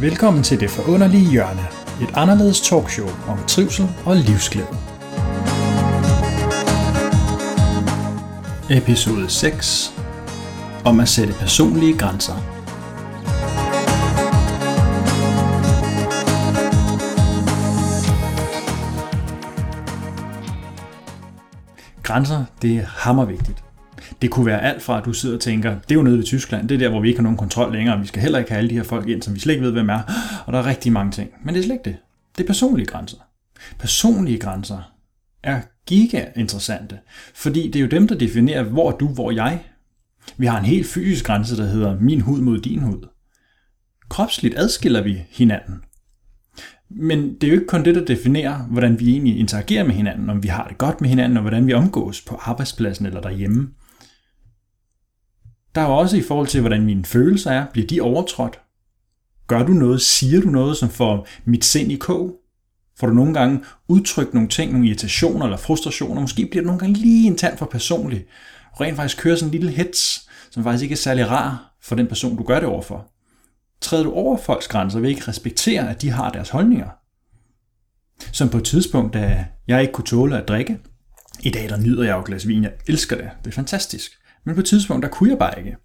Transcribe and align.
Velkommen 0.00 0.42
til 0.42 0.60
Det 0.60 0.70
Forunderlige 0.70 1.30
Hjørne, 1.30 1.66
et 2.02 2.10
anderledes 2.14 2.60
talkshow 2.60 3.08
om 3.28 3.38
trivsel 3.48 3.88
og 4.06 4.16
livsglæde. 4.16 4.76
Episode 8.70 9.30
6 9.30 9.94
om 10.84 11.00
at 11.00 11.08
sætte 11.08 11.32
personlige 11.32 11.98
grænser. 11.98 12.34
Grænser, 22.02 22.44
det 22.62 22.76
er 22.76 22.86
hammervigtigt. 22.86 23.65
Det 24.22 24.30
kunne 24.30 24.46
være 24.46 24.62
alt 24.62 24.82
fra, 24.82 24.98
at 24.98 25.04
du 25.04 25.12
sidder 25.12 25.34
og 25.34 25.40
tænker, 25.40 25.70
det 25.70 25.90
er 25.90 25.94
jo 25.94 26.02
nede 26.02 26.16
ved 26.16 26.24
Tyskland, 26.24 26.68
det 26.68 26.74
er 26.74 26.78
der, 26.78 26.88
hvor 26.88 27.00
vi 27.00 27.08
ikke 27.08 27.18
har 27.18 27.22
nogen 27.22 27.38
kontrol 27.38 27.72
længere, 27.72 28.00
vi 28.00 28.06
skal 28.06 28.22
heller 28.22 28.38
ikke 28.38 28.50
have 28.50 28.58
alle 28.58 28.70
de 28.70 28.74
her 28.74 28.82
folk 28.82 29.08
ind, 29.08 29.22
som 29.22 29.34
vi 29.34 29.40
slet 29.40 29.54
ikke 29.54 29.64
ved, 29.64 29.72
hvem 29.72 29.88
er, 29.88 30.00
og 30.46 30.52
der 30.52 30.58
er 30.58 30.66
rigtig 30.66 30.92
mange 30.92 31.12
ting. 31.12 31.30
Men 31.44 31.54
det 31.54 31.60
er 31.60 31.64
slet 31.64 31.74
ikke 31.74 31.90
det. 31.90 31.96
Det 32.38 32.44
er 32.44 32.46
personlige 32.46 32.86
grænser. 32.86 33.16
Personlige 33.78 34.38
grænser 34.38 34.92
er 35.42 35.60
giga 35.86 36.24
interessante, 36.36 36.98
fordi 37.34 37.66
det 37.66 37.76
er 37.76 37.80
jo 37.80 37.86
dem, 37.86 38.08
der 38.08 38.14
definerer, 38.14 38.62
hvor 38.62 38.90
du, 38.90 39.08
hvor 39.08 39.30
jeg. 39.30 39.64
Vi 40.36 40.46
har 40.46 40.58
en 40.58 40.64
helt 40.64 40.86
fysisk 40.86 41.24
grænse, 41.24 41.56
der 41.56 41.66
hedder 41.66 42.00
min 42.00 42.20
hud 42.20 42.40
mod 42.40 42.58
din 42.58 42.80
hud. 42.80 43.08
Kropsligt 44.08 44.58
adskiller 44.58 45.02
vi 45.02 45.22
hinanden. 45.30 45.74
Men 46.90 47.34
det 47.34 47.44
er 47.44 47.48
jo 47.48 47.54
ikke 47.54 47.66
kun 47.66 47.84
det, 47.84 47.94
der 47.94 48.04
definerer, 48.04 48.58
hvordan 48.58 49.00
vi 49.00 49.10
egentlig 49.10 49.38
interagerer 49.38 49.84
med 49.84 49.94
hinanden, 49.94 50.30
om 50.30 50.42
vi 50.42 50.48
har 50.48 50.68
det 50.68 50.78
godt 50.78 51.00
med 51.00 51.08
hinanden, 51.08 51.36
og 51.36 51.40
hvordan 51.40 51.66
vi 51.66 51.72
omgås 51.72 52.22
på 52.22 52.40
arbejdspladsen 52.42 53.06
eller 53.06 53.20
derhjemme. 53.20 53.68
Der 55.76 55.82
er 55.82 55.86
også 55.86 56.16
i 56.16 56.22
forhold 56.22 56.46
til, 56.46 56.60
hvordan 56.60 56.84
mine 56.84 57.04
følelser 57.04 57.50
er. 57.50 57.66
Bliver 57.72 57.86
de 57.86 58.00
overtrådt? 58.00 58.60
Gør 59.46 59.62
du 59.62 59.72
noget? 59.72 60.02
Siger 60.02 60.40
du 60.40 60.48
noget, 60.48 60.76
som 60.76 60.88
får 60.88 61.26
mit 61.44 61.64
sind 61.64 61.92
i 61.92 61.96
kog? 61.96 62.36
Får 63.00 63.06
du 63.06 63.12
nogle 63.12 63.34
gange 63.34 63.60
udtrykt 63.88 64.34
nogle 64.34 64.48
ting, 64.48 64.72
nogle 64.72 64.86
irritationer 64.86 65.44
eller 65.44 65.56
frustrationer? 65.56 66.20
Måske 66.20 66.46
bliver 66.46 66.62
det 66.62 66.66
nogle 66.66 66.80
gange 66.80 66.98
lige 66.98 67.26
en 67.26 67.36
tand 67.36 67.58
for 67.58 67.66
personligt. 67.66 68.26
Og 68.72 68.80
rent 68.80 68.96
faktisk 68.96 69.18
kører 69.22 69.36
sådan 69.36 69.48
en 69.48 69.52
lille 69.52 69.70
hets, 69.70 70.28
som 70.50 70.62
faktisk 70.62 70.82
ikke 70.82 70.92
er 70.92 70.96
særlig 70.96 71.30
rar 71.30 71.76
for 71.82 71.94
den 71.94 72.06
person, 72.06 72.36
du 72.36 72.42
gør 72.42 72.60
det 72.60 72.68
overfor. 72.68 73.10
Træder 73.80 74.04
du 74.04 74.12
over 74.12 74.36
folks 74.36 74.68
grænser 74.68 75.00
ved 75.00 75.10
ikke 75.10 75.28
respektere, 75.28 75.90
at 75.90 76.02
de 76.02 76.10
har 76.10 76.30
deres 76.30 76.48
holdninger? 76.48 76.88
Som 78.32 78.48
på 78.48 78.58
et 78.58 78.64
tidspunkt, 78.64 79.14
da 79.14 79.46
jeg 79.68 79.80
ikke 79.80 79.92
kunne 79.92 80.06
tåle 80.06 80.38
at 80.38 80.48
drikke. 80.48 80.78
I 81.40 81.50
dag 81.50 81.68
der 81.68 81.76
nyder 81.76 82.04
jeg 82.04 82.16
jo 82.16 82.22
glas 82.26 82.48
vin. 82.48 82.62
Jeg 82.62 82.72
elsker 82.86 83.16
det. 83.16 83.30
Det 83.44 83.50
er 83.50 83.54
fantastisk. 83.54 84.12
Men 84.46 84.54
på 84.54 84.60
et 84.60 84.66
tidspunkt, 84.66 85.02
der 85.02 85.08
kunne 85.08 85.30
jeg 85.30 85.38
bare 85.38 85.58
ikke. 85.58 85.76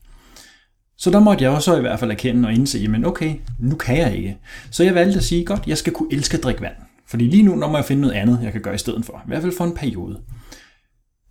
Så 0.98 1.12
der 1.12 1.20
måtte 1.20 1.44
jeg 1.44 1.52
også 1.52 1.78
i 1.78 1.82
hvert 1.82 2.00
fald 2.00 2.12
erkende 2.12 2.48
og 2.48 2.54
indse, 2.54 2.88
men 2.88 3.06
okay, 3.06 3.36
nu 3.60 3.76
kan 3.76 3.98
jeg 3.98 4.16
ikke. 4.16 4.38
Så 4.72 4.84
jeg 4.84 4.96
valgte 4.96 5.18
at 5.18 5.24
sige, 5.24 5.46
godt, 5.46 5.68
jeg 5.68 5.78
skal 5.78 5.94
kunne 5.94 6.14
elske 6.14 6.38
at 6.38 6.44
drikke 6.44 6.62
vand. 6.62 6.76
Fordi 7.08 7.28
lige 7.28 7.44
nu, 7.44 7.56
når 7.56 7.70
må 7.70 7.78
jeg 7.78 7.86
finde 7.86 8.02
noget 8.02 8.16
andet, 8.16 8.40
jeg 8.44 8.52
kan 8.52 8.62
gøre 8.62 8.76
i 8.76 8.78
stedet 8.78 9.06
for. 9.06 9.22
I 9.26 9.28
hvert 9.28 9.42
fald 9.42 9.58
for 9.58 9.66
en 9.66 9.76
periode. 9.76 10.22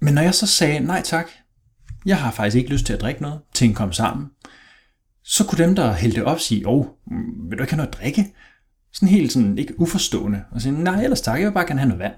Men 0.00 0.14
når 0.14 0.22
jeg 0.22 0.34
så 0.34 0.46
sagde, 0.46 0.80
nej 0.80 1.02
tak, 1.04 1.26
jeg 2.06 2.16
har 2.16 2.30
faktisk 2.30 2.56
ikke 2.56 2.70
lyst 2.70 2.86
til 2.86 2.92
at 2.92 3.00
drikke 3.00 3.22
noget, 3.22 3.40
ting 3.54 3.76
kom 3.76 3.92
sammen, 3.92 4.26
så 5.24 5.44
kunne 5.46 5.64
dem, 5.64 5.74
der 5.74 5.92
hældte 5.92 6.24
op, 6.24 6.40
sige, 6.40 6.68
åh, 6.68 6.80
oh, 6.80 6.86
vil 7.50 7.58
du 7.58 7.62
ikke 7.62 7.72
have 7.72 7.76
noget 7.76 7.94
at 7.94 8.00
drikke? 8.00 8.34
Sådan 8.92 9.08
helt 9.08 9.32
sådan, 9.32 9.58
ikke 9.58 9.80
uforstående. 9.80 10.42
Og 10.50 10.60
sige, 10.60 10.82
nej, 10.82 11.02
ellers 11.02 11.20
tak, 11.20 11.38
jeg 11.38 11.46
vil 11.46 11.54
bare 11.54 11.66
gerne 11.66 11.80
have 11.80 11.88
noget 11.88 12.02
vand. 12.02 12.14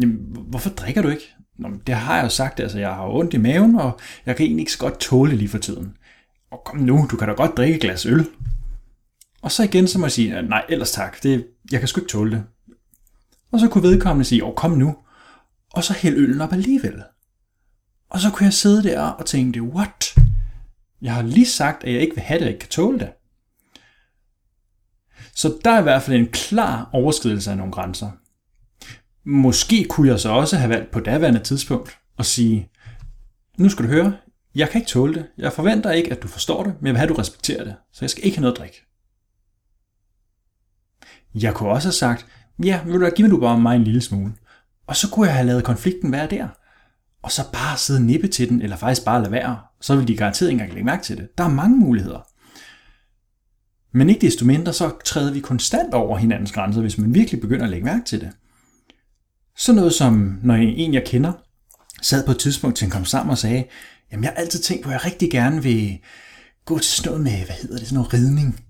Jamen, 0.00 0.18
hvorfor 0.48 0.70
drikker 0.70 1.02
du 1.02 1.08
ikke? 1.08 1.34
Nå, 1.60 1.68
det 1.86 1.94
har 1.94 2.16
jeg 2.16 2.24
jo 2.24 2.28
sagt, 2.28 2.60
altså 2.60 2.78
jeg 2.78 2.94
har 2.94 3.08
ondt 3.08 3.34
i 3.34 3.36
maven, 3.36 3.74
og 3.74 4.00
jeg 4.26 4.36
kan 4.36 4.46
egentlig 4.46 4.62
ikke 4.62 4.72
så 4.72 4.78
godt 4.78 5.00
tåle 5.00 5.36
lige 5.36 5.48
for 5.48 5.58
tiden. 5.58 5.96
Og 6.50 6.62
kom 6.64 6.78
nu, 6.78 7.06
du 7.10 7.16
kan 7.16 7.28
da 7.28 7.34
godt 7.34 7.56
drikke 7.56 7.74
et 7.74 7.80
glas 7.80 8.06
øl. 8.06 8.26
Og 9.42 9.52
så 9.52 9.62
igen, 9.62 9.88
så 9.88 9.98
må 9.98 10.06
jeg 10.06 10.12
sige, 10.12 10.42
nej, 10.42 10.64
ellers 10.68 10.92
tak, 10.92 11.22
det, 11.22 11.46
jeg 11.72 11.80
kan 11.80 11.88
sgu 11.88 12.00
ikke 12.00 12.10
tåle 12.10 12.30
det. 12.30 12.44
Og 13.52 13.60
så 13.60 13.68
kunne 13.68 13.82
vedkommende 13.82 14.24
sige, 14.24 14.44
åh, 14.44 14.54
kom 14.54 14.70
nu. 14.70 14.96
Og 15.72 15.84
så 15.84 15.92
hæld 15.92 16.16
øllen 16.16 16.40
op 16.40 16.52
alligevel. 16.52 17.02
Og 18.10 18.20
så 18.20 18.30
kunne 18.30 18.44
jeg 18.44 18.52
sidde 18.52 18.82
der 18.82 19.00
og 19.00 19.26
tænke, 19.26 19.62
what? 19.62 20.14
Jeg 21.02 21.14
har 21.14 21.22
lige 21.22 21.46
sagt, 21.46 21.84
at 21.84 21.92
jeg 21.92 22.00
ikke 22.00 22.14
vil 22.14 22.24
have 22.24 22.38
det, 22.38 22.44
jeg 22.44 22.52
ikke 22.52 22.60
kan 22.60 22.68
tåle 22.68 22.98
det. 22.98 23.12
Så 25.34 25.58
der 25.64 25.70
er 25.70 25.78
i 25.80 25.82
hvert 25.82 26.02
fald 26.02 26.16
en 26.16 26.28
klar 26.32 26.90
overskridelse 26.92 27.50
af 27.50 27.56
nogle 27.56 27.72
grænser. 27.72 28.10
Måske 29.24 29.86
kunne 29.90 30.08
jeg 30.08 30.20
så 30.20 30.28
også 30.28 30.56
have 30.56 30.70
valgt 30.70 30.90
på 30.90 31.00
daværende 31.00 31.40
tidspunkt 31.40 31.98
at 32.18 32.26
sige, 32.26 32.70
nu 33.58 33.68
skal 33.68 33.84
du 33.84 33.90
høre, 33.90 34.16
jeg 34.54 34.68
kan 34.68 34.80
ikke 34.80 34.90
tåle 34.90 35.14
det. 35.14 35.26
Jeg 35.38 35.52
forventer 35.52 35.90
ikke, 35.90 36.10
at 36.10 36.22
du 36.22 36.28
forstår 36.28 36.62
det, 36.62 36.74
men 36.80 36.86
jeg 36.86 36.92
vil 36.92 36.98
have, 36.98 37.10
at 37.10 37.16
du 37.16 37.20
respekterer 37.20 37.64
det. 37.64 37.74
Så 37.92 37.98
jeg 38.00 38.10
skal 38.10 38.24
ikke 38.24 38.36
have 38.36 38.42
noget 38.42 38.58
drik. 38.58 38.82
Jeg 41.34 41.54
kunne 41.54 41.68
også 41.68 41.88
have 41.88 41.92
sagt, 41.92 42.26
ja, 42.64 42.82
vil 42.84 43.00
du 43.00 43.10
give 43.16 43.28
mig 43.28 43.36
du 43.36 43.40
bare 43.40 43.60
mig 43.60 43.76
en 43.76 43.84
lille 43.84 44.00
smule. 44.00 44.32
Og 44.86 44.96
så 44.96 45.10
kunne 45.10 45.26
jeg 45.26 45.34
have 45.34 45.46
lavet 45.46 45.64
konflikten 45.64 46.12
være 46.12 46.26
der. 46.26 46.48
Og 47.22 47.30
så 47.30 47.42
bare 47.52 47.76
sidde 47.76 48.06
nippe 48.06 48.28
til 48.28 48.48
den, 48.48 48.62
eller 48.62 48.76
faktisk 48.76 49.04
bare 49.04 49.20
lade 49.20 49.32
være. 49.32 49.58
Så 49.80 49.96
vil 49.96 50.08
de 50.08 50.16
garanteret 50.16 50.50
ikke 50.50 50.54
engang 50.54 50.72
lægge 50.72 50.86
mærke 50.86 51.02
til 51.02 51.16
det. 51.16 51.38
Der 51.38 51.44
er 51.44 51.48
mange 51.48 51.76
muligheder. 51.76 52.26
Men 53.92 54.08
ikke 54.08 54.20
desto 54.20 54.44
mindre, 54.44 54.72
så 54.72 54.90
træder 55.04 55.32
vi 55.32 55.40
konstant 55.40 55.94
over 55.94 56.18
hinandens 56.18 56.52
grænser, 56.52 56.80
hvis 56.80 56.98
man 56.98 57.14
virkelig 57.14 57.40
begynder 57.40 57.64
at 57.64 57.70
lægge 57.70 57.84
mærke 57.84 58.04
til 58.04 58.20
det. 58.20 58.30
Så 59.56 59.72
noget 59.72 59.94
som, 59.94 60.38
når 60.42 60.54
en 60.54 60.94
jeg 60.94 61.02
kender, 61.06 61.32
sad 62.02 62.26
på 62.26 62.30
et 62.30 62.38
tidspunkt 62.38 62.76
til 62.76 62.84
en 62.84 62.90
kom 62.90 63.04
sammen 63.04 63.30
og 63.30 63.38
sagde, 63.38 63.64
jamen 64.12 64.24
jeg 64.24 64.32
har 64.32 64.42
altid 64.42 64.60
tænkt 64.60 64.84
på, 64.84 64.90
at 64.90 64.92
jeg 64.92 65.04
rigtig 65.04 65.30
gerne 65.30 65.62
vil 65.62 65.98
gå 66.64 66.78
til 66.78 66.92
sådan 66.92 67.10
noget 67.10 67.24
med, 67.24 67.46
hvad 67.46 67.56
hedder 67.62 67.78
det, 67.78 67.86
sådan 67.86 67.94
noget 67.94 68.14
ridning. 68.14 68.64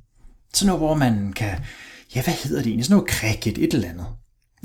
Sådan 0.54 0.66
noget, 0.66 0.80
hvor 0.80 0.94
man 0.94 1.32
kan, 1.32 1.58
ja 2.14 2.22
hvad 2.22 2.34
hedder 2.34 2.62
det 2.62 2.66
egentlig, 2.66 2.84
sådan 2.84 2.96
noget 2.96 3.10
cricket, 3.10 3.58
et 3.58 3.74
eller 3.74 3.88
andet. 3.88 4.06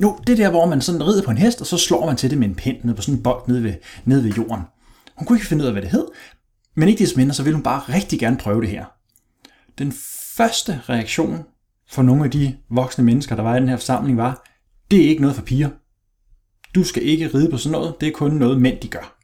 Jo, 0.02 0.20
det 0.28 0.38
der, 0.38 0.50
hvor 0.50 0.66
man 0.66 0.81
sådan 0.81 1.08
rider 1.08 1.24
på 1.24 1.31
en 1.31 1.38
hest, 1.38 1.62
og 1.62 1.68
så 1.68 1.78
slår 1.78 2.06
man 2.06 2.16
til 2.16 2.30
det 2.30 2.38
med 2.38 2.47
en 2.47 2.56
pind 2.56 2.78
ned 2.84 2.94
på 2.94 3.02
sådan 3.02 3.18
en 3.18 3.24
bold 3.24 3.47
nede 3.47 3.64
ved, 3.64 3.74
nede 4.06 4.24
ved 4.24 4.32
jorden. 4.32 4.62
Hun 5.16 5.26
kunne 5.26 5.38
ikke 5.38 5.47
finde 5.47 5.64
ud 5.64 5.68
af, 5.68 5.74
hvad 5.74 5.82
det 5.82 5.92
hed, 5.92 6.06
men 6.76 6.90
ikke 6.90 7.00
desto 7.00 7.18
mindre, 7.18 7.34
så 7.34 7.44
ville 7.44 7.56
hun 7.56 7.64
bare 7.64 7.80
rigtig 7.80 8.20
gerne 8.20 8.38
prøve 8.38 8.62
det 8.62 8.70
her. 8.70 8.86
Den 9.78 9.94
første 10.38 10.82
reaktion 10.90 11.44
for 11.90 12.02
nogle 12.02 12.26
af 12.26 12.32
de 12.32 12.58
voksne 12.70 13.03
mennesker, 13.03 13.36
der 13.36 13.44
var 13.44 13.56
i 13.56 13.59
den 13.59 13.70
her 13.70 13.78
forsamling, 13.78 14.18
var, 14.18 14.46
det 14.92 15.06
er 15.06 15.09
ikke 15.09 15.22
noget 15.22 15.36
for 15.36 15.44
piger. 15.44 15.70
Du 16.75 16.84
skal 16.84 17.03
ikke 17.03 17.28
ride 17.28 17.52
på 17.52 17.58
sådan 17.58 17.72
noget, 17.72 17.96
det 18.02 18.08
er 18.08 18.12
kun 18.12 18.31
noget 18.31 18.62
mænd, 18.62 18.81
de 18.81 18.88
gør. 18.88 19.18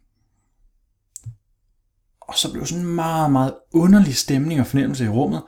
Og 2.22 2.38
så 2.38 2.51
blev 2.51 2.66
sådan 2.66 2.85
en 2.85 2.95
meget, 2.95 3.31
meget 3.31 3.53
underlig 3.73 4.16
stemning 4.16 4.59
og 4.59 4.67
fornemmelse 4.67 5.06
i 5.06 5.09
rummet, 5.09 5.44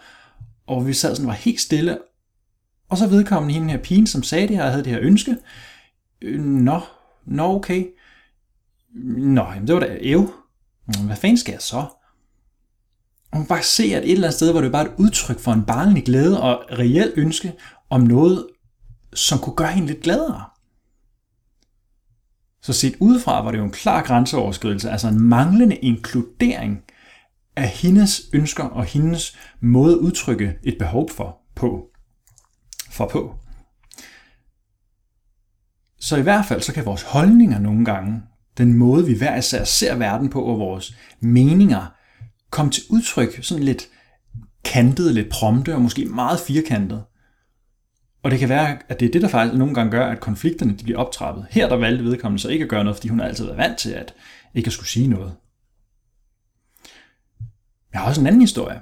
og 0.68 0.88
vi 0.88 0.94
sad 0.94 1.16
sådan 1.16 1.28
var 1.28 1.34
helt 1.34 1.62
stille, 1.62 1.98
og 2.90 2.98
så 2.98 3.08
vedkommende 3.08 3.54
hende 3.54 3.70
her 3.70 3.82
pigen, 3.84 4.08
som 4.08 4.24
sagde 4.24 4.48
det 4.48 4.56
her, 4.56 4.70
havde 4.70 4.84
det 4.84 4.92
her 4.92 5.00
ønske. 5.02 5.38
Øh, 6.22 6.40
nå, 6.40 6.82
nå 7.26 7.56
okay. 7.56 7.86
Nå, 9.06 9.42
jamen 9.42 9.68
det 9.68 9.76
var 9.76 9.82
da 9.82 9.98
æv. 10.02 10.34
Hvad 11.06 11.16
fanden 11.16 11.38
skal 11.38 11.52
jeg 11.52 11.62
så? 11.62 11.86
Og 13.32 13.38
man 13.38 13.48
bare 13.48 13.64
se, 13.64 13.84
at 13.84 14.04
et 14.04 14.12
eller 14.12 14.28
andet 14.28 14.34
sted, 14.34 14.52
hvor 14.52 14.62
det 14.62 14.72
bare 14.72 14.86
et 14.86 14.94
udtryk 14.98 15.40
for 15.40 15.52
en 15.52 15.66
barnlig 15.66 16.06
glæde 16.06 16.42
og 16.42 16.66
reelt 16.72 17.14
ønske 17.16 17.54
om 17.90 18.02
noget, 18.02 18.48
som 19.14 19.40
kunne 19.40 19.56
gøre 19.56 19.72
hende 19.72 19.88
lidt 19.88 20.04
gladere. 20.04 20.44
Så 22.64 22.74
set 22.74 22.96
udefra 23.00 23.44
var 23.44 23.52
det 23.52 23.58
jo 23.58 23.64
en 23.64 23.72
klar 23.72 24.04
grænseoverskridelse, 24.04 24.92
altså 24.92 25.08
en 25.08 25.20
manglende 25.20 25.76
inkludering 25.76 26.84
af 27.56 27.68
hendes 27.68 28.22
ønsker 28.34 28.64
og 28.64 28.86
hendes 28.86 29.38
måde 29.62 29.94
at 29.94 30.00
udtrykke 30.00 30.56
et 30.64 30.76
behov 30.80 31.10
for 31.10 31.38
på. 31.56 31.86
For 32.90 33.08
på. 33.08 33.36
Så 36.00 36.18
i 36.18 36.22
hvert 36.22 36.46
fald 36.46 36.62
så 36.62 36.74
kan 36.74 36.86
vores 36.86 37.02
holdninger 37.02 37.60
nogle 37.60 37.86
gange, 37.86 38.22
den 38.58 38.74
måde 38.74 39.06
vi 39.06 39.18
hver 39.18 39.38
især 39.38 39.64
ser 39.64 39.96
verden 39.96 40.30
på, 40.30 40.42
og 40.42 40.60
vores 40.60 40.96
meninger, 41.20 41.86
komme 42.50 42.72
til 42.72 42.84
udtryk 42.90 43.44
sådan 43.44 43.64
lidt 43.64 43.88
kantet, 44.64 45.14
lidt 45.14 45.30
prompte 45.30 45.76
og 45.76 45.82
måske 45.82 46.06
meget 46.06 46.40
firkantet. 46.40 47.04
Og 48.24 48.32
det 48.32 48.40
kan 48.40 48.50
være, 48.50 48.80
at 48.90 49.00
det 49.00 49.08
er 49.08 49.12
det, 49.12 49.22
der 49.22 49.28
faktisk 49.28 49.58
nogle 49.58 49.76
gange 49.76 49.92
gør, 49.92 50.08
at 50.08 50.20
konflikterne 50.20 50.78
de 50.78 50.84
bliver 50.84 51.00
optrappet. 51.00 51.48
Her 51.50 51.70
der 51.70 51.76
valgte 51.76 52.04
vedkommende 52.04 52.42
så 52.42 52.50
ikke 52.50 52.64
at 52.64 52.70
gøre 52.70 52.84
noget, 52.84 52.98
fordi 52.98 53.08
hun 53.08 53.20
har 53.20 53.28
altid 53.28 53.46
været 53.46 53.58
vant 53.58 53.78
til 53.78 53.92
at 53.92 54.14
ikke 54.54 54.68
at 54.68 54.74
skulle 54.74 54.90
sige 54.90 55.08
noget. 55.08 55.36
Jeg 57.94 58.02
har 58.02 58.08
også 58.08 58.22
en 58.22 58.28
anden 58.28 58.42
historie. 58.42 58.82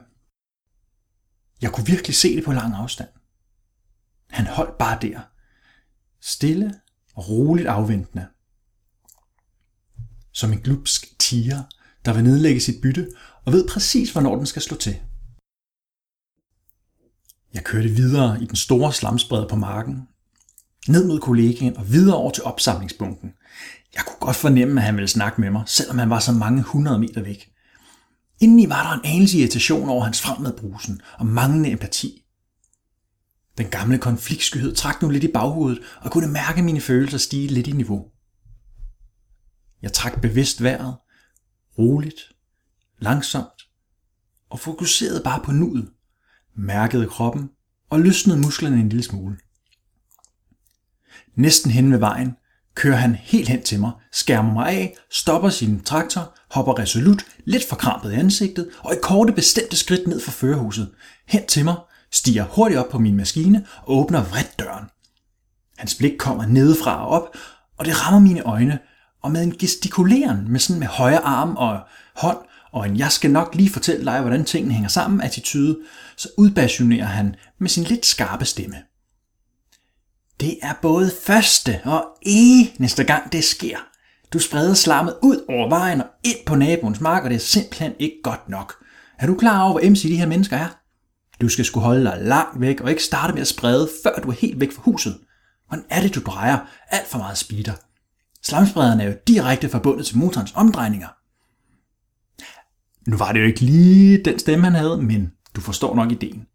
Jeg 1.62 1.72
kunne 1.72 1.86
virkelig 1.86 2.16
se 2.16 2.36
det 2.36 2.44
på 2.44 2.52
lang 2.52 2.74
afstand. 2.76 3.10
Han 4.30 4.48
holdt 4.48 4.78
bare 4.78 4.98
der. 5.02 5.20
Stille 6.22 6.74
og 7.16 7.30
roligt 7.30 7.68
afventende. 7.68 8.28
Som 10.32 10.54
en 10.54 10.62
glupsk 10.62 11.20
tiger, 11.20 11.64
der 12.06 12.14
vil 12.14 12.24
nedlægge 12.24 12.62
sit 12.62 12.82
bytte 12.82 13.12
og 13.46 13.54
ved 13.54 13.68
præcis, 13.68 14.12
hvornår 14.12 14.36
den 14.36 14.46
skal 14.46 14.62
slå 14.62 14.78
til. 14.78 15.02
Jeg 17.54 17.64
kørte 17.64 17.90
videre 17.90 18.44
i 18.44 18.46
den 18.46 18.56
store 18.56 18.94
slamsprede 18.94 19.48
på 19.50 19.56
marken, 19.56 20.08
ned 20.88 21.08
mod 21.08 21.20
kollegaen 21.20 21.78
og 21.78 21.92
videre 21.92 22.16
over 22.16 22.32
til 22.32 22.44
opsamlingsbunken. 22.44 23.34
Jeg 23.96 24.04
kunne 24.08 24.20
godt 24.20 24.36
fornemme, 24.36 24.82
at 24.82 24.86
han 24.86 24.96
ville 24.96 25.08
snakke 25.08 25.42
med 25.42 25.50
mig, 25.50 25.64
selvom 25.66 25.98
han 25.98 26.10
var 26.10 26.20
så 26.20 26.32
mange 26.32 26.62
hundrede 26.62 27.00
meter 27.00 27.22
væk. 27.22 27.52
Indeni 28.40 28.70
var 28.70 28.84
der 28.84 29.00
en 29.00 29.16
anelse 29.16 29.38
irritation 29.38 29.90
over 29.90 30.04
hans 30.04 30.22
fremmedbrusen 30.22 31.02
og 31.20 31.26
manglende 31.26 31.72
empati. 31.72 32.26
Den 33.58 33.68
gamle 33.68 33.98
konfliktskyhed 33.98 34.76
trak 34.76 35.02
nu 35.02 35.10
lidt 35.10 35.24
i 35.24 35.32
baghovedet, 35.32 35.80
og 36.02 36.12
kunne 36.12 36.28
mærke 36.28 36.62
mine 36.62 36.82
følelser 36.82 37.18
stige 37.18 37.48
lidt 37.48 37.68
i 37.68 37.72
niveau. 37.72 38.06
Jeg 39.82 39.94
trak 39.94 40.22
bevidst 40.22 40.64
vejret, 40.64 40.96
roligt, 41.78 42.22
langsomt, 43.00 43.68
og 44.50 44.60
fokuserede 44.60 45.22
bare 45.24 45.42
på 45.44 45.52
nuet, 45.52 45.90
mærkede 46.56 47.08
kroppen 47.08 47.50
og 47.90 48.00
løsnede 48.00 48.40
musklerne 48.40 48.80
en 48.80 48.90
lille 48.90 49.04
smule. 49.04 49.38
Næsten 51.36 51.72
hen 51.72 51.92
ved 51.92 52.00
vejen 52.00 52.36
kører 52.76 52.96
han 52.96 53.16
helt 53.16 53.50
hen 53.50 53.64
til 53.64 53.80
mig, 53.80 53.92
skærmer 54.12 54.54
mig 54.54 54.68
af, 54.68 54.98
stopper 55.12 55.50
sin 55.50 55.84
traktor, 55.84 56.36
hopper 56.52 56.80
resolut, 56.80 57.26
lidt 57.46 57.70
forkrampet 57.70 58.12
i 58.12 58.16
ansigtet 58.16 58.70
og 58.80 58.94
i 58.94 58.98
korte 59.02 59.34
bestemte 59.34 59.76
skridt 59.76 60.08
ned 60.08 60.22
fra 60.22 60.32
førerhuset, 60.32 60.92
hen 61.28 61.48
til 61.48 61.66
mig, 61.66 61.76
stiger 62.12 62.44
hurtigt 62.44 62.80
op 62.80 62.90
på 62.90 63.00
min 63.00 63.18
maskine 63.18 63.66
og 63.84 63.98
åbner 63.98 64.24
vredt 64.24 64.60
døren. 64.60 64.86
Hans 65.78 65.96
blik 65.96 66.18
kommer 66.20 66.46
nedefra 66.46 67.06
og 67.06 67.08
op, 67.08 67.38
og 67.78 67.86
det 67.86 68.06
rammer 68.06 68.20
mine 68.20 68.42
øjne, 68.42 68.80
og 69.24 69.32
med 69.32 69.44
en 69.44 69.58
gestikuleren 69.58 70.52
med 70.52 70.60
sådan 70.60 70.80
med 70.80 70.88
højre 70.88 71.20
arm 71.20 71.56
og 71.56 71.80
hånd, 72.16 72.38
og 72.74 72.86
en 72.86 72.98
jeg 72.98 73.12
skal 73.12 73.32
nok 73.32 73.56
lige 73.56 73.70
fortælle 73.70 74.06
dig, 74.06 74.22
hvordan 74.22 74.46
tingene 74.46 74.74
hænger 74.74 74.90
sammen 74.90 75.22
attitude, 75.22 75.80
så 76.18 76.30
udbasionerer 76.38 77.06
han 77.06 77.36
med 77.60 77.70
sin 77.70 77.84
lidt 77.84 78.06
skarpe 78.06 78.46
stemme. 78.46 78.76
Det 80.40 80.58
er 80.62 80.74
både 80.82 81.12
første 81.26 81.80
og 81.84 82.06
eneste 82.22 83.04
gang, 83.04 83.32
det 83.32 83.44
sker. 83.44 83.78
Du 84.34 84.40
spreder 84.40 84.74
slammet 84.74 85.16
ud 85.24 85.46
over 85.50 85.70
vejen 85.70 86.02
og 86.02 86.08
ind 86.24 86.38
på 86.46 86.56
naboens 86.56 87.02
mark, 87.02 87.24
og 87.24 87.30
det 87.30 87.36
er 87.36 87.40
simpelthen 87.40 87.94
ikke 88.00 88.18
godt 88.24 88.50
nok. 88.50 88.74
Er 89.20 89.28
du 89.28 89.36
klar 89.36 89.64
over, 89.64 89.72
hvor 89.72 89.90
MC 89.90 90.02
de 90.02 90.18
her 90.18 90.28
mennesker 90.28 90.58
er? 90.58 90.68
Du 91.42 91.50
skal 91.50 91.66
skulle 91.66 91.86
holde 91.86 92.04
dig 92.04 92.18
langt 92.22 92.62
væk 92.62 92.82
og 92.82 92.90
ikke 92.90 93.04
starte 93.04 93.34
med 93.34 93.42
at 93.42 93.48
sprede, 93.48 93.90
før 94.04 94.20
du 94.24 94.30
er 94.30 94.36
helt 94.36 94.60
væk 94.60 94.72
fra 94.72 94.82
huset. 94.82 95.20
Hvordan 95.68 95.86
er 95.90 96.02
det, 96.02 96.16
du 96.16 96.20
drejer 96.20 96.58
alt 96.90 97.08
for 97.08 97.18
meget 97.18 97.38
speeder? 97.38 97.74
Slamsprederne 98.44 99.04
er 99.04 99.08
jo 99.08 99.16
direkte 99.28 99.70
forbundet 99.70 100.06
til 100.06 100.18
motorens 100.18 100.54
omdrejninger. 100.56 101.08
Nu 103.08 103.18
var 103.18 103.32
det 103.32 103.40
jo 103.40 103.46
ikke 103.46 103.62
lige 103.62 104.24
den 104.24 104.40
stemme, 104.40 104.64
han 104.64 104.76
havde, 104.76 105.02
men 105.02 105.32
du 105.56 105.62
forstår 105.62 105.96
nok 105.96 106.12
ideen. 106.12 106.48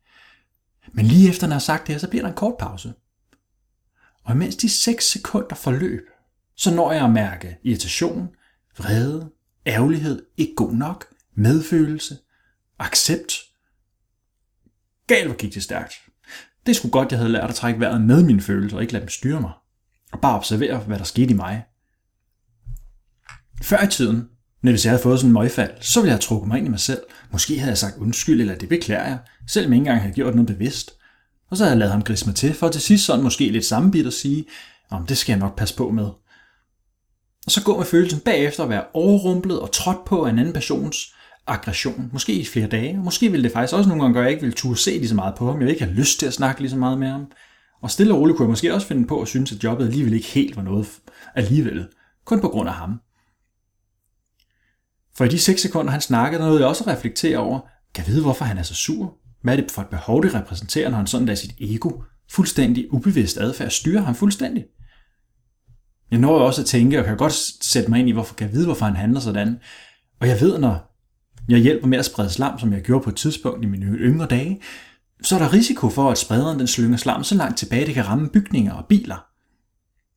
Men 0.92 1.06
lige 1.06 1.28
efter 1.28 1.46
han 1.46 1.52
har 1.52 1.58
sagt 1.58 1.86
det 1.86 1.94
her, 1.94 2.00
så 2.00 2.08
bliver 2.08 2.22
der 2.22 2.28
en 2.28 2.36
kort 2.36 2.54
pause. 2.58 2.94
Og 4.24 4.34
imens 4.34 4.56
de 4.56 4.68
6 4.68 5.10
sekunder 5.10 5.54
forløb, 5.54 6.02
så 6.56 6.74
når 6.74 6.92
jeg 6.92 7.04
at 7.04 7.10
mærke 7.10 7.58
irritation, 7.64 8.28
vrede, 8.78 9.30
ærgerlighed, 9.66 10.26
ikke 10.36 10.54
god 10.56 10.72
nok, 10.72 11.04
medfølelse, 11.34 12.18
accept. 12.78 13.32
Galt 15.06 15.26
hvor 15.26 15.36
gik 15.36 15.54
det 15.54 15.62
stærkt. 15.62 15.94
Det 16.66 16.76
skulle 16.76 16.92
godt, 16.92 17.10
jeg 17.10 17.18
havde 17.18 17.32
lært 17.32 17.50
at 17.50 17.54
trække 17.54 17.80
vejret 17.80 18.00
med 18.00 18.22
mine 18.22 18.40
følelser 18.40 18.76
og 18.76 18.82
ikke 18.82 18.92
lade 18.92 19.02
dem 19.02 19.08
styre 19.08 19.40
mig. 19.40 19.52
Og 20.12 20.20
bare 20.20 20.36
observere, 20.36 20.78
hvad 20.78 20.98
der 20.98 21.04
skete 21.04 21.30
i 21.30 21.36
mig. 21.36 21.64
Før 23.62 23.82
i 23.82 23.88
tiden, 23.88 24.28
men 24.66 24.72
hvis 24.72 24.84
jeg 24.84 24.90
havde 24.90 25.02
fået 25.02 25.18
sådan 25.18 25.28
en 25.28 25.34
møgfald, 25.34 25.70
så 25.80 26.00
ville 26.00 26.08
jeg 26.08 26.14
have 26.14 26.20
trukket 26.20 26.48
mig 26.48 26.58
ind 26.58 26.66
i 26.66 26.70
mig 26.70 26.80
selv. 26.80 27.00
Måske 27.32 27.58
havde 27.58 27.70
jeg 27.70 27.78
sagt 27.78 27.98
undskyld, 27.98 28.40
eller 28.40 28.54
det 28.54 28.68
beklager 28.68 29.04
jeg, 29.04 29.18
selvom 29.48 29.72
jeg 29.72 29.76
ikke 29.76 29.80
engang 29.82 30.00
havde 30.00 30.14
gjort 30.14 30.34
noget 30.34 30.46
bevidst. 30.46 30.94
Og 31.50 31.56
så 31.56 31.64
havde 31.64 31.72
jeg 31.72 31.78
lavet 31.78 31.92
ham 31.92 32.02
grise 32.02 32.26
mig 32.26 32.34
til, 32.34 32.54
for 32.54 32.68
til 32.68 32.80
sidst 32.80 33.04
sådan 33.04 33.22
måske 33.22 33.48
lidt 33.48 33.64
sammenbidt 33.64 34.06
at 34.06 34.12
sige, 34.12 34.44
om 34.90 35.06
det 35.06 35.18
skal 35.18 35.32
jeg 35.32 35.40
nok 35.40 35.56
passe 35.56 35.76
på 35.76 35.90
med. 35.90 36.04
Og 37.46 37.52
så 37.52 37.62
gå 37.62 37.78
med 37.78 37.86
følelsen 37.86 38.20
bagefter 38.20 38.62
at 38.62 38.68
være 38.68 38.84
overrumplet 38.94 39.60
og 39.60 39.72
trådt 39.72 40.04
på 40.04 40.24
af 40.24 40.30
en 40.30 40.38
anden 40.38 40.54
persons 40.54 41.14
aggression. 41.46 42.10
Måske 42.12 42.32
i 42.32 42.44
flere 42.44 42.66
dage, 42.66 42.98
og 42.98 43.04
måske 43.04 43.30
ville 43.30 43.44
det 43.44 43.52
faktisk 43.52 43.74
også 43.74 43.88
nogle 43.88 44.02
gange 44.02 44.14
gøre, 44.14 44.24
at 44.24 44.26
jeg 44.26 44.32
ikke 44.32 44.42
ville 44.42 44.56
turde 44.56 44.80
se 44.80 44.90
lige 44.90 45.08
så 45.08 45.14
meget 45.14 45.34
på 45.34 45.46
ham. 45.46 45.54
Jeg 45.54 45.58
ville 45.58 45.72
ikke 45.72 45.84
have 45.84 45.96
lyst 45.96 46.18
til 46.18 46.26
at 46.26 46.34
snakke 46.34 46.60
lige 46.60 46.70
så 46.70 46.76
meget 46.76 46.98
med 46.98 47.08
ham. 47.08 47.26
Og 47.82 47.90
stille 47.90 48.14
og 48.14 48.20
roligt 48.20 48.36
kunne 48.36 48.46
jeg 48.46 48.50
måske 48.50 48.74
også 48.74 48.86
finde 48.86 49.06
på 49.06 49.20
at 49.20 49.28
synes, 49.28 49.52
at 49.52 49.64
jobbet 49.64 49.86
alligevel 49.86 50.12
ikke 50.12 50.28
helt 50.28 50.56
var 50.56 50.62
noget 50.62 50.86
alligevel. 51.34 51.88
Kun 52.24 52.40
på 52.40 52.48
grund 52.48 52.68
af 52.68 52.74
ham. 52.74 53.00
For 55.16 55.24
i 55.24 55.28
de 55.28 55.38
6 55.38 55.62
sekunder, 55.62 55.92
han 55.92 56.00
snakkede, 56.00 56.42
der 56.42 56.46
nåede 56.46 56.60
jeg 56.60 56.68
også 56.68 56.84
at 56.84 56.96
reflektere 56.96 57.38
over, 57.38 57.60
kan 57.94 58.04
jeg 58.04 58.12
vide, 58.12 58.22
hvorfor 58.22 58.44
han 58.44 58.58
er 58.58 58.62
så 58.62 58.74
sur? 58.74 59.14
Hvad 59.42 59.58
er 59.58 59.60
det 59.60 59.70
for 59.70 59.82
et 59.82 59.88
behov, 59.88 60.22
det 60.22 60.34
repræsenterer, 60.34 60.88
når 60.88 60.96
han 60.96 61.06
sådan 61.06 61.26
lader 61.26 61.36
sit 61.36 61.54
ego 61.60 61.90
fuldstændig 62.30 62.92
ubevidst 62.92 63.38
adfærd 63.38 63.70
styre 63.70 64.02
ham 64.02 64.14
fuldstændig? 64.14 64.64
Jeg 66.10 66.18
når 66.18 66.38
også 66.38 66.60
at 66.60 66.66
tænke, 66.66 66.98
og 66.98 67.04
kan 67.04 67.16
godt 67.16 67.32
sætte 67.64 67.90
mig 67.90 68.00
ind 68.00 68.08
i, 68.08 68.12
hvorfor 68.12 68.34
kan 68.34 68.46
jeg 68.46 68.54
vide, 68.54 68.64
hvorfor 68.64 68.86
han 68.86 68.96
handler 68.96 69.20
sådan. 69.20 69.58
Og 70.20 70.28
jeg 70.28 70.40
ved, 70.40 70.58
når 70.58 70.96
jeg 71.48 71.58
hjælper 71.58 71.86
med 71.86 71.98
at 71.98 72.04
sprede 72.04 72.30
slam, 72.30 72.58
som 72.58 72.72
jeg 72.72 72.82
gjorde 72.82 73.04
på 73.04 73.10
et 73.10 73.16
tidspunkt 73.16 73.64
i 73.64 73.68
mine 73.68 73.86
yngre 73.86 74.26
dage, 74.26 74.60
så 75.22 75.34
er 75.34 75.38
der 75.38 75.52
risiko 75.52 75.90
for, 75.90 76.10
at 76.10 76.18
sprederen 76.18 76.58
den 76.58 76.66
slynger 76.66 76.96
slam 76.96 77.24
så 77.24 77.34
langt 77.34 77.58
tilbage, 77.58 77.86
det 77.86 77.94
kan 77.94 78.06
ramme 78.06 78.28
bygninger 78.28 78.72
og 78.72 78.86
biler. 78.86 79.26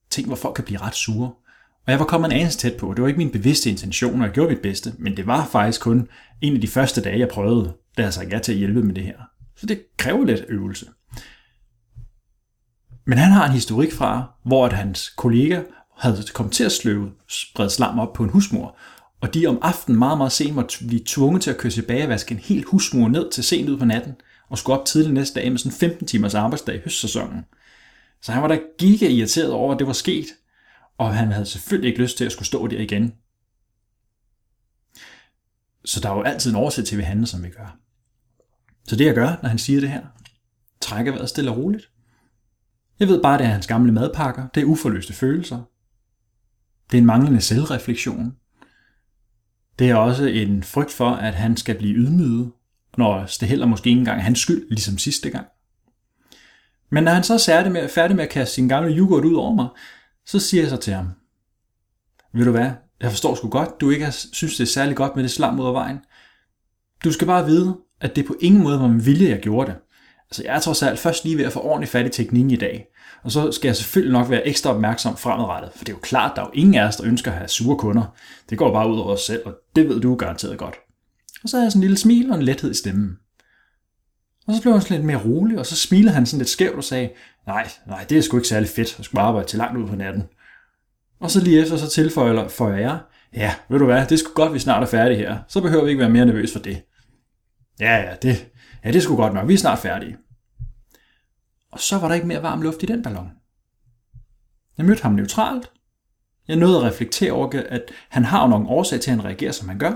Tænk, 0.09 0.27
hvor 0.27 0.35
folk 0.35 0.55
kan 0.55 0.65
blive 0.65 0.81
ret 0.81 0.95
sure. 0.95 1.31
Og 1.89 1.91
jeg 1.91 1.99
var 1.99 2.05
kommet 2.05 2.31
en 2.31 2.37
anelse 2.37 2.57
tæt 2.57 2.73
på. 2.73 2.93
Det 2.93 3.01
var 3.01 3.07
ikke 3.07 3.17
min 3.17 3.31
bevidste 3.31 3.69
intention, 3.69 4.21
og 4.21 4.25
jeg 4.27 4.33
gjorde 4.33 4.49
mit 4.49 4.61
bedste. 4.61 4.93
Men 4.97 5.17
det 5.17 5.27
var 5.27 5.45
faktisk 5.51 5.81
kun 5.81 6.07
en 6.41 6.55
af 6.55 6.61
de 6.61 6.67
første 6.67 7.01
dage, 7.01 7.19
jeg 7.19 7.27
prøvede, 7.27 7.73
da 7.97 8.01
jeg 8.01 8.13
sagde 8.13 8.29
ja 8.35 8.39
til 8.39 8.51
at 8.51 8.57
hjælpe 8.57 8.83
med 8.83 8.95
det 8.95 9.03
her. 9.03 9.17
Så 9.57 9.65
det 9.65 9.81
kræver 9.97 10.25
lidt 10.25 10.45
øvelse. 10.49 10.85
Men 13.05 13.17
han 13.17 13.31
har 13.31 13.45
en 13.45 13.51
historik 13.51 13.93
fra, 13.93 14.31
hvor 14.45 14.65
at 14.65 14.73
hans 14.73 15.09
kollega 15.09 15.61
havde 15.97 16.23
kommet 16.33 16.53
til 16.53 16.63
at 16.63 16.71
sløve 16.71 17.11
sprede 17.27 17.69
slam 17.69 17.99
op 17.99 18.13
på 18.13 18.23
en 18.23 18.29
husmor, 18.29 18.77
og 19.21 19.33
de 19.33 19.47
om 19.47 19.59
aftenen 19.61 19.99
meget, 19.99 20.17
meget 20.17 20.31
sent 20.31 20.55
måtte 20.55 20.85
blive 20.87 21.01
tvunget 21.05 21.41
til 21.43 21.49
at 21.51 21.57
køre 21.57 21.71
tilbage 21.71 22.03
og 22.03 22.09
vaske 22.09 22.31
en 22.31 22.39
hel 22.39 22.63
husmor 22.67 23.07
ned 23.07 23.31
til 23.31 23.43
sent 23.43 23.69
ud 23.69 23.77
på 23.77 23.85
natten, 23.85 24.15
og 24.49 24.57
skulle 24.57 24.79
op 24.79 24.85
tidligt 24.85 25.13
næste 25.13 25.39
dag 25.39 25.51
med 25.51 25.59
sådan 25.59 25.77
15 25.77 26.07
timers 26.07 26.35
arbejdsdag 26.35 26.75
i 26.75 26.81
høstsæsonen. 26.83 27.45
Så 28.21 28.31
han 28.31 28.41
var 28.41 28.47
da 28.47 28.59
giga 28.79 29.07
irriteret 29.07 29.51
over, 29.51 29.73
at 29.73 29.79
det 29.79 29.87
var 29.87 29.93
sket, 29.93 30.25
og 30.99 31.15
han 31.15 31.31
havde 31.31 31.45
selvfølgelig 31.45 31.87
ikke 31.87 32.01
lyst 32.01 32.17
til 32.17 32.25
at 32.25 32.31
skulle 32.31 32.47
stå 32.47 32.67
der 32.67 32.79
igen. 32.79 33.13
Så 35.85 35.99
der 35.99 36.09
er 36.09 36.13
jo 36.13 36.21
altid 36.21 36.51
en 36.51 36.57
årsag 36.57 36.85
til, 36.85 36.95
at 36.95 36.97
vi 36.97 37.03
handler, 37.03 37.27
som 37.27 37.43
vi 37.43 37.49
gør. 37.49 37.77
Så 38.87 38.95
det 38.95 39.05
jeg 39.05 39.15
gør, 39.15 39.35
når 39.41 39.49
han 39.49 39.57
siger 39.57 39.79
det 39.79 39.89
her, 39.89 40.05
trækker 40.81 41.11
vejret 41.11 41.29
stille 41.29 41.51
og 41.51 41.57
roligt. 41.57 41.91
Jeg 42.99 43.07
ved 43.07 43.21
bare, 43.21 43.37
det 43.37 43.45
er 43.45 43.49
hans 43.49 43.67
gamle 43.67 43.91
madpakker, 43.91 44.47
det 44.47 44.61
er 44.61 44.65
uforløste 44.65 45.13
følelser. 45.13 45.61
Det 46.91 46.97
er 46.97 47.01
en 47.01 47.05
manglende 47.05 47.41
selvreflektion. 47.41 48.35
Det 49.79 49.89
er 49.89 49.95
også 49.95 50.25
en 50.25 50.63
frygt 50.63 50.91
for, 50.91 51.09
at 51.09 51.35
han 51.35 51.57
skal 51.57 51.77
blive 51.77 51.95
ydmyget, 51.95 52.51
når 52.97 53.25
det 53.39 53.47
heller 53.47 53.65
måske 53.65 53.89
ikke 53.89 53.99
engang 53.99 54.23
hans 54.23 54.39
skyld, 54.39 54.69
ligesom 54.69 54.97
sidste 54.97 55.29
gang. 55.29 55.47
Men 56.89 57.03
når 57.03 57.11
han 57.11 57.23
så 57.23 57.33
er 57.33 57.43
færdig 57.45 57.71
med, 57.71 57.89
færdig 57.89 58.15
med 58.15 58.23
at 58.23 58.29
kaste 58.29 58.55
sin 58.55 58.67
gamle 58.67 58.97
yoghurt 58.97 59.25
ud 59.25 59.35
over 59.35 59.55
mig, 59.55 59.67
så 60.29 60.39
siger 60.39 60.63
jeg 60.63 60.69
så 60.69 60.77
til 60.77 60.93
ham, 60.93 61.07
ved 62.33 62.45
du 62.45 62.51
hvad, 62.51 62.71
jeg 63.01 63.09
forstår 63.09 63.35
sgu 63.35 63.49
godt, 63.49 63.81
du 63.81 63.89
ikke 63.89 64.11
synes, 64.11 64.57
det 64.57 64.63
er 64.63 64.67
særlig 64.67 64.95
godt 64.95 65.15
med 65.15 65.23
det 65.23 65.31
slam 65.31 65.59
ud 65.59 65.67
af 65.67 65.73
vejen. 65.73 65.99
Du 67.03 67.11
skal 67.11 67.27
bare 67.27 67.45
vide, 67.45 67.77
at 68.01 68.15
det 68.15 68.25
på 68.25 68.35
ingen 68.39 68.63
måde 68.63 68.79
var 68.79 68.87
min 68.87 69.05
vilje, 69.05 69.29
jeg 69.29 69.39
gjorde 69.39 69.71
det. 69.71 69.77
Altså, 70.29 70.43
jeg 70.43 70.55
er 70.55 70.59
trods 70.59 70.83
alt 70.83 70.99
først 70.99 71.23
lige 71.25 71.37
ved 71.37 71.45
at 71.45 71.53
få 71.53 71.59
ordentligt 71.59 71.91
fat 71.91 72.05
i 72.05 72.09
teknikken 72.09 72.51
i 72.51 72.55
dag. 72.55 72.87
Og 73.23 73.31
så 73.31 73.51
skal 73.51 73.67
jeg 73.67 73.75
selvfølgelig 73.75 74.13
nok 74.13 74.29
være 74.29 74.47
ekstra 74.47 74.69
opmærksom 74.69 75.17
fremadrettet, 75.17 75.71
for 75.75 75.85
det 75.85 75.91
er 75.91 75.95
jo 75.95 76.01
klart, 76.01 76.31
der 76.35 76.41
er 76.41 76.45
jo 76.45 76.51
ingen 76.53 76.75
af 76.75 76.87
os, 76.87 76.95
der 76.95 77.05
ønsker 77.05 77.31
at 77.31 77.37
have 77.37 77.47
sure 77.47 77.77
kunder. 77.77 78.15
Det 78.49 78.57
går 78.57 78.73
bare 78.73 78.91
ud 78.91 78.99
over 78.99 79.13
os 79.13 79.21
selv, 79.21 79.41
og 79.45 79.53
det 79.75 79.89
ved 79.89 80.01
du 80.01 80.15
garanteret 80.15 80.57
godt. 80.57 80.75
Og 81.43 81.49
så 81.49 81.57
har 81.57 81.63
jeg 81.63 81.71
sådan 81.71 81.79
en 81.79 81.83
lille 81.83 81.97
smil 81.97 82.31
og 82.31 82.37
en 82.37 82.43
lethed 82.43 82.71
i 82.71 82.73
stemmen. 82.73 83.17
Og 84.49 84.55
så 84.55 84.61
blev 84.61 84.73
han 84.73 84.81
sådan 84.81 84.97
lidt 84.97 85.05
mere 85.05 85.23
rolig, 85.25 85.59
og 85.59 85.65
så 85.65 85.75
smilede 85.75 86.13
han 86.13 86.25
sådan 86.25 86.37
lidt 86.37 86.49
skævt 86.49 86.75
og 86.75 86.83
sagde, 86.83 87.09
nej, 87.47 87.69
nej, 87.87 88.05
det 88.09 88.17
er 88.17 88.21
sgu 88.21 88.37
ikke 88.37 88.47
særlig 88.47 88.69
fedt, 88.69 88.97
jeg 88.97 89.05
skulle 89.05 89.21
arbejde 89.21 89.47
til 89.47 89.57
langt 89.57 89.77
ud 89.77 89.87
på 89.87 89.95
natten. 89.95 90.23
Og 91.19 91.31
så 91.31 91.43
lige 91.43 91.61
efter, 91.61 91.77
så 91.77 91.89
tilføjer 91.89 92.77
jeg, 92.77 92.99
ja, 93.33 93.53
ved 93.69 93.79
du 93.79 93.85
hvad, 93.85 94.01
det 94.01 94.11
er 94.11 94.17
sgu 94.17 94.33
godt, 94.33 94.53
vi 94.53 94.59
snart 94.59 94.83
er 94.83 94.87
færdige 94.87 95.17
her. 95.17 95.39
Så 95.47 95.61
behøver 95.61 95.83
vi 95.83 95.89
ikke 95.89 95.99
være 95.99 96.09
mere 96.09 96.25
nervøs 96.25 96.53
for 96.53 96.59
det. 96.59 96.81
Ja, 97.79 97.95
ja, 97.95 98.15
det, 98.21 98.47
ja, 98.83 98.87
det 98.87 98.95
er 98.95 99.01
sgu 99.01 99.15
godt 99.15 99.33
nok, 99.33 99.47
vi 99.47 99.53
er 99.53 99.57
snart 99.57 99.79
færdige. 99.79 100.17
Og 101.71 101.79
så 101.79 101.97
var 101.97 102.07
der 102.07 102.15
ikke 102.15 102.27
mere 102.27 102.43
varm 102.43 102.61
luft 102.61 102.83
i 102.83 102.85
den 102.85 103.03
ballon. 103.03 103.31
Jeg 104.77 104.85
mødte 104.85 105.03
ham 105.03 105.11
neutralt. 105.11 105.71
Jeg 106.47 106.55
nåede 106.55 106.77
at 106.77 106.83
reflektere 106.83 107.31
over, 107.31 107.61
at 107.69 107.83
han 108.09 108.25
har 108.25 108.41
jo 108.41 108.47
nogle 108.47 108.67
årsag 108.67 108.99
til, 108.99 109.11
at 109.11 109.17
han 109.17 109.25
reagerer, 109.25 109.51
som 109.51 109.69
han 109.69 109.79
gør. 109.79 109.93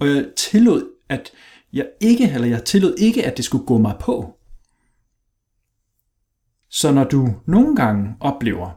Og 0.00 0.08
jeg 0.08 0.26
tillod, 0.36 0.88
at 1.08 1.30
jeg 1.72 1.86
ikke, 2.00 2.30
eller 2.30 2.48
jeg 2.48 2.64
tillod 2.64 2.94
ikke, 2.98 3.26
at 3.26 3.36
det 3.36 3.44
skulle 3.44 3.66
gå 3.66 3.78
mig 3.78 3.96
på. 4.00 4.34
Så 6.70 6.92
når 6.92 7.04
du 7.04 7.34
nogle 7.46 7.76
gange 7.76 8.16
oplever, 8.20 8.70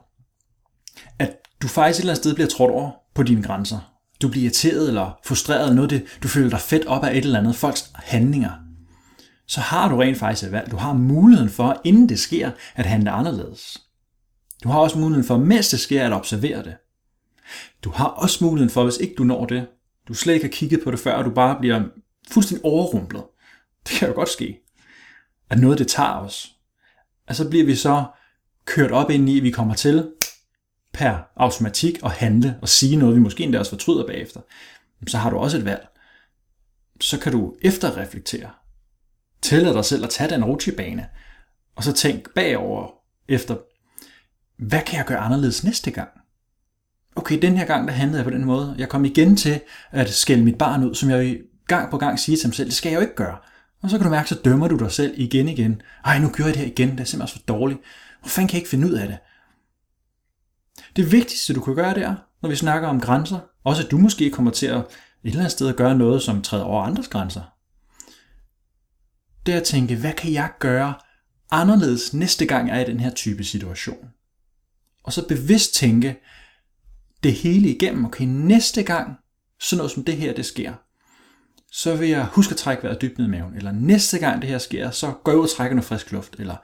at 1.20 1.38
du 1.62 1.68
faktisk 1.68 2.00
et 2.00 2.02
eller 2.02 2.14
andet 2.14 2.24
sted 2.24 2.34
bliver 2.34 2.48
trådt 2.48 2.72
over 2.72 2.92
på 3.16 3.24
dine 3.24 3.44
grænser, 3.44 3.94
du 4.22 4.28
bliver 4.28 4.44
irriteret 4.44 4.88
eller 4.88 5.20
frustreret 5.26 5.62
eller 5.62 5.76
noget, 5.76 5.90
det, 5.90 6.04
du 6.24 6.28
føler 6.28 6.50
dig 6.50 6.60
fedt 6.60 6.86
op 6.86 7.04
af 7.04 7.12
et 7.12 7.26
eller 7.26 7.40
andet, 7.40 7.56
folks 7.56 7.92
handlinger, 7.96 8.52
så 9.48 9.60
har 9.60 9.90
du 9.90 9.98
rent 9.98 10.18
faktisk 10.18 10.44
et 10.44 10.52
valg. 10.52 10.72
Du 10.72 10.78
har 10.78 10.94
muligheden 10.94 11.50
for, 11.50 11.82
inden 11.84 12.10
det 12.10 12.20
sker, 12.20 12.52
at 12.76 12.86
handle 12.86 13.12
anderledes. 13.12 13.82
Du 14.64 14.70
har 14.70 14.80
også 14.80 15.00
muligheden 15.00 15.28
for, 15.28 15.38
mens 15.38 15.70
det 15.70 15.80
sker, 15.80 16.06
at 16.06 16.14
observere 16.14 16.64
det. 16.64 16.76
Du 17.84 17.92
har 17.92 18.06
også 18.06 18.44
muligheden 18.44 18.70
for, 18.70 18.84
hvis 18.84 18.98
ikke 18.98 19.16
du 19.18 19.24
når 19.24 19.46
det, 19.46 19.68
du 20.08 20.14
slet 20.14 20.34
ikke 20.34 20.46
har 20.46 20.52
kigget 20.52 20.82
på 20.84 20.92
det 20.92 21.00
før, 21.00 21.14
og 21.14 21.26
du 21.26 21.30
bare 21.30 21.58
bliver 21.60 21.84
fuldstændig 22.28 22.66
overrumplet. 22.66 23.24
Det 23.90 23.96
kan 23.96 24.08
jo 24.08 24.14
godt 24.14 24.30
ske. 24.30 24.60
At 25.50 25.60
noget 25.60 25.80
det 25.80 25.88
tager 25.88 26.20
os. 26.20 26.56
Og 27.28 27.36
så 27.36 27.50
bliver 27.50 27.66
vi 27.66 27.76
så 27.76 28.06
kørt 28.66 28.92
op 28.92 29.10
ind 29.10 29.30
i, 29.30 29.38
at 29.38 29.44
vi 29.44 29.52
kommer 29.52 29.74
til 29.74 30.12
per 30.94 31.32
automatik 31.36 32.00
at 32.04 32.12
handle 32.12 32.60
og 32.62 32.70
sige 32.70 32.96
noget, 32.96 33.16
vi 33.16 33.20
måske 33.20 33.44
endda 33.44 33.60
også 33.60 33.72
fortryder 33.72 34.08
bagefter, 34.08 34.42
så 35.08 35.18
har 35.18 35.30
du 35.30 35.38
også 35.38 35.58
et 35.58 35.66
valg. 35.66 35.88
Så 37.02 37.20
kan 37.20 37.32
du 37.32 37.56
efterreflektere. 37.62 38.50
Tillade 39.42 39.74
dig 39.74 39.86
selv 39.86 40.04
at 40.04 40.10
tage 40.10 40.30
den 40.30 40.44
rutsjebane, 40.44 41.10
og 41.76 41.84
så 41.84 41.94
tænk 41.94 42.34
bagover 42.36 42.92
efter, 43.28 43.58
hvad 44.58 44.82
kan 44.82 44.98
jeg 44.98 45.06
gøre 45.06 45.18
anderledes 45.18 45.64
næste 45.64 45.92
gang? 45.92 46.10
Okay, 47.16 47.42
den 47.42 47.58
her 47.58 47.66
gang, 47.66 47.88
der 47.88 47.94
handlede 47.94 48.18
jeg 48.18 48.26
på 48.26 48.38
den 48.38 48.46
måde. 48.46 48.76
Jeg 48.78 48.90
kom 48.90 49.06
igen 49.06 49.38
til 49.38 49.62
at 49.92 50.10
skælde 50.10 50.44
mit 50.44 50.58
barn 50.58 50.84
ud, 50.84 50.96
som 50.96 51.10
jeg 51.10 51.40
gang 51.68 51.92
på 51.92 51.98
gang 51.98 52.20
siger 52.20 52.38
til 52.38 52.46
ham 52.46 52.54
selv, 52.54 52.68
det 52.68 52.76
skal 52.76 52.90
jeg 52.90 52.96
jo 52.96 53.02
ikke 53.02 53.16
gøre. 53.16 53.38
Og 53.82 53.90
så 53.90 53.98
kan 53.98 54.06
du 54.06 54.12
mærke, 54.12 54.30
så 54.30 54.36
dømmer 54.46 54.68
du 54.68 54.78
dig 54.78 54.92
selv 54.92 55.14
igen 55.18 55.50
igen. 55.50 55.82
Ej, 56.06 56.20
nu 56.20 56.30
gør 56.30 56.46
jeg 56.46 56.54
det 56.54 56.62
her 56.62 56.72
igen, 56.72 56.92
det 56.92 57.00
er 57.00 57.04
simpelthen 57.04 57.40
for 57.40 57.46
dårligt. 57.46 57.80
Hvor 58.20 58.30
fanden 58.30 58.48
kan 58.48 58.54
jeg 58.54 58.62
ikke 58.62 58.70
finde 58.70 58.88
ud 58.88 58.94
af 58.94 59.08
det? 59.08 59.18
Det 60.96 61.12
vigtigste, 61.12 61.54
du 61.54 61.62
kan 61.62 61.76
gøre, 61.76 61.94
der, 61.94 62.16
når 62.42 62.50
vi 62.50 62.56
snakker 62.56 62.88
om 62.88 63.02
grænser, 63.02 63.40
også 63.64 63.84
at 63.84 63.92
du 63.92 63.98
måske 63.98 64.32
kommer 64.32 64.52
til 64.52 64.66
at 64.66 64.78
et 64.78 64.86
eller 65.24 65.40
andet 65.40 65.52
sted 65.52 65.68
at 65.68 65.76
gøre 65.76 65.96
noget, 65.96 66.22
som 66.22 66.42
træder 66.42 66.64
over 66.64 66.84
andres 66.84 67.08
grænser. 67.08 67.42
Det 69.46 69.54
er 69.54 69.58
at 69.58 69.64
tænke, 69.64 69.96
hvad 69.96 70.14
kan 70.14 70.34
jeg 70.34 70.52
gøre 70.60 70.94
anderledes 71.52 72.14
næste 72.14 72.46
gang 72.46 72.68
jeg 72.68 72.78
er 72.78 72.86
i 72.86 72.92
den 72.92 73.00
her 73.00 73.10
type 73.10 73.44
situation? 73.44 74.10
Og 75.04 75.14
så 75.14 75.28
bevidst 75.28 75.74
tænke 75.74 76.20
det 77.24 77.34
hele 77.34 77.70
igennem. 77.70 78.06
Okay, 78.06 78.26
næste 78.26 78.84
gang 78.84 79.18
sådan 79.60 79.78
noget 79.78 79.92
som 79.92 80.04
det 80.04 80.18
her, 80.18 80.34
det 80.34 80.46
sker, 80.46 80.74
så 81.72 81.96
vil 81.96 82.10
jeg 82.10 82.26
huske 82.26 82.52
at 82.52 82.58
trække 82.58 82.84
vejret 82.84 83.02
dybt 83.02 83.18
ned 83.18 83.28
i 83.28 83.30
maven. 83.30 83.56
Eller 83.56 83.72
næste 83.72 84.20
gang 84.20 84.42
det 84.42 84.50
her 84.50 84.58
sker, 84.58 84.92
så 84.92 85.14
går 85.24 85.32
jeg 85.32 85.40
ud 85.40 85.44
og 85.44 85.50
trækker 85.50 85.76
noget 85.76 85.86
frisk 85.86 86.12
luft. 86.12 86.36
Eller 86.40 86.56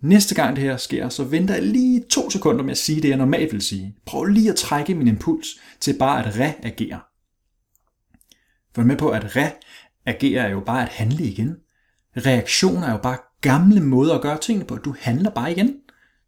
næste 0.00 0.34
gang 0.34 0.56
det 0.56 0.64
her 0.64 0.76
sker, 0.76 1.08
så 1.08 1.24
venter 1.24 1.54
jeg 1.54 1.62
lige 1.62 2.04
to 2.10 2.30
sekunder 2.30 2.62
med 2.62 2.70
at 2.70 2.78
sige 2.78 3.02
det, 3.02 3.08
jeg 3.08 3.16
normalt 3.16 3.52
vil 3.52 3.62
sige. 3.62 3.96
Prøv 4.06 4.24
lige 4.24 4.50
at 4.50 4.56
trække 4.56 4.94
min 4.94 5.08
impuls 5.08 5.48
til 5.80 5.98
bare 5.98 6.26
at 6.26 6.36
reagere. 6.36 7.00
For 8.74 8.82
med 8.82 8.96
på, 8.96 9.10
at 9.10 9.36
reagere 9.36 10.46
er 10.46 10.50
jo 10.50 10.60
bare 10.60 10.82
at 10.82 10.88
handle 10.88 11.24
igen. 11.24 11.56
Reaktioner 12.16 12.86
er 12.86 12.92
jo 12.92 12.98
bare 12.98 13.18
gamle 13.40 13.80
måder 13.80 14.14
at 14.14 14.22
gøre 14.22 14.38
tingene 14.38 14.66
på. 14.66 14.76
Du 14.76 14.94
handler 15.00 15.30
bare 15.30 15.52
igen. 15.52 15.76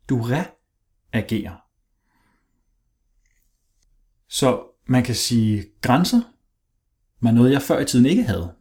Du 0.09 0.29
reagerer. 1.15 1.57
Så 4.29 4.63
man 4.87 5.03
kan 5.03 5.15
sige, 5.15 5.65
grænser 5.83 6.21
mig 7.25 7.33
noget, 7.33 7.53
jeg 7.53 7.63
før 7.63 7.81
i 7.81 7.85
tiden 7.85 8.07
ikke 8.07 8.23
havde. 8.23 8.55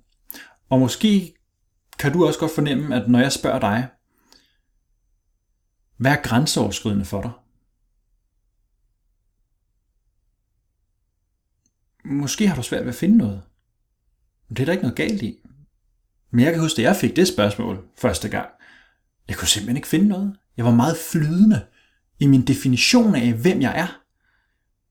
Og 0.69 0.79
måske 0.79 1.35
kan 1.99 2.13
du 2.13 2.27
også 2.27 2.39
godt 2.39 2.55
fornemme, 2.55 2.95
at 2.95 3.09
når 3.09 3.19
jeg 3.19 3.31
spørger 3.31 3.59
dig, 3.59 3.87
hvad 5.97 6.11
er 6.11 6.21
grænseoverskridende 6.21 7.05
for 7.05 7.21
dig? 7.21 7.31
Måske 12.05 12.47
har 12.47 12.55
du 12.55 12.63
svært 12.63 12.81
ved 12.81 12.89
at 12.89 12.95
finde 12.95 13.17
noget. 13.17 13.41
Men 14.47 14.55
Det 14.55 14.63
er 14.63 14.65
der 14.65 14.71
ikke 14.71 14.83
noget 14.83 14.97
galt 14.97 15.21
i. 15.21 15.39
Men 16.31 16.45
jeg 16.45 16.53
kan 16.53 16.61
huske, 16.61 16.81
at 16.81 16.83
jeg 16.83 16.95
fik 16.95 17.15
det 17.15 17.27
spørgsmål 17.27 17.87
første 17.97 18.29
gang. 18.29 18.49
Jeg 19.27 19.37
kunne 19.37 19.47
simpelthen 19.47 19.77
ikke 19.77 19.87
finde 19.87 20.07
noget. 20.07 20.35
Jeg 20.57 20.65
var 20.65 20.71
meget 20.71 20.97
flydende 21.11 21.65
i 22.19 22.27
min 22.27 22.47
definition 22.47 23.15
af, 23.15 23.33
hvem 23.33 23.61
jeg 23.61 23.79
er. 23.79 24.01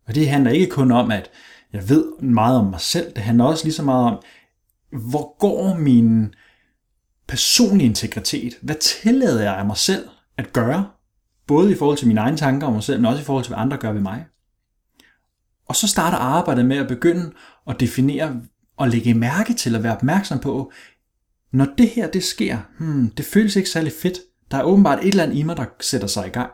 Og 0.07 0.14
det 0.14 0.29
handler 0.29 0.50
ikke 0.50 0.71
kun 0.71 0.91
om, 0.91 1.11
at 1.11 1.31
jeg 1.73 1.88
ved 1.88 2.21
meget 2.21 2.59
om 2.59 2.67
mig 2.67 2.81
selv. 2.81 3.14
Det 3.14 3.23
handler 3.23 3.45
også 3.45 3.64
lige 3.64 3.75
så 3.75 3.83
meget 3.83 4.07
om, 4.07 4.23
hvor 5.11 5.38
går 5.38 5.75
min 5.75 6.35
personlige 7.29 7.88
integritet? 7.88 8.55
Hvad 8.62 8.75
tillader 8.81 9.43
jeg 9.43 9.57
af 9.57 9.67
mig 9.67 9.76
selv 9.76 10.09
at 10.37 10.52
gøre? 10.52 10.91
Både 11.47 11.73
i 11.73 11.75
forhold 11.75 11.99
til 11.99 12.09
mine 12.09 12.21
egne 12.21 12.37
tanker 12.37 12.67
om 12.67 12.73
mig 12.73 12.83
selv, 12.83 13.00
men 13.00 13.07
også 13.07 13.21
i 13.21 13.25
forhold 13.25 13.45
til, 13.45 13.55
hvad 13.55 13.62
andre 13.62 13.76
gør 13.76 13.93
ved 13.93 14.00
mig. 14.00 14.26
Og 15.69 15.76
så 15.76 15.88
starter 15.88 16.19
arbejdet 16.19 16.64
med 16.64 16.76
at 16.76 16.88
begynde 16.88 17.33
at 17.67 17.81
definere 17.81 18.41
og 18.76 18.88
lægge 18.88 19.14
mærke 19.14 19.55
til 19.55 19.76
at 19.76 19.83
være 19.83 19.97
opmærksom 19.97 20.38
på, 20.38 20.73
når 21.52 21.67
det 21.79 21.88
her 21.88 22.11
det 22.11 22.25
sker, 22.25 22.59
hmm, 22.79 23.11
det 23.11 23.25
føles 23.25 23.57
ikke 23.57 23.71
særlig 23.71 23.93
fedt. 24.02 24.19
Der 24.50 24.57
er 24.57 24.62
åbenbart 24.62 24.99
et 24.99 25.09
eller 25.09 25.23
andet 25.23 25.37
i 25.37 25.43
mig, 25.43 25.57
der 25.57 25.64
sætter 25.81 26.07
sig 26.07 26.26
i 26.26 26.31
gang. 26.31 26.50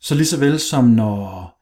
Så 0.00 0.14
lige 0.14 0.26
så 0.26 0.38
vel 0.38 0.60
som 0.60 0.84
når 0.84 1.55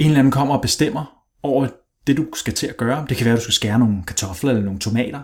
en 0.00 0.06
eller 0.06 0.18
anden 0.18 0.32
kommer 0.32 0.54
og 0.54 0.62
bestemmer 0.62 1.24
over 1.42 1.68
det, 2.06 2.16
du 2.16 2.26
skal 2.34 2.54
til 2.54 2.66
at 2.66 2.76
gøre. 2.76 3.06
Det 3.08 3.16
kan 3.16 3.24
være, 3.24 3.34
at 3.34 3.38
du 3.38 3.42
skal 3.42 3.54
skære 3.54 3.78
nogle 3.78 4.02
kartofler 4.06 4.50
eller 4.50 4.64
nogle 4.64 4.80
tomater. 4.80 5.20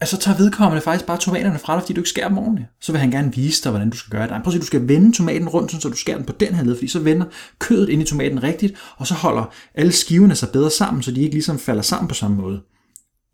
Altså 0.00 0.16
tager 0.16 0.38
vedkommende 0.38 0.82
faktisk 0.82 1.06
bare 1.06 1.18
tomaterne 1.18 1.58
fra 1.58 1.74
dig, 1.74 1.82
fordi 1.82 1.92
du 1.92 2.00
ikke 2.00 2.10
skærer 2.10 2.28
dem 2.28 2.38
ordentligt. 2.38 2.68
Så 2.80 2.92
vil 2.92 3.00
han 3.00 3.10
gerne 3.10 3.34
vise 3.34 3.62
dig, 3.64 3.70
hvordan 3.70 3.90
du 3.90 3.96
skal 3.96 4.10
gøre 4.10 4.22
det. 4.22 4.30
Prøv 4.30 4.46
at 4.46 4.52
se, 4.52 4.60
du 4.60 4.66
skal 4.66 4.88
vende 4.88 5.16
tomaten 5.16 5.48
rundt, 5.48 5.82
så 5.82 5.88
du 5.88 5.96
skærer 5.96 6.16
den 6.16 6.26
på 6.26 6.32
den 6.32 6.54
her 6.54 6.64
led, 6.64 6.76
fordi 6.76 6.88
så 6.88 7.00
vender 7.00 7.26
kødet 7.58 7.88
ind 7.88 8.02
i 8.02 8.04
tomaten 8.04 8.42
rigtigt, 8.42 8.74
og 8.96 9.06
så 9.06 9.14
holder 9.14 9.52
alle 9.74 9.92
skiverne 9.92 10.34
sig 10.34 10.48
bedre 10.52 10.70
sammen, 10.70 11.02
så 11.02 11.12
de 11.12 11.20
ikke 11.20 11.34
ligesom 11.34 11.58
falder 11.58 11.82
sammen 11.82 12.08
på 12.08 12.14
samme 12.14 12.36
måde. 12.36 12.62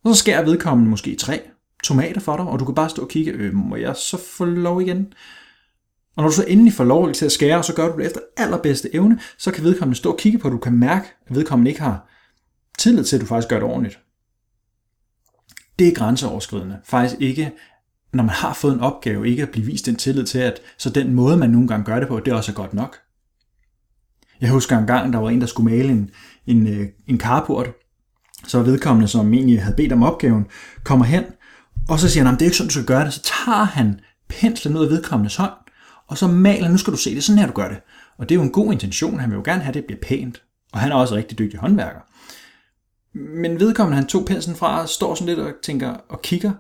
Og 0.05 0.15
så 0.15 0.19
skærer 0.19 0.45
vedkommende 0.45 0.91
måske 0.91 1.17
tre 1.17 1.41
tomater 1.85 2.21
for 2.21 2.37
dig, 2.37 2.47
og 2.47 2.59
du 2.59 2.65
kan 2.65 2.75
bare 2.75 2.91
stå 2.91 3.03
og 3.03 3.09
kigge, 3.09 3.33
øh, 3.33 3.55
må 3.55 3.77
jeg 3.77 3.97
så 3.97 4.19
få 4.37 4.45
lov 4.45 4.81
igen? 4.83 5.13
Og 6.19 6.23
når 6.23 6.31
du 6.31 6.35
så 6.35 6.45
endelig 6.49 6.73
får 6.73 6.85
lov 6.85 7.13
til 7.13 7.25
at 7.25 7.33
skære, 7.33 7.63
så 7.63 7.75
gør 7.75 7.93
du 7.93 7.99
det 7.99 8.07
efter 8.07 8.21
allerbedste 8.37 8.95
evne, 8.95 9.21
så 9.37 9.51
kan 9.51 9.65
vedkommende 9.65 9.99
stå 9.99 10.13
og 10.13 10.19
kigge 10.19 10.39
på, 10.39 10.49
at 10.49 10.53
du 10.53 10.59
kan 10.59 10.73
mærke, 10.73 11.07
at 11.27 11.37
vedkommende 11.37 11.71
ikke 11.71 11.83
har 11.83 12.09
tillid 12.79 13.05
til, 13.05 13.17
at 13.17 13.21
du 13.21 13.27
faktisk 13.27 13.49
gør 13.49 13.57
det 13.57 13.69
ordentligt. 13.69 13.99
Det 15.79 15.89
er 15.89 15.95
grænseoverskridende. 15.95 16.79
Faktisk 16.85 17.21
ikke, 17.21 17.53
når 18.13 18.25
man 18.25 18.35
har 18.35 18.55
fået 18.55 18.75
en 18.75 18.81
opgave, 18.81 19.29
ikke 19.29 19.43
at 19.43 19.51
blive 19.51 19.67
vist 19.67 19.87
den 19.87 19.97
tillid 19.97 20.27
til, 20.27 20.39
at 20.39 20.61
så 20.79 20.91
den 20.91 21.15
måde, 21.15 21.37
man 21.37 21.51
nogle 21.51 21.69
gange 21.69 21.85
gør 21.85 21.99
det 21.99 22.09
på, 22.09 22.21
det 22.21 22.33
også 22.33 22.53
er 22.53 22.57
godt 22.57 22.75
nok. 22.75 22.97
Jeg 24.41 24.51
husker 24.51 24.79
en 24.79 24.87
gang, 24.87 25.13
der 25.13 25.19
var 25.19 25.31
en, 25.31 25.41
der 25.41 25.47
skulle 25.47 25.77
male 25.77 25.89
en, 25.89 26.11
en, 26.47 26.67
øh, 26.67 26.89
en 27.07 27.21
carport, 27.21 27.71
så 28.47 28.63
vedkommende, 28.63 29.09
som 29.09 29.35
egentlig 29.35 29.63
havde 29.63 29.77
bedt 29.77 29.93
om 29.93 30.03
opgaven, 30.03 30.47
kommer 30.85 31.05
hen, 31.05 31.25
og 31.89 31.99
så 31.99 32.09
siger 32.09 32.25
han, 32.25 32.35
det 32.35 32.43
er 32.43 32.47
ikke 32.47 32.57
sådan, 32.57 32.69
du 32.69 32.73
skal 32.73 32.85
gøre 32.85 33.05
det. 33.05 33.13
Så 33.13 33.23
tager 33.23 33.65
han 33.65 34.01
penslen 34.29 34.77
ud 34.77 34.85
af 34.85 34.91
vedkommendes 34.91 35.37
hånd, 35.37 35.53
og 36.09 36.19
så 36.19 36.27
maler, 36.27 36.69
nu 36.69 36.79
skal 36.79 36.93
du 36.93 36.99
se, 36.99 37.11
det 37.11 37.19
er 37.19 37.23
sådan 37.23 37.39
her, 37.39 37.47
du 37.47 37.53
gør 37.53 37.69
det. 37.69 37.79
Og 38.19 38.29
det 38.29 38.35
er 38.35 38.39
jo 38.39 38.43
en 38.43 38.53
god 38.53 38.73
intention, 38.73 39.21
han 39.21 39.31
vil 39.31 39.37
jo 39.37 39.43
gerne 39.45 39.63
have, 39.63 39.69
at 39.69 39.75
det 39.75 39.85
bliver 39.85 40.01
pænt. 40.03 40.43
Og 40.73 40.81
han 40.81 40.93
er 40.93 40.97
også 40.97 41.15
rigtig 41.15 41.39
dygtig 41.39 41.61
håndværker. 41.61 42.01
Men 43.13 43.61
vedkommende, 43.61 43.97
han 43.97 44.07
tog 44.07 44.27
penslen 44.27 44.57
fra, 44.57 44.87
står 44.87 45.15
sådan 45.15 45.27
lidt 45.27 45.39
og 45.39 45.53
tænker 45.63 45.89
og 46.09 46.23
kigger. 46.23 46.53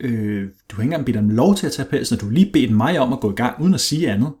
Øh, 0.00 0.48
du 0.68 0.76
har 0.76 0.82
ikke 0.82 0.88
engang 0.88 1.06
bedt 1.06 1.16
om 1.16 1.30
lov 1.30 1.54
til 1.54 1.66
at 1.66 1.72
tage 1.72 1.88
penslen, 1.88 2.16
og 2.16 2.20
du 2.20 2.26
har 2.26 2.32
lige 2.32 2.52
bedt 2.52 2.70
mig 2.70 2.98
om 3.00 3.12
at 3.12 3.20
gå 3.20 3.32
i 3.32 3.34
gang, 3.34 3.62
uden 3.62 3.74
at 3.74 3.80
sige 3.80 4.10
andet. 4.10 4.32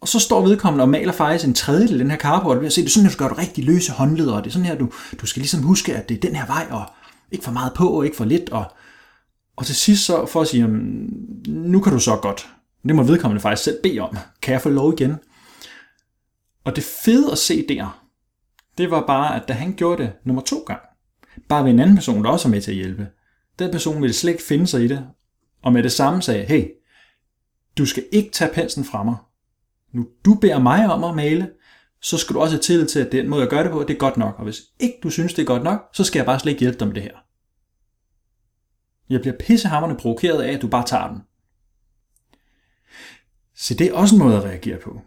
Og 0.00 0.08
så 0.08 0.18
står 0.18 0.46
vedkommende 0.46 0.82
og 0.82 0.88
maler 0.88 1.12
faktisk 1.12 1.48
en 1.48 1.54
tredjedel 1.54 1.92
af 1.92 1.98
den 1.98 2.10
her 2.10 2.18
carport, 2.18 2.56
og 2.56 2.62
det 2.62 2.78
er 2.78 2.88
sådan, 2.88 3.06
at 3.06 3.12
du 3.12 3.18
gør 3.18 3.28
du 3.28 3.34
rigtig 3.34 3.64
løse 3.64 3.92
håndleder, 3.92 4.32
og 4.32 4.44
det 4.44 4.50
er 4.50 4.52
sådan 4.52 4.66
her, 4.66 4.78
du, 4.78 4.92
du 5.20 5.26
skal 5.26 5.40
ligesom 5.40 5.62
huske, 5.62 5.96
at 5.96 6.08
det 6.08 6.16
er 6.16 6.20
den 6.20 6.36
her 6.36 6.46
vej, 6.46 6.66
og 6.70 6.84
ikke 7.30 7.44
for 7.44 7.52
meget 7.52 7.72
på, 7.74 7.88
og 7.88 8.04
ikke 8.04 8.16
for 8.16 8.24
lidt, 8.24 8.50
og 8.50 8.72
og 9.56 9.66
til 9.66 9.76
sidst 9.76 10.04
så 10.04 10.26
for 10.26 10.40
at 10.40 10.48
sige, 10.48 10.66
nu 11.48 11.80
kan 11.80 11.92
du 11.92 11.98
så 11.98 12.16
godt. 12.16 12.48
Det 12.88 12.96
må 12.96 13.02
vedkommende 13.02 13.40
faktisk 13.40 13.64
selv 13.64 13.82
bede 13.82 14.00
om. 14.00 14.16
Kan 14.42 14.52
jeg 14.52 14.62
få 14.62 14.68
lov 14.68 14.92
igen? 14.92 15.14
Og 16.64 16.76
det 16.76 16.84
fede 17.04 17.32
at 17.32 17.38
se 17.38 17.66
der, 17.68 18.02
det 18.78 18.90
var 18.90 19.06
bare, 19.06 19.36
at 19.36 19.48
da 19.48 19.52
han 19.52 19.74
gjorde 19.76 20.02
det 20.02 20.12
nummer 20.24 20.42
to 20.42 20.58
gang, 20.66 20.80
bare 21.48 21.64
ved 21.64 21.70
en 21.70 21.80
anden 21.80 21.96
person, 21.96 22.24
der 22.24 22.30
også 22.30 22.48
er 22.48 22.50
med 22.50 22.62
til 22.62 22.70
at 22.70 22.76
hjælpe, 22.76 23.08
den 23.58 23.70
person 23.70 24.02
ville 24.02 24.14
slet 24.14 24.32
ikke 24.32 24.44
finde 24.44 24.66
sig 24.66 24.84
i 24.84 24.88
det, 24.88 25.06
og 25.62 25.72
med 25.72 25.82
det 25.82 25.92
samme 25.92 26.22
sagde, 26.22 26.44
hey, 26.44 26.68
du 27.78 27.86
skal 27.86 28.04
ikke 28.12 28.30
tage 28.30 28.54
penslen 28.54 28.84
fra 28.84 29.02
mig. 29.02 29.16
Nu 29.92 30.06
du 30.24 30.34
beder 30.34 30.58
mig 30.58 30.90
om 30.90 31.04
at 31.04 31.14
male, 31.14 31.50
så 32.02 32.18
skal 32.18 32.34
du 32.34 32.40
også 32.40 32.54
have 32.54 32.62
tillid 32.62 32.86
til, 32.86 33.00
at 33.00 33.12
den 33.12 33.28
måde, 33.28 33.40
jeg 33.40 33.50
gør 33.50 33.62
det 33.62 33.72
på, 33.72 33.82
det 33.82 33.94
er 33.94 33.98
godt 33.98 34.16
nok. 34.16 34.34
Og 34.38 34.44
hvis 34.44 34.62
ikke 34.80 34.98
du 35.02 35.10
synes, 35.10 35.34
det 35.34 35.42
er 35.42 35.46
godt 35.46 35.62
nok, 35.62 35.80
så 35.92 36.04
skal 36.04 36.18
jeg 36.18 36.26
bare 36.26 36.40
slet 36.40 36.52
ikke 36.52 36.60
hjælpe 36.60 36.78
dig 36.78 36.86
med 36.86 36.94
det 36.94 37.02
her. 37.02 37.25
Jeg 39.10 39.20
bliver 39.20 39.36
pissehammerne 39.40 39.96
provokeret 39.96 40.42
af, 40.42 40.52
at 40.52 40.62
du 40.62 40.68
bare 40.68 40.86
tager 40.86 41.08
den. 41.08 41.18
Så 43.54 43.74
det 43.74 43.86
er 43.86 43.94
også 43.94 44.14
en 44.14 44.22
måde 44.22 44.36
at 44.36 44.44
reagere 44.44 44.78
på. 44.84 45.00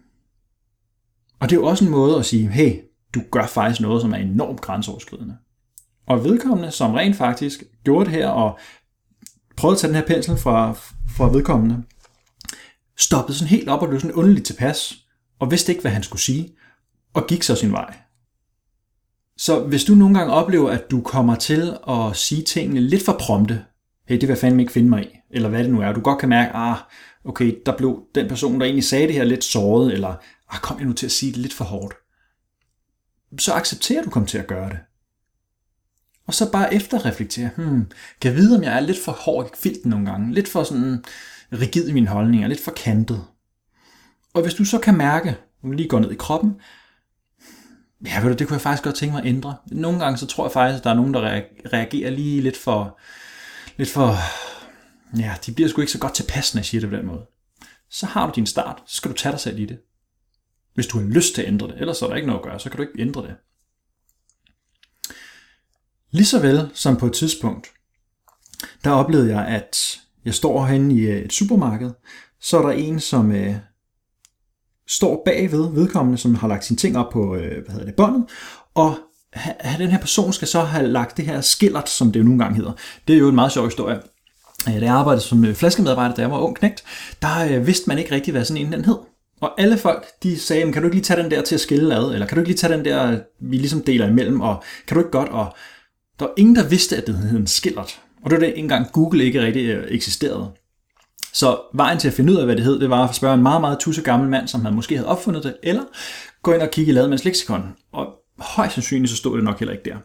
Og 1.39 1.50
det 1.50 1.56
er 1.56 1.60
jo 1.60 1.65
også 1.65 1.86
en 1.86 1.91
måde 1.91 2.18
at 2.18 2.25
sige, 2.25 2.50
hey, 2.50 2.82
du 3.13 3.22
gør 3.32 3.48
faktisk 3.48 3.82
noget, 3.82 4.01
som 4.01 4.13
er 4.13 4.18
enormt 4.18 4.62
grænseoverskridende. 4.62 5.38
Og 6.08 6.24
vedkommende, 6.24 6.72
som 6.72 6.94
rent 6.94 7.15
faktisk 7.15 7.63
gjorde 7.84 8.06
det 8.06 8.13
her, 8.13 8.27
og 8.27 8.60
prøvede 9.58 9.75
at 9.75 9.79
tage 9.79 9.94
den 9.94 10.00
her 10.00 10.08
pensel 10.08 10.38
fra, 10.38 10.74
fra 11.10 11.32
vedkommende, 11.32 11.84
stoppede 12.98 13.38
sådan 13.38 13.50
helt 13.50 13.70
op 13.70 13.82
og 13.82 13.88
blev 13.88 14.00
sådan 14.00 14.15
underligt 14.15 14.46
tilpas, 14.46 15.06
og 15.39 15.51
vidste 15.51 15.72
ikke, 15.72 15.82
hvad 15.82 15.91
han 15.91 16.03
skulle 16.03 16.22
sige, 16.22 16.56
og 17.13 17.27
gik 17.27 17.44
så 17.44 17.56
sin 17.56 17.72
vej. 17.72 17.98
Så 19.38 19.63
hvis 19.63 19.84
du 19.84 19.96
nogle 19.96 20.18
gange 20.18 20.34
oplever, 20.34 20.70
at 20.70 20.91
du 20.91 21.01
kommer 21.01 21.36
til 21.36 21.77
at 21.88 22.15
sige 22.15 22.44
tingene 22.44 22.82
lidt 22.82 23.06
for 23.06 23.18
prompte, 23.20 23.65
hey, 24.10 24.16
det 24.16 24.22
vil 24.22 24.34
jeg 24.34 24.38
fandme 24.38 24.62
ikke 24.62 24.74
finde 24.74 24.89
mig 24.89 25.04
i, 25.04 25.20
eller 25.30 25.50
hvad 25.50 25.63
det 25.63 25.72
nu 25.72 25.82
er. 25.82 25.92
Du 25.92 26.01
godt 26.01 26.20
kan 26.20 26.30
mærke, 26.30 26.51
ah, 26.54 26.78
okay, 27.25 27.58
der 27.66 27.78
blev 27.78 28.04
den 28.16 28.28
person, 28.28 28.60
der 28.60 28.66
egentlig 28.66 28.84
sagde 28.84 29.08
det 29.08 29.16
her, 29.16 29.24
lidt 29.24 29.44
såret, 29.44 29.94
eller 29.94 30.16
ah, 30.50 30.60
kom 30.60 30.78
jeg 30.78 30.88
nu 30.88 30.94
til 30.94 31.06
at 31.06 31.12
sige 31.12 31.32
det 31.32 31.38
lidt 31.38 31.54
for 31.54 31.66
hårdt. 31.66 31.94
Så 33.39 33.54
accepterer 33.54 34.04
du 34.04 34.10
kom 34.10 34.25
til 34.25 34.38
at 34.38 34.48
gøre 34.48 34.70
det. 34.70 34.80
Og 36.28 36.34
så 36.34 36.51
bare 36.51 36.74
efterreflektere, 36.74 37.50
hmm, 37.56 37.86
kan 38.22 38.32
jeg 38.32 38.36
vide, 38.36 38.58
om 38.58 38.63
jeg 38.63 38.75
er 38.75 38.80
lidt 38.80 39.04
for 39.06 39.12
hård 39.12 39.46
i 39.46 39.50
filten 39.58 39.89
nogle 39.89 40.06
gange, 40.06 40.34
lidt 40.34 40.48
for 40.48 40.63
sådan 40.63 41.04
rigid 41.51 41.88
i 41.88 41.94
mine 41.94 42.08
holdninger, 42.08 42.48
lidt 42.48 42.63
for 42.63 42.72
kantet. 42.72 43.25
Og 44.34 44.42
hvis 44.42 44.54
du 44.54 44.66
så 44.66 44.80
kan 44.80 44.98
mærke, 44.98 45.38
nu 45.63 45.72
lige 45.72 45.89
går 45.89 46.00
ned 46.00 46.12
i 46.12 46.16
kroppen, 46.16 46.56
ja, 48.06 48.22
ved 48.22 48.30
du, 48.30 48.36
det 48.36 48.48
kunne 48.48 48.56
jeg 48.56 48.62
faktisk 48.62 48.84
godt 48.84 48.96
tænke 48.96 49.13
mig 49.13 49.22
at 49.22 49.28
ændre. 49.28 49.56
Nogle 49.72 50.00
gange 50.00 50.18
så 50.18 50.25
tror 50.28 50.46
jeg 50.46 50.51
faktisk, 50.51 50.78
at 50.78 50.84
der 50.84 50.89
er 50.89 50.96
nogen, 50.96 51.13
der 51.13 51.42
reagerer 51.74 52.10
lige 52.12 52.42
lidt 52.42 52.58
for, 52.58 53.00
lidt 53.80 53.90
for, 53.90 54.16
ja, 55.20 55.36
de 55.46 55.52
bliver 55.52 55.70
sgu 55.70 55.82
ikke 55.82 55.92
så 55.92 56.00
godt 56.00 56.14
tilpas, 56.14 56.54
når 56.54 56.60
jeg 56.60 56.66
siger 56.66 56.82
det 56.82 56.90
på 56.90 56.96
den 56.96 57.06
måde. 57.06 57.26
Så 57.90 58.06
har 58.06 58.26
du 58.26 58.32
din 58.36 58.46
start, 58.46 58.84
så 58.88 58.96
skal 58.96 59.12
du 59.12 59.16
tage 59.16 59.32
dig 59.32 59.40
selv 59.40 59.60
i 59.60 59.66
det. 59.66 59.80
Hvis 60.74 60.88
du 60.88 61.00
har 61.00 61.06
lyst 61.06 61.36
til 61.36 61.42
at 61.42 61.48
ændre 61.48 61.68
det, 61.68 61.76
ellers 61.80 62.02
er 62.02 62.08
der 62.08 62.16
ikke 62.16 62.28
noget 62.28 62.40
at 62.40 62.46
gøre, 62.46 62.60
så 62.60 62.70
kan 62.70 62.78
du 62.78 62.82
ikke 62.82 63.02
ændre 63.02 63.22
det. 63.22 63.36
Lige 66.12 66.26
så 66.26 66.40
vel 66.40 66.70
som 66.74 66.98
på 66.98 67.06
et 67.06 67.14
tidspunkt, 67.14 67.68
der 68.84 68.92
oplevede 68.92 69.36
jeg, 69.36 69.48
at 69.48 70.02
jeg 70.26 70.34
står 70.34 70.66
herinde 70.66 70.96
i 70.96 71.00
øh, 71.00 71.22
et 71.22 71.34
supermarked, 71.34 71.92
så 72.40 72.58
er 72.58 72.62
der 72.62 72.72
en, 72.72 73.00
som 73.00 73.32
øh, 73.32 73.56
står 74.88 75.22
bagved 75.26 75.74
vedkommende, 75.74 76.18
som 76.18 76.36
har 76.36 76.48
lagt 76.48 76.66
sine 76.66 76.78
ting 76.78 76.98
op 76.98 77.12
på 77.12 77.36
øh, 77.36 77.64
hvad 77.64 77.72
hedder 77.72 77.86
det, 77.86 77.96
båndet, 77.96 78.30
og 78.74 78.98
den 79.78 79.92
her 79.92 80.00
person 80.00 80.34
skal 80.34 80.48
så 80.48 80.62
have 80.62 80.88
lagt 80.88 81.18
det 81.18 81.26
her 81.26 81.42
skillert, 81.42 81.90
som 81.90 82.12
det 82.12 82.20
jo 82.20 82.24
nogle 82.24 82.40
gange 82.40 82.56
hedder. 82.56 82.72
Det 83.08 83.16
er 83.16 83.20
jo 83.20 83.30
en 83.30 83.36
meget 83.36 83.52
sjov 83.52 83.66
historie. 83.66 84.00
Øh, 84.68 84.74
da 84.74 84.86
jeg 84.86 84.94
arbejdede 84.94 85.26
som 85.26 85.46
øh, 85.46 85.56
flaskemedarbejder, 85.56 86.16
da 86.16 86.22
jeg 86.22 86.32
var 86.32 86.38
ung 86.38 86.56
knægt, 86.56 86.84
der 87.22 87.46
øh, 87.50 87.68
vidste 87.68 87.88
man 87.88 87.98
ikke 87.98 88.12
rigtig, 88.12 88.32
hvad 88.32 88.46
sådan 88.46 88.66
en 88.66 88.72
den 88.72 88.86
hed. 88.86 88.98
Og 89.42 89.62
alle 89.62 89.78
folk, 89.78 90.06
de 90.24 90.40
sagde, 90.40 90.74
kan 90.74 90.82
du 90.82 90.88
ikke 90.88 90.96
lige 90.96 91.04
tage 91.04 91.24
den 91.24 91.32
der 91.32 91.42
til 91.42 91.56
at 91.56 91.62
skille 91.62 91.96
ad, 91.96 92.14
eller 92.14 92.26
kan 92.26 92.36
du 92.36 92.42
ikke 92.42 92.50
lige 92.50 92.58
tage 92.58 92.74
den 92.74 92.86
der, 92.86 93.20
vi 93.40 93.58
ligesom 93.58 93.82
deler 93.82 94.08
imellem, 94.08 94.42
og 94.42 94.64
kan 94.88 94.96
du 94.96 95.02
ikke 95.02 95.12
godt, 95.12 95.30
og 95.30 95.56
der 96.20 96.26
var 96.26 96.34
ingen, 96.38 96.56
der 96.56 96.68
vidste, 96.68 96.98
at 96.98 97.08
det 97.08 97.16
hed 97.16 97.40
en 97.40 97.48
skillert. 97.48 98.00
Og 98.24 98.30
det 98.30 98.36
var 98.36 98.40
det, 98.40 98.48
ikke 98.48 98.60
engang 98.60 98.92
Google 98.92 99.24
ikke 99.24 99.42
rigtig 99.42 99.80
eksisterede. 99.88 100.52
Så 101.34 101.58
vejen 101.74 101.98
til 101.98 102.08
at 102.08 102.14
finde 102.14 102.34
ud 102.34 102.38
af, 102.38 102.46
hvad 102.46 102.56
det 102.56 102.64
hed, 102.64 102.80
det 102.80 102.90
var 102.90 103.08
at 103.08 103.16
spørge 103.16 103.34
en 103.34 103.44
meget, 103.44 103.62
meget 103.62 103.80
tusse 103.80 104.02
gammel 104.02 104.30
mand, 104.30 104.48
som 104.48 104.62
havde 104.62 104.76
måske 104.76 104.96
havde 104.96 105.10
opfundet 105.10 105.44
det, 105.44 105.58
eller 105.64 105.84
gå 106.44 106.54
ind 106.54 106.62
og 106.62 106.72
kigge 106.72 106.92
i 106.92 106.96
Lademands 106.96 107.26
leksikon. 107.26 107.64
Og 107.94 108.08
højst 108.41 108.74
sandsynligt 108.74 109.12
så 109.12 109.17
stod 109.17 109.36
det 109.36 109.43
nok 109.43 109.60
heller 109.60 109.74
ikke 109.74 109.89
der. 109.89 109.98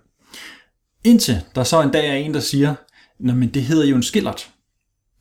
Indtil 1.05 1.41
der 1.55 1.65
så 1.65 1.83
en 1.83 1.91
dag 1.91 2.09
er 2.09 2.15
en, 2.15 2.35
der 2.35 2.41
siger, 2.41 2.75
Nå, 3.19 3.35
men 3.35 3.49
det 3.49 3.63
hedder 3.63 3.87
jo 3.87 3.97
en 3.97 4.03
skillert. 4.03 4.51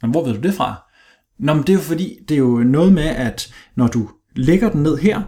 Men 0.01 0.12
hvor 0.12 0.25
ved 0.25 0.34
du 0.34 0.41
det 0.41 0.53
fra? 0.53 0.91
Nå, 1.39 1.53
men 1.53 1.63
det 1.63 1.70
er 1.70 1.74
jo 1.74 1.79
fordi, 1.79 2.20
det 2.29 2.36
er 2.36 2.39
jo 2.39 2.58
noget 2.58 2.93
med, 2.93 3.03
at 3.03 3.53
når 3.75 3.88
du 3.88 4.10
lægger 4.36 4.70
den 4.70 4.84
ned 4.84 4.98
her, 4.98 5.22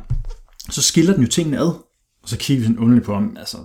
så 0.69 0.81
skiller 0.81 1.13
den 1.13 1.23
jo 1.23 1.29
tingene 1.29 1.57
ad. 1.57 1.67
Og 2.23 2.29
så 2.29 2.37
kigger 2.37 2.61
vi 2.61 2.65
sådan 2.65 2.79
underligt 2.79 3.05
på 3.05 3.13
ham. 3.13 3.35
Altså, 3.39 3.57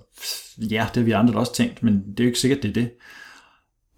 ja, 0.59 0.87
det 0.89 0.97
har 0.97 1.03
vi 1.03 1.11
andre 1.11 1.35
også 1.35 1.55
tænkt, 1.55 1.83
men 1.83 1.95
det 1.95 2.21
er 2.21 2.25
jo 2.25 2.29
ikke 2.29 2.41
sikkert, 2.41 2.63
det 2.63 2.69
er 2.69 2.73
det. 2.73 2.91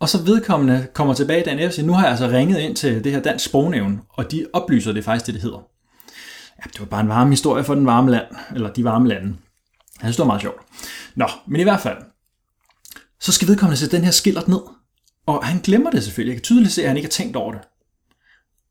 Og 0.00 0.08
så 0.08 0.22
vedkommende 0.22 0.86
kommer 0.94 1.14
tilbage 1.14 1.44
dagen 1.44 1.58
efter 1.58 1.68
og 1.68 1.72
siger, 1.72 1.86
nu 1.86 1.92
har 1.92 2.02
jeg 2.02 2.10
altså 2.10 2.28
ringet 2.28 2.60
ind 2.60 2.76
til 2.76 3.04
det 3.04 3.12
her 3.12 3.22
dansk 3.22 3.44
sprognævn, 3.44 4.00
og 4.08 4.30
de 4.30 4.46
oplyser 4.52 4.92
det 4.92 5.04
faktisk, 5.04 5.26
det 5.26 5.34
det 5.34 5.42
hedder. 5.42 5.68
Ja, 6.58 6.70
det 6.72 6.80
var 6.80 6.86
bare 6.86 7.00
en 7.00 7.08
varm 7.08 7.30
historie 7.30 7.64
for 7.64 7.74
den 7.74 7.86
varme 7.86 8.10
land, 8.10 8.26
eller 8.54 8.72
de 8.72 8.84
varme 8.84 9.08
lande. 9.08 9.36
Han 10.02 10.08
synes, 10.08 10.16
det 10.16 10.22
var 10.22 10.26
meget 10.26 10.40
sjovt. 10.40 10.60
Nå, 11.16 11.26
men 11.46 11.60
i 11.60 11.62
hvert 11.62 11.80
fald, 11.80 11.96
så 13.20 13.32
skal 13.32 13.48
vedkommende 13.48 13.76
sætte 13.76 13.96
den 13.96 14.04
her 14.04 14.12
skillert 14.12 14.48
ned. 14.48 14.60
Og 15.26 15.46
han 15.46 15.60
glemmer 15.60 15.90
det 15.90 16.04
selvfølgelig. 16.04 16.32
Jeg 16.32 16.36
kan 16.36 16.44
tydeligt 16.44 16.72
se, 16.72 16.82
at 16.82 16.88
han 16.88 16.96
ikke 16.96 17.06
har 17.06 17.10
tænkt 17.10 17.36
over 17.36 17.52
det. 17.52 17.60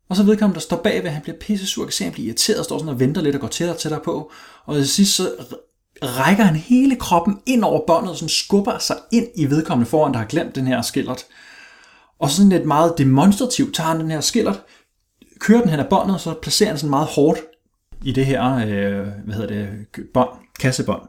Og 0.09 0.15
så 0.15 0.23
vedkommende, 0.23 0.55
der 0.55 0.61
står 0.61 0.77
bagved, 0.77 1.09
han 1.09 1.21
bliver 1.21 1.37
pisse 1.37 1.67
sur, 1.67 1.85
kan 1.85 1.91
se, 1.91 2.03
at 2.03 2.05
han 2.05 2.13
bliver 2.13 2.27
irriteret, 2.27 2.59
og 2.59 2.65
står 2.65 2.77
sådan 2.77 2.93
og 2.93 2.99
venter 2.99 3.21
lidt 3.21 3.35
og 3.35 3.41
går 3.41 3.47
tættere 3.47 3.75
og 3.75 3.79
tættere 3.79 4.01
på. 4.05 4.31
Og 4.65 4.75
til 4.75 4.89
sidst 4.89 5.15
så 5.15 5.31
rækker 6.03 6.43
han 6.43 6.55
hele 6.55 6.95
kroppen 6.95 7.39
ind 7.45 7.63
over 7.63 7.85
båndet, 7.87 8.11
og 8.11 8.17
sådan 8.17 8.29
skubber 8.29 8.77
sig 8.77 8.97
ind 9.11 9.27
i 9.35 9.45
vedkommende 9.45 9.89
foran, 9.89 10.13
der 10.13 10.19
har 10.19 10.25
glemt 10.25 10.55
den 10.55 10.67
her 10.67 10.81
skillert. 10.81 11.25
Og 12.19 12.29
så 12.29 12.35
sådan 12.35 12.49
lidt 12.49 12.65
meget 12.65 12.93
demonstrativt 12.97 13.75
tager 13.75 13.87
han 13.87 13.99
den 13.99 14.11
her 14.11 14.21
skillert, 14.21 14.63
kører 15.39 15.61
den 15.61 15.69
hen 15.69 15.79
ad 15.79 15.89
båndet, 15.89 16.13
og 16.13 16.21
så 16.21 16.33
placerer 16.33 16.69
han 16.69 16.77
sådan 16.77 16.89
meget 16.89 17.07
hårdt 17.07 17.39
i 18.03 18.11
det 18.11 18.25
her, 18.25 18.55
øh, 18.55 19.07
hvad 19.25 19.35
hedder 19.35 19.47
det, 19.47 19.69
bånd, 20.13 20.29
kassebånd. 20.59 21.01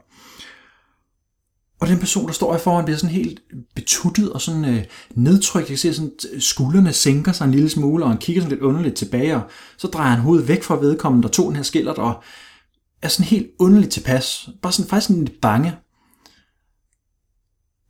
Og 1.83 1.89
den 1.89 1.99
person, 1.99 2.27
der 2.27 2.33
står 2.33 2.51
her 2.51 2.59
foran, 2.59 2.85
bliver 2.85 2.97
sådan 2.97 3.15
helt 3.15 3.39
betuttet 3.75 4.33
og 4.33 4.41
sådan 4.41 4.65
øh, 4.65 4.83
nedtrykt. 5.15 5.69
Jeg 5.69 5.77
kan 5.77 5.77
se, 5.77 5.93
sådan 5.93 6.11
skuldrene 6.39 6.93
sænker 6.93 7.31
sig 7.31 7.45
en 7.45 7.51
lille 7.51 7.69
smule, 7.69 8.03
og 8.03 8.09
han 8.09 8.17
kigger 8.17 8.41
sådan 8.41 8.55
lidt 8.55 8.63
underligt 8.63 8.95
tilbage, 8.95 9.35
og 9.35 9.41
så 9.77 9.87
drejer 9.87 10.09
han 10.09 10.19
hovedet 10.19 10.47
væk 10.47 10.63
fra 10.63 10.79
vedkommende, 10.79 11.27
der 11.27 11.31
tog 11.31 11.47
den 11.47 11.55
her 11.55 11.63
skillert, 11.63 11.97
og 11.97 12.23
er 13.01 13.07
sådan 13.07 13.25
helt 13.25 13.47
underligt 13.59 13.91
tilpas. 13.91 14.49
Bare 14.61 14.73
sådan, 14.73 14.89
faktisk 14.89 15.07
sådan 15.07 15.23
lidt 15.23 15.41
bange. 15.41 15.75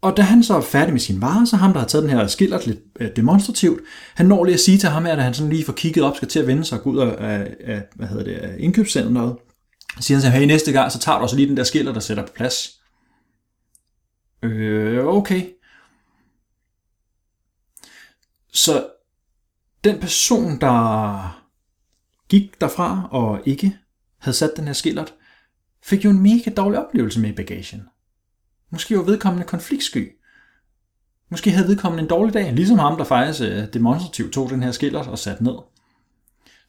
Og 0.01 0.17
da 0.17 0.21
han 0.21 0.43
så 0.43 0.58
er 0.58 0.62
færdig 0.62 0.93
med 0.93 1.01
sin 1.01 1.21
vare, 1.21 1.47
så 1.47 1.56
ham, 1.56 1.73
der 1.73 1.79
har 1.79 1.88
taget 1.88 2.03
den 2.03 2.12
her 2.12 2.27
skillert 2.27 2.67
lidt 2.67 2.79
øh, 2.99 3.10
demonstrativt, 3.15 3.82
han 4.15 4.25
når 4.25 4.43
lige 4.43 4.53
at 4.53 4.60
sige 4.60 4.77
til 4.77 4.89
ham, 4.89 5.06
at 5.06 5.23
han 5.23 5.34
sådan 5.34 5.49
lige 5.49 5.65
får 5.65 5.73
kigget 5.73 6.03
op, 6.03 6.15
skal 6.15 6.27
til 6.27 6.39
at 6.39 6.47
vende 6.47 6.65
sig 6.65 6.77
og 6.77 6.84
gå 6.84 6.89
ud 6.89 6.97
af, 6.97 7.56
af 7.63 7.84
hvad 7.95 8.08
hedder 8.08 8.23
det, 8.23 8.34
af 8.34 8.56
indkøbscenteret 8.60 9.13
noget. 9.13 9.36
Så 9.97 10.03
siger 10.03 10.17
han 10.17 10.21
så, 10.21 10.29
hey, 10.29 10.45
næste 10.45 10.71
gang, 10.71 10.91
så 10.91 10.99
tager 10.99 11.17
du 11.17 11.23
også 11.23 11.36
lige 11.36 11.47
den 11.47 11.58
der 11.58 11.63
skiller, 11.63 11.93
der 11.93 11.99
sætter 11.99 12.23
på 12.23 12.34
plads. 12.36 12.82
Øh, 14.43 15.06
okay. 15.06 15.49
Så 18.53 18.89
den 19.84 19.99
person, 19.99 20.62
der 20.62 21.43
gik 22.29 22.62
derfra 22.62 23.08
og 23.12 23.41
ikke 23.45 23.77
havde 24.17 24.38
sat 24.38 24.51
den 24.56 24.65
her 24.65 24.73
skillert, 24.73 25.13
fik 25.84 26.06
jo 26.06 26.10
en 26.10 26.23
mega 26.23 26.51
dårlig 26.58 26.79
oplevelse 26.88 27.19
med 27.19 27.29
i 27.29 27.36
bagagen. 27.36 27.84
Måske 28.69 28.97
var 28.97 29.03
vedkommende 29.03 29.47
konfliktsky. 29.47 30.12
Måske 31.29 31.51
havde 31.51 31.67
vedkommende 31.67 32.03
en 32.03 32.10
dårlig 32.10 32.34
dag, 32.34 32.53
ligesom 32.53 32.79
ham, 32.79 32.97
der 32.97 33.03
faktisk 33.03 33.41
øh, 33.41 33.73
demonstrativt 33.73 34.34
tog 34.34 34.49
den 34.49 34.63
her 34.63 34.71
skillert 34.71 35.08
og 35.08 35.19
satte 35.19 35.43
ned. 35.43 35.56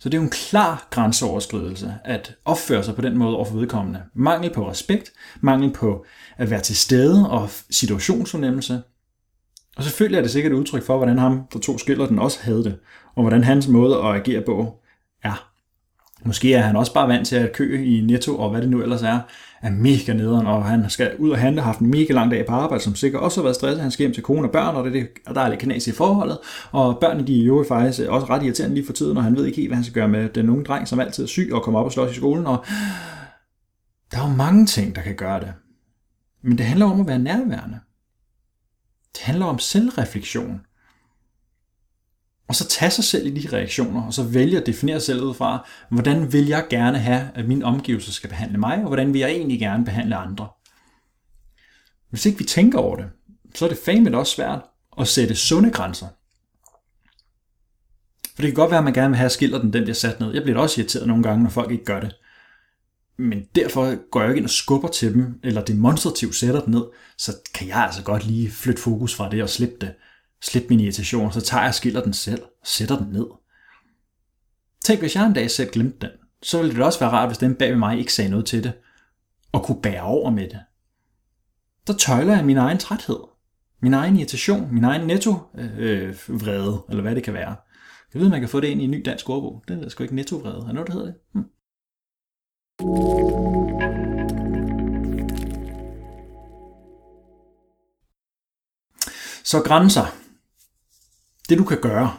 Så 0.05 0.09
det 0.09 0.17
er 0.17 0.21
jo 0.21 0.25
en 0.25 0.31
klar 0.31 0.89
grænseoverskridelse 0.91 1.95
at 2.05 2.35
opføre 2.45 2.85
sig 2.85 2.95
på 2.95 3.03
den 3.03 3.19
måde 3.19 3.37
overfor 3.37 3.57
vedkommende. 3.57 4.03
Mangel 4.15 4.53
på 4.53 4.71
respekt, 4.71 5.13
mangel 5.41 5.73
på 5.73 6.05
at 6.37 6.51
være 6.51 6.61
til 6.61 6.77
stede 6.77 7.31
og 7.31 7.51
situationsfornemmelse. 7.71 8.83
Og 9.77 9.83
selvfølgelig 9.83 10.19
er 10.19 10.23
det 10.23 10.31
sikkert 10.31 10.53
et 10.53 10.57
udtryk 10.57 10.83
for, 10.83 10.97
hvordan 10.97 11.19
ham, 11.19 11.43
der 11.53 11.59
tog 11.59 11.81
skillerten, 11.81 12.19
også 12.19 12.39
havde 12.43 12.65
det, 12.65 12.79
og 13.15 13.23
hvordan 13.23 13.45
hans 13.45 13.69
måde 13.69 13.97
at 13.97 14.15
agere 14.15 14.43
på. 14.47 14.81
Måske 16.25 16.55
er 16.55 16.63
han 16.63 16.77
også 16.77 16.95
bare 16.95 17.09
vant 17.09 17.27
til 17.27 17.37
at 17.37 17.53
kø 17.53 17.85
i 17.85 18.01
Netto, 18.01 18.39
og 18.39 18.51
hvad 18.51 18.63
det 18.63 18.71
nu 18.71 18.83
ellers 18.83 19.03
er, 19.03 19.21
er 19.63 19.71
mega 19.71 20.13
nederen, 20.13 20.47
og 20.47 20.65
han 20.65 20.91
skal 20.91 21.17
ud 21.19 21.31
og 21.31 21.39
handle, 21.39 21.61
har 21.61 21.67
haft 21.67 21.81
en 21.81 21.91
mega 21.91 22.13
lang 22.13 22.31
dag 22.31 22.47
på 22.47 22.53
arbejde, 22.53 22.85
som 22.85 22.95
sikkert 22.95 23.23
også 23.23 23.41
har 23.41 23.43
været 23.43 23.57
stresset. 23.57 23.83
Han 23.83 23.91
skal 23.91 24.03
hjem 24.03 24.15
til 24.15 24.23
kone 24.23 24.49
og 24.49 24.53
børn, 24.53 24.77
og, 24.77 24.85
det, 24.85 25.09
og 25.27 25.35
der 25.35 25.41
er 25.41 25.49
lidt 25.49 25.61
knas 25.61 25.87
i 25.87 25.93
forholdet, 25.93 26.39
og 26.71 26.99
børnene 27.01 27.27
de 27.27 27.41
er 27.41 27.47
jo 27.47 27.65
faktisk 27.69 28.01
også 28.01 28.27
ret 28.27 28.43
irriterende 28.43 28.75
lige 28.75 28.87
for 28.87 28.93
tiden, 28.93 29.17
og 29.17 29.25
han 29.25 29.37
ved 29.37 29.47
ikke 29.47 29.57
helt, 29.57 29.69
hvad 29.69 29.77
han 29.77 29.85
skal 29.85 29.95
gøre 29.95 30.09
med 30.09 30.29
den 30.29 30.51
unge 30.51 30.65
dreng, 30.65 30.89
som 30.89 31.01
altid 31.01 31.23
er 31.23 31.29
syg 31.29 31.51
og 31.53 31.63
kommer 31.63 31.81
op 31.81 31.87
og 31.87 31.93
slås 31.93 32.13
i 32.13 32.15
skolen, 32.15 32.47
og 32.47 32.65
der 34.13 34.19
er 34.19 34.31
jo 34.31 34.37
mange 34.37 34.67
ting, 34.67 34.97
der 34.97 35.03
kan 35.03 35.15
gøre 35.17 35.41
det. 35.41 35.53
Men 36.43 36.59
det 36.59 36.67
handler 36.67 36.87
om 36.87 37.01
at 37.01 37.07
være 37.07 37.19
nærværende. 37.19 37.79
Det 39.13 39.23
handler 39.23 39.47
om 39.47 39.59
selvreflektion. 39.59 40.61
Og 42.49 42.55
så 42.55 42.69
tage 42.69 42.91
sig 42.91 43.05
selv 43.05 43.27
i 43.27 43.41
de 43.41 43.57
reaktioner, 43.57 44.03
og 44.03 44.15
så 44.15 44.23
vælge 44.23 44.61
at 44.61 44.67
definere 44.67 45.01
sig 45.01 45.07
selv 45.07 45.23
ud 45.23 45.35
fra, 45.35 45.69
hvordan 45.89 46.33
vil 46.33 46.47
jeg 46.47 46.67
gerne 46.71 46.99
have, 46.99 47.31
at 47.35 47.49
min 47.49 47.63
omgivelser 47.63 48.13
skal 48.13 48.31
behandle 48.31 48.59
mig, 48.59 48.77
og 48.79 48.87
hvordan 48.87 49.13
vil 49.13 49.21
jeg 49.21 49.31
egentlig 49.31 49.61
gerne 49.61 49.85
behandle 49.85 50.17
andre. 50.17 50.49
Hvis 52.11 52.27
ikke 52.27 52.39
vi 52.39 52.45
tænker 52.45 52.79
over 52.79 52.97
det, 52.97 53.07
så 53.55 53.65
er 53.65 53.69
det 53.69 53.79
famet 53.85 54.15
også 54.15 54.35
svært 54.35 54.61
at 55.01 55.09
sætte 55.09 55.35
sunde 55.35 55.71
grænser. 55.71 56.07
For 58.35 58.43
det 58.43 58.45
kan 58.45 58.55
godt 58.55 58.71
være, 58.71 58.79
at 58.79 58.85
man 58.85 58.95
gerne 58.95 59.09
vil 59.09 59.19
have 59.19 59.31
skiller 59.31 59.61
den, 59.61 59.73
den 59.73 59.83
bliver 59.83 59.95
sat 59.95 60.21
ned. 60.21 60.35
Jeg 60.35 60.43
bliver 60.43 60.59
også 60.59 60.81
irriteret 60.81 61.09
nogle 61.09 61.23
gange, 61.23 61.43
når 61.43 61.51
folk 61.51 61.71
ikke 61.71 61.85
gør 61.85 62.01
det. 62.01 62.17
Men 63.19 63.45
derfor 63.55 64.11
går 64.11 64.21
jeg 64.21 64.31
ikke 64.31 64.39
ind 64.39 64.47
og 64.47 64.51
skubber 64.51 64.89
til 64.89 65.15
dem, 65.15 65.41
eller 65.43 65.65
demonstrativt 65.65 66.35
sætter 66.35 66.61
den 66.61 66.75
ned, 66.75 66.85
så 67.19 67.33
kan 67.55 67.69
jeg 67.69 67.77
altså 67.77 68.03
godt 68.03 68.27
lige 68.27 68.51
flytte 68.51 68.83
fokus 68.83 69.15
fra 69.15 69.31
det 69.31 69.43
og 69.43 69.49
slippe 69.49 69.77
det 69.81 69.95
Slip 70.45 70.71
min 70.71 70.81
irritation, 70.81 71.33
så 71.33 71.41
tager 71.41 71.65
jeg 71.65 71.75
skiller 71.75 72.03
den 72.03 72.13
selv 72.13 72.43
og 72.43 72.67
sætter 72.67 72.99
den 72.99 73.13
ned. 73.13 73.27
Tænk, 74.85 75.01
hvis 75.01 75.17
jeg 75.17 75.27
en 75.27 75.33
dag 75.33 75.51
selv 75.51 75.71
glemte 75.71 75.99
den, 76.01 76.11
så 76.43 76.59
ville 76.59 76.75
det 76.75 76.83
også 76.83 77.01
være 77.01 77.11
rart, 77.11 77.29
hvis 77.29 77.39
den 77.39 77.55
bag 77.55 77.71
ved 77.71 77.77
mig 77.77 77.99
ikke 77.99 78.13
sagde 78.13 78.31
noget 78.31 78.47
til 78.47 78.65
det, 78.65 78.73
og 79.53 79.65
kunne 79.65 79.83
bære 79.83 80.03
over 80.03 80.31
med 80.31 80.49
det. 80.49 80.61
Der 81.87 81.93
tøjler 81.93 82.37
jeg 82.37 82.45
min 82.45 82.57
egen 82.57 82.79
træthed, 82.79 83.19
min 83.83 83.95
egen 83.95 84.17
irritation, 84.17 84.75
min 84.75 84.85
egen 84.85 85.07
netto-vrede, 85.07 86.73
øh, 86.73 86.91
eller 86.91 87.03
hvad 87.03 87.15
det 87.15 87.25
kan 87.25 87.35
være. 87.35 87.57
Jeg 88.15 88.23
ved, 88.23 88.29
man 88.29 88.41
kan 88.41 88.49
få 88.49 88.61
det 88.61 88.69
ind 88.69 88.81
i 88.81 88.85
en 88.85 88.91
ny 88.91 89.03
dansk 89.05 89.31
ordbog. 89.31 89.65
Det 89.69 89.85
er 89.85 89.89
sgu 89.89 90.03
ikke 90.03 90.15
netto-vrede. 90.15 90.67
Er 90.69 90.73
noget, 90.73 90.87
der 90.89 90.93
hedder 90.93 91.07
det? 91.07 91.17
Hmm. 91.33 91.45
Så 99.45 99.63
grænser 99.63 100.24
det 101.49 101.59
du 101.59 101.65
kan 101.65 101.81
gøre, 101.81 102.17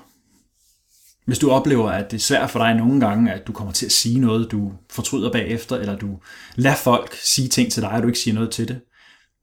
hvis 1.26 1.40
du 1.40 1.52
oplever, 1.52 1.90
at 1.90 2.12
det 2.12 2.18
er 2.18 2.22
svært 2.22 2.50
for 2.50 2.60
dig 2.60 2.76
nogle 2.76 3.00
gange, 3.00 3.32
at 3.32 3.48
du 3.48 3.54
kommer 3.54 3.74
til 3.74 3.86
at 3.86 3.92
sige 3.92 4.20
noget, 4.20 4.52
du 4.52 4.72
fortryder 4.90 5.32
bagefter, 5.32 5.76
eller 5.76 5.98
du 5.98 6.20
lader 6.56 6.76
folk 6.76 7.16
sige 7.24 7.48
ting 7.48 7.72
til 7.72 7.82
dig, 7.84 7.92
og 7.92 8.02
du 8.02 8.08
ikke 8.08 8.20
siger 8.20 8.36
noget 8.36 8.52
til 8.52 8.68
det. 8.68 8.82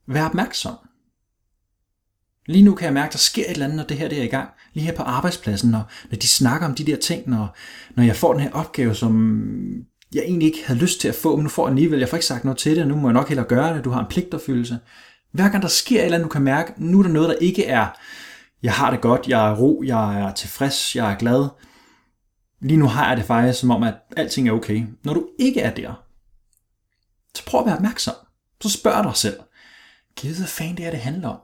Vær 0.09 0.27
opmærksom. 0.27 0.75
Lige 2.47 2.63
nu 2.63 2.75
kan 2.75 2.85
jeg 2.85 2.95
mærke, 2.95 3.07
at 3.07 3.13
der 3.13 3.19
sker 3.19 3.45
et 3.45 3.51
eller 3.51 3.65
andet, 3.65 3.77
når 3.77 3.85
det 3.85 3.97
her 3.97 4.09
det 4.09 4.19
er 4.19 4.23
i 4.23 4.27
gang. 4.27 4.49
Lige 4.75 4.87
her 4.87 4.95
på 4.95 5.03
arbejdspladsen, 5.03 5.71
når, 5.71 5.91
når 6.11 6.19
de 6.19 6.29
snakker 6.29 6.67
om 6.69 6.75
de 6.75 6.85
der 6.85 6.97
ting, 6.97 7.29
når, 7.29 7.57
når 7.97 8.05
jeg 8.05 8.17
får 8.17 8.33
den 8.33 8.43
her 8.43 8.53
opgave, 8.53 8.95
som 8.95 9.43
jeg 10.15 10.23
egentlig 10.23 10.47
ikke 10.47 10.67
havde 10.67 10.81
lyst 10.81 11.01
til 11.01 11.09
at 11.09 11.15
få, 11.15 11.37
men 11.37 11.43
nu 11.43 11.49
får 11.49 11.67
jeg 11.67 11.73
alligevel, 11.73 11.99
jeg 11.99 12.09
får 12.09 12.17
ikke 12.17 12.27
sagt 12.27 12.45
noget 12.45 12.59
til 12.59 12.77
det, 12.77 12.83
og 12.83 12.89
nu 12.89 12.97
må 12.97 13.09
jeg 13.09 13.13
nok 13.13 13.29
hellere 13.29 13.47
gøre 13.47 13.77
det, 13.77 13.85
du 13.85 13.91
har 13.91 14.01
en 14.01 14.07
pligtopfyldelse. 14.11 14.79
Hver 15.33 15.49
gang 15.49 15.63
der 15.63 15.69
sker 15.69 15.99
et 15.99 16.05
eller 16.05 16.17
andet, 16.17 16.29
du 16.29 16.33
kan 16.33 16.43
mærke, 16.43 16.73
nu 16.77 16.99
er 16.99 17.03
der 17.03 17.11
noget, 17.11 17.29
der 17.29 17.35
ikke 17.35 17.67
er, 17.67 17.87
jeg 18.63 18.75
har 18.75 18.91
det 18.91 19.01
godt, 19.01 19.29
jeg 19.29 19.51
er 19.51 19.57
ro, 19.57 19.83
jeg 19.87 20.21
er 20.21 20.33
tilfreds, 20.33 20.97
jeg 20.97 21.13
er 21.13 21.17
glad. 21.17 21.49
Lige 22.61 22.77
nu 22.77 22.87
har 22.87 23.09
jeg 23.09 23.17
det 23.17 23.25
faktisk 23.25 23.61
som 23.61 23.71
om, 23.71 23.83
at 23.83 23.95
alting 24.17 24.49
er 24.49 24.53
okay. 24.53 24.87
Når 25.05 25.15
du 25.15 25.29
ikke 25.39 25.61
er 25.61 25.75
der, 25.75 26.05
så 27.35 27.45
prøv 27.47 27.61
at 27.61 27.67
være 27.67 27.77
opmærksom. 27.77 28.15
Så 28.61 28.71
spørg 28.71 29.05
dig 29.05 29.17
selv, 29.17 29.41
givet 30.17 30.37
hvad 30.37 30.47
fanden 30.47 30.77
det 30.77 30.87
er, 30.87 30.91
det 30.91 31.01
handler 31.01 31.29
om? 31.29 31.39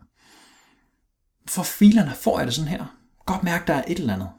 For 1.48 1.62
filerne 1.62 2.14
får 2.14 2.38
jeg 2.38 2.46
det 2.46 2.54
sådan 2.54 2.70
her. 2.70 2.84
Godt 3.26 3.44
mærke, 3.44 3.66
der 3.66 3.74
er 3.74 3.84
et 3.88 3.98
eller 3.98 4.14
andet. 4.14 4.30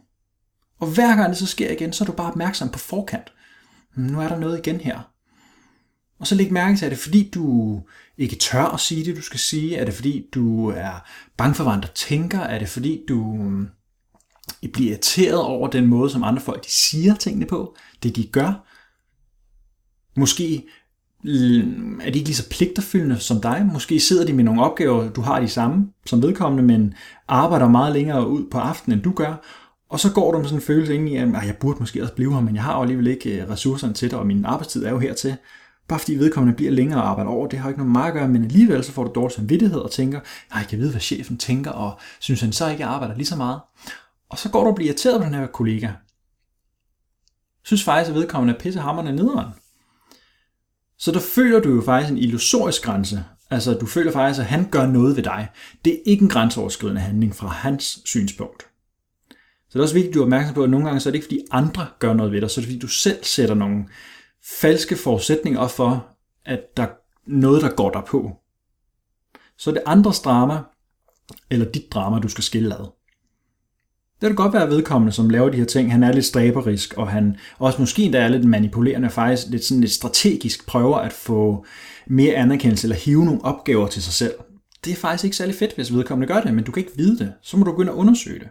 Og 0.79 0.87
hver 0.87 1.15
gang 1.15 1.29
det 1.29 1.37
så 1.37 1.45
sker 1.45 1.71
igen, 1.71 1.93
så 1.93 2.03
er 2.03 2.05
du 2.05 2.11
bare 2.11 2.31
opmærksom 2.31 2.69
på 2.69 2.79
forkant. 2.79 3.33
Hmm, 3.95 4.05
nu 4.05 4.21
er 4.21 4.27
der 4.27 4.39
noget 4.39 4.57
igen 4.57 4.79
her. 4.79 5.11
Og 6.19 6.27
så 6.27 6.35
læg 6.35 6.53
mærke 6.53 6.77
til, 6.77 6.85
er 6.85 6.89
det 6.89 6.97
fordi 6.97 7.29
du 7.33 7.79
ikke 8.17 8.35
tør 8.35 8.65
at 8.65 8.79
sige 8.79 9.05
det, 9.05 9.17
du 9.17 9.21
skal 9.21 9.39
sige? 9.39 9.77
Er 9.77 9.85
det 9.85 9.93
fordi 9.93 10.25
du 10.33 10.67
er 10.69 11.07
bange 11.37 11.55
for, 11.55 11.63
hvad 11.63 11.73
andre 11.73 11.89
tænker? 11.95 12.39
Er 12.39 12.59
det 12.59 12.69
fordi 12.69 13.01
du 13.09 13.39
I 14.61 14.67
bliver 14.67 14.91
irriteret 14.91 15.41
over 15.41 15.67
den 15.67 15.87
måde, 15.87 16.09
som 16.09 16.23
andre 16.23 16.41
folk 16.41 16.65
de 16.65 16.71
siger 16.71 17.15
tingene 17.15 17.45
på? 17.45 17.75
Det 18.03 18.15
de 18.15 18.23
gør? 18.23 18.65
Måske 20.15 20.63
mm, 21.23 21.99
er 21.99 22.11
de 22.11 22.17
ikke 22.17 22.29
lige 22.29 22.35
så 22.35 22.49
pligterfyldende 22.49 23.19
som 23.19 23.41
dig. 23.41 23.69
Måske 23.73 23.99
sidder 23.99 24.25
de 24.25 24.33
med 24.33 24.43
nogle 24.43 24.63
opgaver, 24.63 25.09
du 25.09 25.21
har 25.21 25.39
de 25.39 25.47
samme 25.47 25.87
som 26.05 26.21
vedkommende, 26.21 26.63
men 26.63 26.93
arbejder 27.27 27.67
meget 27.67 27.93
længere 27.93 28.27
ud 28.27 28.45
på 28.51 28.57
aftenen, 28.57 28.97
end 28.97 29.03
du 29.03 29.11
gør. 29.11 29.45
Og 29.89 29.99
så 29.99 30.13
går 30.13 30.31
du 30.31 30.37
med 30.37 30.45
sådan 30.45 30.57
en 30.57 30.65
følelse 30.65 30.95
ind 30.95 31.09
i, 31.09 31.15
at 31.15 31.45
jeg 31.45 31.57
burde 31.59 31.79
måske 31.79 32.01
også 32.01 32.13
blive 32.13 32.33
her, 32.33 32.41
men 32.41 32.55
jeg 32.55 32.63
har 32.63 32.75
jo 32.75 32.81
alligevel 32.81 33.07
ikke 33.07 33.41
øh, 33.41 33.49
ressourcerne 33.49 33.93
til 33.93 34.11
det, 34.11 34.19
og 34.19 34.27
min 34.27 34.45
arbejdstid 34.45 34.85
er 34.85 34.89
jo 34.89 34.99
hertil. 34.99 35.35
Bare 35.89 35.99
fordi 35.99 36.15
vedkommende 36.15 36.55
bliver 36.55 36.71
længere 36.71 37.01
og 37.01 37.09
arbejder 37.09 37.31
over, 37.31 37.47
det 37.47 37.59
har 37.59 37.69
ikke 37.69 37.79
noget 37.79 37.91
meget 37.91 38.07
at 38.07 38.13
gøre, 38.13 38.27
men 38.27 38.43
alligevel 38.43 38.83
så 38.83 38.91
får 38.91 39.03
du 39.03 39.11
dårlig 39.15 39.35
samvittighed 39.35 39.79
og 39.79 39.91
tænker, 39.91 40.19
jeg 40.55 40.65
kan 40.69 40.79
vide, 40.79 40.91
hvad 40.91 41.01
chefen 41.01 41.37
tænker, 41.37 41.71
og 41.71 41.99
synes 42.19 42.41
han 42.41 42.51
så 42.51 42.69
ikke, 42.69 42.81
jeg 42.81 42.89
arbejder 42.89 43.15
lige 43.15 43.25
så 43.25 43.35
meget. 43.35 43.59
Og 44.29 44.37
så 44.37 44.49
går 44.49 44.63
du 44.63 44.69
og 44.69 44.75
bliver 44.75 44.87
irriteret 44.87 45.21
på 45.21 45.25
den 45.25 45.33
her 45.33 45.47
kollega. 45.47 45.89
Synes 47.63 47.83
faktisk, 47.83 48.09
at 48.09 48.15
vedkommende 48.15 48.53
er 48.53 48.59
pissehammerne 48.59 49.11
nederen. 49.11 49.49
Så 50.97 51.11
der 51.11 51.19
føler 51.19 51.59
du 51.59 51.75
jo 51.75 51.81
faktisk 51.81 52.11
en 52.11 52.17
illusorisk 52.17 52.83
grænse. 52.83 53.23
Altså, 53.49 53.73
du 53.73 53.85
føler 53.85 54.11
faktisk, 54.11 54.39
at 54.39 54.45
han 54.45 54.69
gør 54.71 54.87
noget 54.87 55.15
ved 55.15 55.23
dig. 55.23 55.47
Det 55.85 55.93
er 55.93 55.97
ikke 56.05 56.23
en 56.23 56.29
grænseoverskridende 56.29 57.01
handling 57.01 57.35
fra 57.35 57.47
hans 57.47 57.99
synspunkt. 58.05 58.61
Så 59.69 59.73
det 59.73 59.79
er 59.79 59.83
også 59.83 59.93
vigtigt, 59.93 60.11
at 60.11 60.15
du 60.15 60.19
er 60.19 60.23
opmærksom 60.23 60.55
på, 60.55 60.63
at 60.63 60.69
nogle 60.69 60.85
gange 60.85 60.99
så 60.99 61.09
er 61.09 61.11
det 61.11 61.17
ikke, 61.17 61.25
fordi 61.25 61.39
andre 61.51 61.87
gør 61.99 62.13
noget 62.13 62.31
ved 62.31 62.41
dig, 62.41 62.49
så 62.49 62.61
er 62.61 62.61
det, 62.61 62.67
fordi 62.67 62.79
du 62.79 62.87
selv 62.87 63.23
sætter 63.23 63.55
nogle 63.55 63.85
falske 64.49 64.95
forudsætninger 64.95 65.67
for, 65.67 66.07
at 66.45 66.77
der 66.77 66.83
er 66.83 66.89
noget, 67.25 67.61
der 67.61 67.69
går 67.69 67.91
dig 67.91 68.03
på. 68.07 68.31
Så 69.57 69.69
er 69.69 69.73
det 69.73 69.83
andres 69.85 70.19
drama, 70.19 70.59
eller 71.49 71.71
dit 71.71 71.93
drama, 71.93 72.19
du 72.19 72.27
skal 72.27 72.43
skille 72.43 72.75
ad. 72.75 72.85
Det 74.21 74.27
kan 74.27 74.35
godt 74.35 74.53
være 74.53 74.69
vedkommende, 74.69 75.11
som 75.11 75.29
laver 75.29 75.49
de 75.49 75.57
her 75.57 75.65
ting. 75.65 75.91
Han 75.91 76.03
er 76.03 76.11
lidt 76.11 76.25
stræberisk, 76.25 76.93
og 76.97 77.07
han 77.07 77.37
også 77.59 77.81
måske 77.81 78.03
endda 78.03 78.19
er 78.19 78.27
lidt 78.27 78.45
manipulerende, 78.45 79.09
faktisk 79.09 79.47
lidt, 79.47 79.65
sådan 79.65 79.81
lidt 79.81 79.91
strategisk 79.91 80.67
prøver 80.67 80.97
at 80.97 81.13
få 81.13 81.65
mere 82.07 82.33
anerkendelse 82.33 82.85
eller 82.85 82.95
hive 82.95 83.25
nogle 83.25 83.45
opgaver 83.45 83.87
til 83.87 84.03
sig 84.03 84.13
selv. 84.13 84.33
Det 84.85 84.91
er 84.91 84.95
faktisk 84.95 85.23
ikke 85.23 85.37
særlig 85.37 85.55
fedt, 85.55 85.75
hvis 85.75 85.93
vedkommende 85.93 86.33
gør 86.33 86.41
det, 86.41 86.53
men 86.53 86.63
du 86.63 86.71
kan 86.71 86.83
ikke 86.83 86.97
vide 86.97 87.17
det. 87.17 87.33
Så 87.41 87.57
må 87.57 87.63
du 87.63 87.71
begynde 87.71 87.91
at 87.91 87.95
undersøge 87.95 88.39
det. 88.39 88.49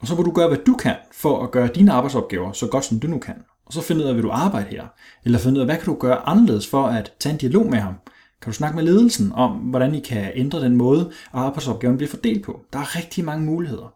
Og 0.00 0.06
så 0.06 0.14
må 0.14 0.22
du 0.22 0.30
gøre, 0.30 0.48
hvad 0.48 0.58
du 0.66 0.74
kan 0.74 0.96
for 1.12 1.44
at 1.44 1.50
gøre 1.50 1.68
dine 1.74 1.92
arbejdsopgaver 1.92 2.52
så 2.52 2.66
godt, 2.66 2.84
som 2.84 3.00
du 3.00 3.06
nu 3.06 3.18
kan. 3.18 3.34
Og 3.66 3.72
så 3.72 3.80
finde 3.80 4.04
ud 4.04 4.08
af, 4.08 4.14
vil 4.14 4.22
du 4.22 4.30
arbejde 4.30 4.70
her? 4.70 4.86
Eller 5.24 5.38
finde 5.38 5.56
ud 5.56 5.60
af, 5.60 5.66
hvad 5.66 5.76
kan 5.76 5.86
du 5.86 5.96
gøre 6.00 6.28
anderledes 6.28 6.66
for 6.66 6.86
at 6.86 7.12
tage 7.20 7.32
en 7.32 7.38
dialog 7.38 7.66
med 7.66 7.78
ham? 7.78 7.94
Kan 8.42 8.52
du 8.52 8.56
snakke 8.56 8.76
med 8.76 8.84
ledelsen 8.84 9.32
om, 9.32 9.52
hvordan 9.52 9.94
I 9.94 10.00
kan 10.00 10.32
ændre 10.34 10.60
den 10.60 10.76
måde, 10.76 11.12
arbejdsopgaven 11.32 11.96
bliver 11.96 12.10
fordelt 12.10 12.44
på? 12.44 12.60
Der 12.72 12.78
er 12.78 12.96
rigtig 12.96 13.24
mange 13.24 13.44
muligheder. 13.44 13.94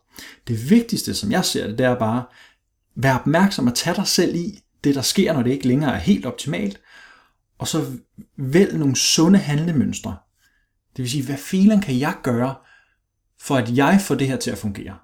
Det 0.49 0.71
vigtigste, 0.71 1.15
som 1.15 1.33
jeg 1.33 1.45
ser 1.45 1.67
det, 1.67 1.79
det 1.79 1.87
er 1.87 1.99
bare, 1.99 2.25
vær 2.95 3.15
opmærksom 3.15 3.67
og 3.67 3.75
tage 3.75 3.97
dig 3.97 4.07
selv 4.07 4.35
i 4.35 4.61
det, 4.85 4.95
der 4.95 5.03
sker, 5.03 5.33
når 5.33 5.43
det 5.43 5.51
ikke 5.51 5.69
længere 5.69 5.95
er 5.95 5.99
helt 5.99 6.27
optimalt, 6.27 6.81
og 7.59 7.69
så 7.69 7.85
vælg 8.37 8.79
nogle 8.79 8.97
sunde 8.97 9.39
handlemønstre. 9.39 10.17
Det 10.97 11.03
vil 11.03 11.11
sige, 11.11 11.25
hvad 11.25 11.37
filen 11.37 11.81
kan 11.81 11.99
jeg 11.99 12.15
gøre, 12.23 12.55
for 13.41 13.57
at 13.57 13.77
jeg 13.77 14.01
får 14.01 14.15
det 14.15 14.29
her 14.29 14.37
til 14.37 14.51
at 14.51 14.59
fungere? 14.59 14.97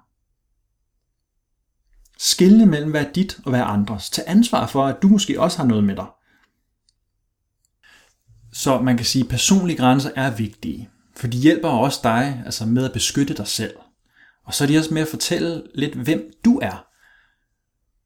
Skille 2.19 2.65
mellem, 2.65 2.91
hvad 2.91 3.05
er 3.05 3.11
dit 3.11 3.37
og 3.45 3.49
hvad 3.49 3.59
er 3.59 3.65
andres. 3.65 4.09
Tag 4.09 4.23
ansvar 4.27 4.67
for, 4.67 4.85
at 4.85 5.01
du 5.01 5.07
måske 5.07 5.41
også 5.41 5.57
har 5.57 5.65
noget 5.65 5.83
med 5.83 5.95
dig. 5.95 6.05
Så 8.53 8.81
man 8.81 8.97
kan 8.97 9.05
sige, 9.05 9.23
at 9.23 9.29
personlige 9.29 9.77
grænser 9.77 10.11
er 10.15 10.31
vigtige, 10.31 10.89
for 11.15 11.27
de 11.27 11.37
hjælper 11.37 11.69
også 11.69 11.99
dig 12.03 12.41
altså 12.45 12.65
med 12.65 12.85
at 12.85 12.93
beskytte 12.93 13.33
dig 13.33 13.47
selv. 13.47 13.75
Og 14.45 14.53
så 14.53 14.63
er 14.63 14.67
de 14.67 14.77
også 14.77 14.93
med 14.93 15.01
at 15.01 15.07
fortælle 15.07 15.63
lidt, 15.75 15.95
hvem 15.95 16.31
du 16.45 16.59
er. 16.59 16.85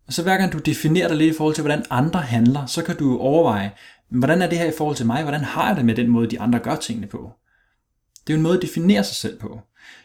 Og 0.08 0.14
så 0.14 0.24
hver 0.24 0.38
gang 0.38 0.54
du 0.54 0.58
definerer 0.58 1.08
dig 1.08 1.18
lidt 1.18 1.34
i 1.34 1.38
forhold 1.38 1.56
til, 1.56 1.62
hvordan 1.62 1.86
andre 1.90 2.20
handler, 2.22 2.66
så 2.66 2.84
kan 2.84 2.98
du 2.98 3.20
overveje, 3.20 3.72
hvordan 4.10 4.42
er 4.42 4.50
det 4.50 4.58
her 4.58 4.66
i 4.66 4.74
forhold 4.78 4.96
til 4.96 5.06
mig? 5.06 5.22
Hvordan 5.22 5.44
har 5.44 5.68
jeg 5.68 5.76
det 5.76 5.86
med 5.86 5.96
den 5.96 6.08
måde, 6.08 6.30
de 6.30 6.40
andre 6.40 6.60
gør 6.60 6.76
tingene 6.76 7.08
på? 7.08 7.32
Det 8.28 8.34
er 8.34 8.34
jo 8.34 8.38
en 8.38 8.44
måde 8.44 8.56
at 8.56 8.62
definere 8.62 9.04
sig 9.04 9.16
selv 9.16 9.40
på. 9.40 9.62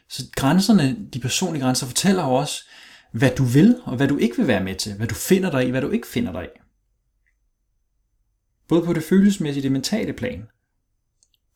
Så 0.09 0.23
grænserne, 0.37 0.97
de 1.13 1.19
personlige 1.19 1.63
grænser, 1.63 1.87
fortæller 1.87 2.25
jo 2.25 2.35
også, 2.35 2.65
hvad 3.13 3.31
du 3.31 3.45
vil, 3.45 3.81
og 3.85 3.97
hvad 3.97 4.09
du 4.09 4.17
ikke 4.17 4.37
vil 4.37 4.47
være 4.47 4.65
med 4.65 4.75
til. 4.75 4.95
Hvad 4.95 5.07
du 5.07 5.15
finder 5.15 5.51
dig 5.51 5.67
i, 5.67 5.71
hvad 5.71 5.81
du 5.81 5.91
ikke 5.91 6.07
finder 6.07 6.33
dig 6.33 6.45
i. 6.45 6.59
Både 8.69 8.83
på 8.83 8.93
det 8.93 9.03
følelsesmæssige 9.03 9.61
og 9.61 9.63
det 9.63 9.73
mentale 9.73 10.13
plan. 10.13 10.47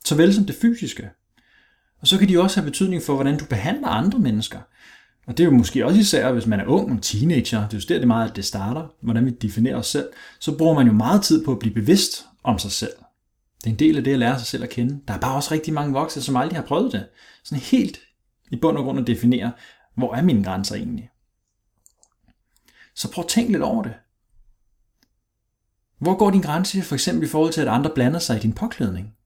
Såvel 0.05 0.35
som 0.35 0.45
det 0.45 0.55
fysiske. 0.55 1.11
Og 2.01 2.07
så 2.07 2.19
kan 2.19 2.29
de 2.29 2.41
også 2.41 2.61
have 2.61 2.71
betydning 2.71 3.03
for, 3.03 3.15
hvordan 3.15 3.39
du 3.39 3.45
behandler 3.45 3.89
andre 3.89 4.19
mennesker. 4.19 4.59
Og 5.27 5.39
det 5.39 5.45
er 5.45 5.51
jo 5.51 5.57
måske 5.57 5.87
også 5.87 6.01
især, 6.01 6.33
hvis 6.33 6.47
man 6.47 6.61
er 6.61 6.67
ung 6.67 6.91
en 6.91 7.01
teenager, 7.01 7.69
det 7.69 7.77
er 7.77 7.79
jo 7.79 7.95
der 7.95 7.99
det 7.99 8.09
meget, 8.09 8.31
at 8.31 8.37
det 8.37 8.45
starter, 8.45 8.95
hvordan 9.01 9.27
vi 9.27 9.31
definerer 9.31 9.77
os 9.77 9.87
selv, 9.87 10.09
så 10.41 10.59
bruger 10.59 10.75
man 10.75 10.87
jo 10.87 10.93
meget 10.93 11.23
tid 11.23 11.45
på 11.45 11.53
at 11.53 11.59
blive 11.59 11.75
bevidst 11.75 12.25
om 12.45 12.59
sig 12.59 12.71
selv. 12.71 12.93
Det 13.61 13.67
er 13.67 13.71
en 13.71 13.79
del 13.79 13.97
af 13.97 14.05
det 14.05 14.13
at 14.13 14.19
lære 14.19 14.39
sig 14.39 14.47
selv 14.47 14.63
at 14.63 14.71
kende. 14.71 15.01
Der 15.09 15.15
er 15.15 15.19
bare 15.19 15.37
også 15.37 15.55
rigtig 15.55 15.75
mange 15.75 15.93
voksne, 15.93 16.23
som 16.23 16.37
aldrig 16.37 16.59
har 16.59 16.67
prøvet 16.67 16.93
det. 16.93 17.07
Sådan 17.45 17.63
helt 17.63 18.01
i 18.51 18.57
bund 18.57 18.77
og 18.77 18.85
grund 18.85 19.01
at 19.01 19.07
definere, 19.07 19.53
hvor 19.97 20.15
er 20.15 20.23
mine 20.23 20.45
grænser 20.45 20.75
egentlig. 20.75 21.10
Så 23.01 23.13
prøv 23.13 23.25
at 23.25 23.29
tænke 23.29 23.53
lidt 23.53 23.63
over 23.63 23.83
det. 23.83 23.95
Hvor 25.99 26.19
går 26.19 26.31
din 26.31 26.41
grænse 26.41 26.83
for 26.83 26.95
eksempel 26.95 27.27
i 27.27 27.31
forhold 27.31 27.53
til, 27.53 27.61
at 27.61 27.69
andre 27.69 27.91
blander 27.95 28.19
sig 28.19 28.37
i 28.37 28.41
din 28.41 28.53
påklædning? 28.53 29.17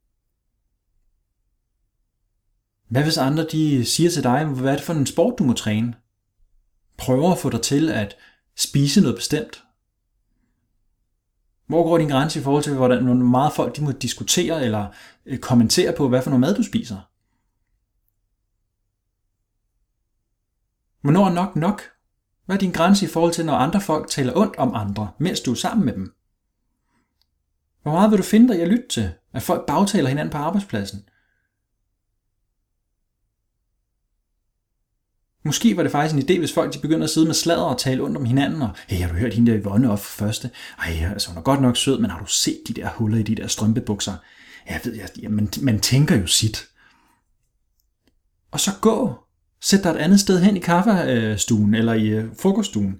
Hvad 2.88 3.02
hvis 3.02 3.18
andre 3.18 3.46
de 3.52 3.84
siger 3.84 4.10
til 4.10 4.22
dig, 4.22 4.44
hvad 4.44 4.72
er 4.72 4.76
det 4.76 4.84
for 4.84 4.92
en 4.92 5.06
sport, 5.06 5.38
du 5.38 5.44
må 5.44 5.52
træne? 5.52 5.94
Prøver 6.98 7.32
at 7.32 7.38
få 7.38 7.50
dig 7.50 7.62
til 7.62 7.90
at 7.90 8.16
spise 8.56 9.00
noget 9.00 9.16
bestemt. 9.16 9.64
Hvor 11.66 11.82
går 11.82 11.98
din 11.98 12.08
grænse 12.08 12.40
i 12.40 12.42
forhold 12.42 12.62
til, 12.62 12.74
hvordan 12.74 13.22
meget 13.22 13.52
folk 13.52 13.76
de 13.76 13.84
må 13.84 13.92
diskutere 13.92 14.64
eller 14.64 14.88
øh, 15.26 15.38
kommentere 15.38 15.96
på, 15.96 16.08
hvad 16.08 16.22
for 16.22 16.30
noget 16.30 16.40
mad 16.40 16.54
du 16.54 16.62
spiser? 16.62 17.10
Hvornår 21.00 21.26
er 21.26 21.32
nok 21.32 21.56
nok? 21.56 21.93
Hvad 22.46 22.56
er 22.56 22.60
din 22.60 22.72
grænse 22.72 23.06
i 23.06 23.08
forhold 23.08 23.32
til, 23.32 23.46
når 23.46 23.54
andre 23.54 23.80
folk 23.80 24.10
taler 24.10 24.36
ondt 24.36 24.56
om 24.56 24.74
andre, 24.74 25.10
mens 25.18 25.40
du 25.40 25.50
er 25.50 25.54
sammen 25.54 25.84
med 25.84 25.92
dem? 25.92 26.14
Hvor 27.82 27.92
meget 27.92 28.10
vil 28.10 28.18
du 28.18 28.22
finde 28.22 28.48
dig 28.48 28.58
i 28.58 28.60
at 28.60 28.68
lytte 28.68 28.88
til, 28.88 29.12
at 29.32 29.42
folk 29.42 29.66
bagtaler 29.66 30.08
hinanden 30.08 30.32
på 30.32 30.38
arbejdspladsen? 30.38 31.04
Måske 35.46 35.76
var 35.76 35.82
det 35.82 35.92
faktisk 35.92 36.14
en 36.14 36.30
idé, 36.30 36.38
hvis 36.38 36.52
folk 36.52 36.74
de 36.74 36.78
begynder 36.78 37.04
at 37.04 37.10
sidde 37.10 37.26
med 37.26 37.34
sladder 37.34 37.62
og 37.62 37.78
tale 37.78 38.02
ondt 38.02 38.16
om 38.16 38.24
hinanden, 38.24 38.62
og 38.62 38.70
hey, 38.88 39.00
har 39.00 39.08
du 39.08 39.14
hørt 39.14 39.34
hende 39.34 39.52
der 39.52 39.60
Yvonne 39.60 39.90
op 39.90 39.98
for 39.98 40.24
første? 40.24 40.50
Ej, 40.78 41.10
altså 41.12 41.28
hun 41.28 41.38
er 41.38 41.42
godt 41.42 41.62
nok 41.62 41.76
sød, 41.76 41.98
men 41.98 42.10
har 42.10 42.18
du 42.18 42.26
set 42.26 42.62
de 42.68 42.74
der 42.74 42.88
huller 42.88 43.18
i 43.18 43.22
de 43.22 43.34
der 43.34 43.46
strømpebukser? 43.46 44.14
Jeg 44.68 44.80
ved, 44.84 44.94
jeg, 44.94 45.08
ja, 45.22 45.28
man, 45.28 45.48
man 45.62 45.80
tænker 45.80 46.16
jo 46.16 46.26
sit. 46.26 46.66
Og 48.50 48.60
så 48.60 48.70
gå. 48.80 49.23
Sæt 49.64 49.84
dig 49.84 49.90
et 49.90 49.96
andet 49.96 50.20
sted 50.20 50.40
hen 50.40 50.56
i 50.56 50.60
kaffestuen 50.60 51.74
eller 51.74 51.92
i 51.92 52.08
øh, 52.08 52.36
frokoststuen. 52.40 52.94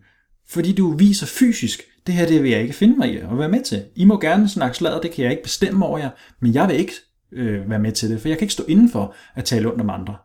Fordi 0.48 0.72
du 0.72 0.96
viser 0.96 1.27
fysisk, 1.27 1.83
det 2.07 2.14
her 2.14 2.27
det 2.27 2.42
vil 2.42 2.50
jeg 2.50 2.62
ikke 2.62 2.74
finde 2.74 2.96
mig 2.96 3.14
i 3.14 3.20
og 3.20 3.38
være 3.38 3.48
med 3.48 3.64
til. 3.64 3.85
I 3.96 4.05
må 4.05 4.20
gerne 4.20 4.48
snakke 4.48 4.77
sladder, 4.77 5.00
det 5.00 5.11
kan 5.11 5.24
jeg 5.24 5.31
ikke 5.31 5.42
bestemme 5.42 5.87
over 5.87 5.98
jer, 5.98 6.11
men 6.40 6.55
jeg 6.55 6.68
vil 6.68 6.77
ikke 6.77 6.92
øh, 7.33 7.70
være 7.70 7.79
med 7.79 7.92
til 7.92 8.11
det, 8.11 8.20
for 8.20 8.29
jeg 8.29 8.38
kan 8.38 8.44
ikke 8.44 8.53
stå 8.53 8.64
indenfor 8.68 9.14
at 9.35 9.44
tale 9.44 9.68
ondt 9.68 9.81
om 9.81 9.90
andre. 9.90 10.16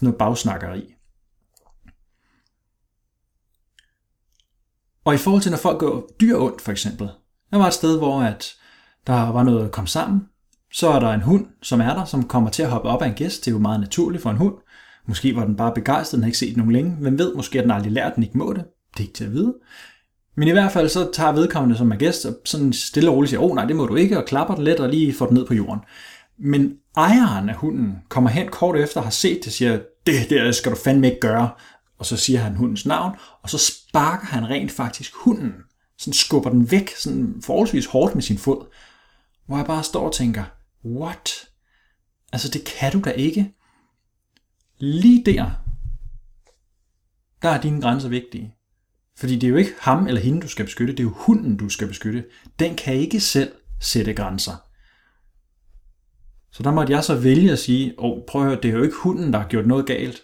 Noget 0.00 0.18
bagsnakkeri. 0.18 0.94
Og 5.04 5.14
i 5.14 5.18
forhold 5.18 5.42
til, 5.42 5.50
når 5.50 5.58
folk 5.58 5.78
går 5.78 6.10
dyr 6.20 6.36
ondt, 6.36 6.60
for 6.60 6.72
eksempel. 6.72 7.08
Der 7.50 7.58
var 7.58 7.66
et 7.66 7.74
sted, 7.74 7.98
hvor 7.98 8.20
at 8.20 8.54
der 9.06 9.32
var 9.32 9.42
noget 9.42 9.72
kom 9.72 9.86
sammen, 9.86 10.28
Så 10.72 10.88
er 10.88 11.00
der 11.00 11.10
en 11.10 11.22
hund, 11.22 11.46
som 11.62 11.80
er 11.80 11.94
der, 11.94 12.04
som 12.04 12.28
kommer 12.28 12.50
til 12.50 12.62
at 12.62 12.70
hoppe 12.70 12.88
op 12.88 13.02
af 13.02 13.06
en 13.06 13.14
gæst. 13.14 13.44
Det 13.44 13.50
er 13.50 13.54
jo 13.54 13.58
meget 13.58 13.80
naturligt 13.80 14.22
for 14.22 14.30
en 14.30 14.36
hund. 14.36 14.54
Måske 15.06 15.36
var 15.36 15.44
den 15.44 15.56
bare 15.56 15.72
begejstret, 15.74 16.16
den 16.16 16.22
har 16.22 16.28
ikke 16.28 16.38
set 16.38 16.56
nogen 16.56 16.72
længe. 16.72 16.90
Hvem 16.90 17.18
ved, 17.18 17.34
måske 17.34 17.58
har 17.58 17.62
den 17.62 17.70
aldrig 17.70 17.92
lært, 17.92 18.14
den 18.14 18.22
ikke 18.22 18.38
må 18.38 18.52
det. 18.52 18.64
Det 18.64 19.00
er 19.00 19.04
ikke 19.04 19.14
til 19.14 19.24
at 19.24 19.32
vide. 19.32 19.54
Men 20.36 20.48
i 20.48 20.50
hvert 20.50 20.72
fald 20.72 20.88
så 20.88 21.10
tager 21.12 21.32
vedkommende 21.32 21.76
som 21.76 21.92
er 21.92 21.96
gæst, 21.96 22.26
og 22.26 22.36
sådan 22.44 22.72
stille 22.72 23.10
og 23.10 23.16
roligt 23.16 23.30
siger, 23.30 23.40
åh 23.40 23.50
oh, 23.50 23.54
nej, 23.54 23.64
det 23.64 23.76
må 23.76 23.86
du 23.86 23.96
ikke, 23.96 24.18
og 24.18 24.24
klapper 24.24 24.54
den 24.54 24.64
let 24.64 24.80
og 24.80 24.88
lige 24.88 25.14
får 25.14 25.26
den 25.26 25.34
ned 25.34 25.46
på 25.46 25.54
jorden. 25.54 25.80
Men 26.38 26.76
ejeren 26.96 27.48
af 27.48 27.54
hunden 27.54 27.96
kommer 28.08 28.30
hen 28.30 28.48
kort 28.48 28.76
efter 28.76 29.00
har 29.00 29.10
set 29.10 29.40
det, 29.44 29.52
siger, 29.52 29.78
det 30.06 30.30
der 30.30 30.52
skal 30.52 30.72
du 30.72 30.76
fandme 30.76 31.06
ikke 31.06 31.20
gøre. 31.20 31.50
Og 31.98 32.06
så 32.06 32.16
siger 32.16 32.38
han 32.38 32.54
hundens 32.54 32.86
navn, 32.86 33.12
og 33.42 33.50
så 33.50 33.58
sparker 33.58 34.26
han 34.26 34.50
rent 34.50 34.70
faktisk 34.70 35.12
hunden. 35.14 35.52
Sådan 35.98 36.12
skubber 36.12 36.50
den 36.50 36.70
væk, 36.70 36.96
sådan 36.96 37.34
forholdsvis 37.42 37.86
hårdt 37.86 38.14
med 38.14 38.22
sin 38.22 38.38
fod. 38.38 38.66
Hvor 39.46 39.56
jeg 39.56 39.66
bare 39.66 39.82
står 39.82 40.06
og 40.06 40.12
tænker, 40.12 40.44
what? 40.84 41.48
Altså 42.32 42.48
det 42.48 42.64
kan 42.64 42.92
du 42.92 43.00
da 43.00 43.10
ikke. 43.10 43.54
Lige 44.78 45.24
der, 45.24 45.50
der 47.42 47.48
er 47.48 47.60
dine 47.60 47.80
grænser 47.80 48.08
vigtige. 48.08 48.54
Fordi 49.16 49.34
det 49.34 49.44
er 49.44 49.50
jo 49.50 49.56
ikke 49.56 49.74
ham 49.80 50.06
eller 50.06 50.20
hende, 50.20 50.40
du 50.40 50.48
skal 50.48 50.64
beskytte, 50.64 50.92
det 50.92 51.00
er 51.00 51.04
jo 51.04 51.14
hunden, 51.16 51.56
du 51.56 51.68
skal 51.68 51.88
beskytte. 51.88 52.24
Den 52.58 52.76
kan 52.76 52.94
ikke 52.94 53.20
selv 53.20 53.52
sætte 53.80 54.14
grænser. 54.14 54.52
Så 56.52 56.62
der 56.62 56.70
måtte 56.70 56.92
jeg 56.92 57.04
så 57.04 57.16
vælge 57.16 57.52
at 57.52 57.58
sige, 57.58 57.94
åh, 57.98 58.10
oh, 58.10 58.22
prøv 58.28 58.42
at 58.42 58.48
høre, 58.48 58.60
det 58.62 58.70
er 58.70 58.74
jo 58.74 58.82
ikke 58.82 58.96
hunden, 58.96 59.32
der 59.32 59.38
har 59.38 59.48
gjort 59.48 59.66
noget 59.66 59.86
galt. 59.86 60.22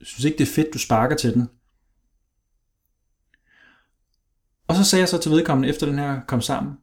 Jeg 0.00 0.06
synes 0.06 0.24
ikke, 0.24 0.38
det 0.38 0.48
er 0.48 0.54
fedt, 0.54 0.74
du 0.74 0.78
sparker 0.78 1.16
til 1.16 1.34
den. 1.34 1.48
Og 4.68 4.74
så 4.74 4.84
sagde 4.84 5.00
jeg 5.00 5.08
så 5.08 5.18
til 5.18 5.30
vedkommende, 5.30 5.68
efter 5.68 5.86
den 5.86 5.98
her 5.98 6.20
kom 6.26 6.40
sammen, 6.40 6.74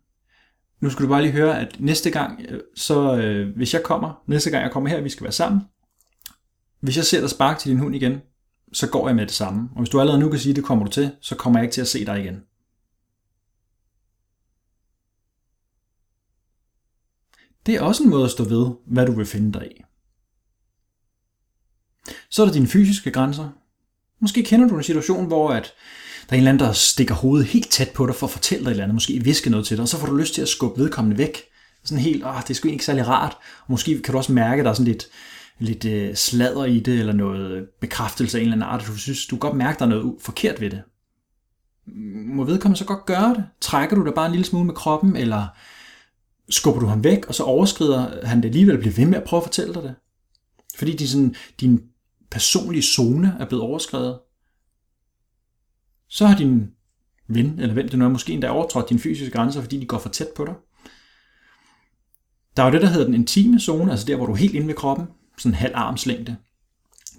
nu 0.79 0.89
skal 0.89 1.03
du 1.05 1.09
bare 1.09 1.21
lige 1.21 1.31
høre, 1.31 1.59
at 1.59 1.79
næste 1.79 2.11
gang, 2.11 2.45
øh, 2.49 2.61
så 2.75 3.17
øh, 3.17 3.55
hvis 3.55 3.73
jeg 3.73 3.83
kommer, 3.83 4.23
næste 4.27 4.49
gang 4.49 4.63
jeg 4.63 4.71
kommer 4.71 4.89
her, 4.89 5.01
vi 5.01 5.09
skal 5.09 5.23
være 5.23 5.31
sammen, 5.31 5.61
hvis 6.79 6.97
jeg 6.97 7.05
ser 7.05 7.19
dig 7.21 7.29
sparke 7.29 7.59
til 7.59 7.71
din 7.71 7.79
hund 7.79 7.95
igen, 7.95 8.21
så 8.73 8.87
går 8.89 9.07
jeg 9.07 9.15
med 9.15 9.25
det 9.25 9.33
samme. 9.33 9.69
Og 9.71 9.77
hvis 9.77 9.89
du 9.89 9.99
allerede 9.99 10.19
nu 10.19 10.29
kan 10.29 10.39
sige, 10.39 10.51
at 10.51 10.55
det 10.55 10.63
kommer 10.63 10.85
du 10.85 10.91
til, 10.91 11.11
så 11.21 11.35
kommer 11.35 11.59
jeg 11.59 11.63
ikke 11.63 11.73
til 11.73 11.81
at 11.81 11.87
se 11.87 12.05
dig 12.05 12.19
igen. 12.19 12.41
Det 17.65 17.75
er 17.75 17.81
også 17.81 18.03
en 18.03 18.09
måde 18.09 18.25
at 18.25 18.31
stå 18.31 18.43
ved, 18.43 18.71
hvad 18.85 19.05
du 19.05 19.11
vil 19.11 19.25
finde 19.25 19.53
dig 19.53 19.67
i. 19.71 19.83
Så 22.29 22.41
er 22.41 22.45
der 22.45 22.53
dine 22.53 22.67
fysiske 22.67 23.11
grænser. 23.11 23.49
Måske 24.19 24.43
kender 24.43 24.67
du 24.67 24.77
en 24.77 24.83
situation, 24.83 25.25
hvor 25.25 25.49
at 25.49 25.73
der 26.29 26.33
er 26.33 26.33
en 26.33 26.37
eller 26.37 26.51
anden, 26.51 26.67
der 26.67 26.73
stikker 26.73 27.15
hovedet 27.15 27.47
helt 27.47 27.71
tæt 27.71 27.89
på 27.89 28.05
dig 28.05 28.15
for 28.15 28.27
at 28.27 28.31
fortælle 28.31 28.63
dig 28.63 28.69
et 28.69 28.71
eller 28.71 28.83
andet, 28.83 28.95
måske 28.95 29.23
viske 29.23 29.49
noget 29.49 29.65
til 29.65 29.77
dig, 29.77 29.81
og 29.81 29.89
så 29.89 29.97
får 29.97 30.07
du 30.07 30.15
lyst 30.15 30.33
til 30.33 30.41
at 30.41 30.47
skubbe 30.47 30.81
vedkommende 30.81 31.17
væk. 31.17 31.43
Sådan 31.83 32.03
helt, 32.03 32.23
ah, 32.25 32.41
det 32.41 32.49
er 32.49 32.53
sgu 32.53 32.67
ikke 32.67 32.85
særlig 32.85 33.07
rart. 33.07 33.37
Og 33.59 33.71
måske 33.71 34.01
kan 34.01 34.11
du 34.11 34.17
også 34.17 34.31
mærke, 34.31 34.59
at 34.59 34.65
der 34.65 34.71
er 34.71 34.75
sådan 34.75 34.91
lidt, 34.91 35.05
lidt 35.59 35.85
øh, 35.85 36.15
sladder 36.15 36.65
i 36.65 36.79
det, 36.79 36.99
eller 36.99 37.13
noget 37.13 37.67
bekræftelse 37.81 38.37
af 38.37 38.41
en 38.41 38.47
eller 38.47 38.55
anden 38.55 38.69
art. 38.69 38.87
Du 38.87 38.97
synes, 38.97 39.25
du 39.25 39.35
kan 39.35 39.39
godt 39.39 39.57
mærke, 39.57 39.79
der 39.79 39.85
er 39.85 39.89
noget 39.89 40.15
forkert 40.19 40.61
ved 40.61 40.69
det. 40.69 40.83
Må 42.25 42.43
vedkommende 42.43 42.79
så 42.79 42.85
godt 42.85 43.05
gøre 43.05 43.33
det? 43.35 43.45
Trækker 43.61 43.95
du 43.95 44.05
dig 44.05 44.13
bare 44.13 44.25
en 44.25 44.31
lille 44.31 44.45
smule 44.45 44.65
med 44.65 44.73
kroppen, 44.73 45.15
eller 45.15 45.47
skubber 46.49 46.81
du 46.81 46.87
ham 46.87 47.03
væk, 47.03 47.25
og 47.25 47.35
så 47.35 47.43
overskrider 47.43 48.25
han 48.27 48.37
det 48.37 48.45
alligevel, 48.45 48.77
bliver 48.77 48.93
ved 48.93 49.05
med 49.05 49.17
at 49.17 49.23
prøve 49.23 49.37
at 49.37 49.43
fortælle 49.43 49.73
dig 49.73 49.83
det? 49.83 49.95
Fordi 50.77 50.95
din, 50.95 51.07
sådan, 51.07 51.35
din 51.59 51.81
personlige 52.31 52.83
zone 52.83 53.35
er 53.39 53.45
blevet 53.45 53.63
overskrevet. 53.63 54.19
Så 56.07 56.25
har 56.25 56.37
din 56.37 56.71
ven, 57.27 57.59
eller 57.59 57.73
hvem 57.73 57.89
det 57.89 57.99
nu 57.99 58.05
er, 58.05 58.09
måske 58.09 58.33
endda 58.33 58.49
overtrådt 58.49 58.89
dine 58.89 58.99
fysiske 58.99 59.31
grænser, 59.31 59.61
fordi 59.61 59.79
de 59.79 59.85
går 59.85 59.99
for 59.99 60.09
tæt 60.09 60.27
på 60.35 60.45
dig. 60.45 60.53
Der 62.57 62.63
er 62.63 62.67
jo 62.67 62.73
det, 62.73 62.81
der 62.81 62.87
hedder 62.87 63.05
den 63.05 63.13
intime 63.13 63.59
zone, 63.59 63.91
altså 63.91 64.05
der, 64.05 64.15
hvor 64.15 64.25
du 64.25 64.31
er 64.31 64.37
helt 64.37 64.53
inde 64.53 64.67
ved 64.67 64.75
kroppen 64.75 65.07
sådan 65.37 65.51
en 65.51 65.55
halv 65.55 65.73
armslængde. 65.75 66.35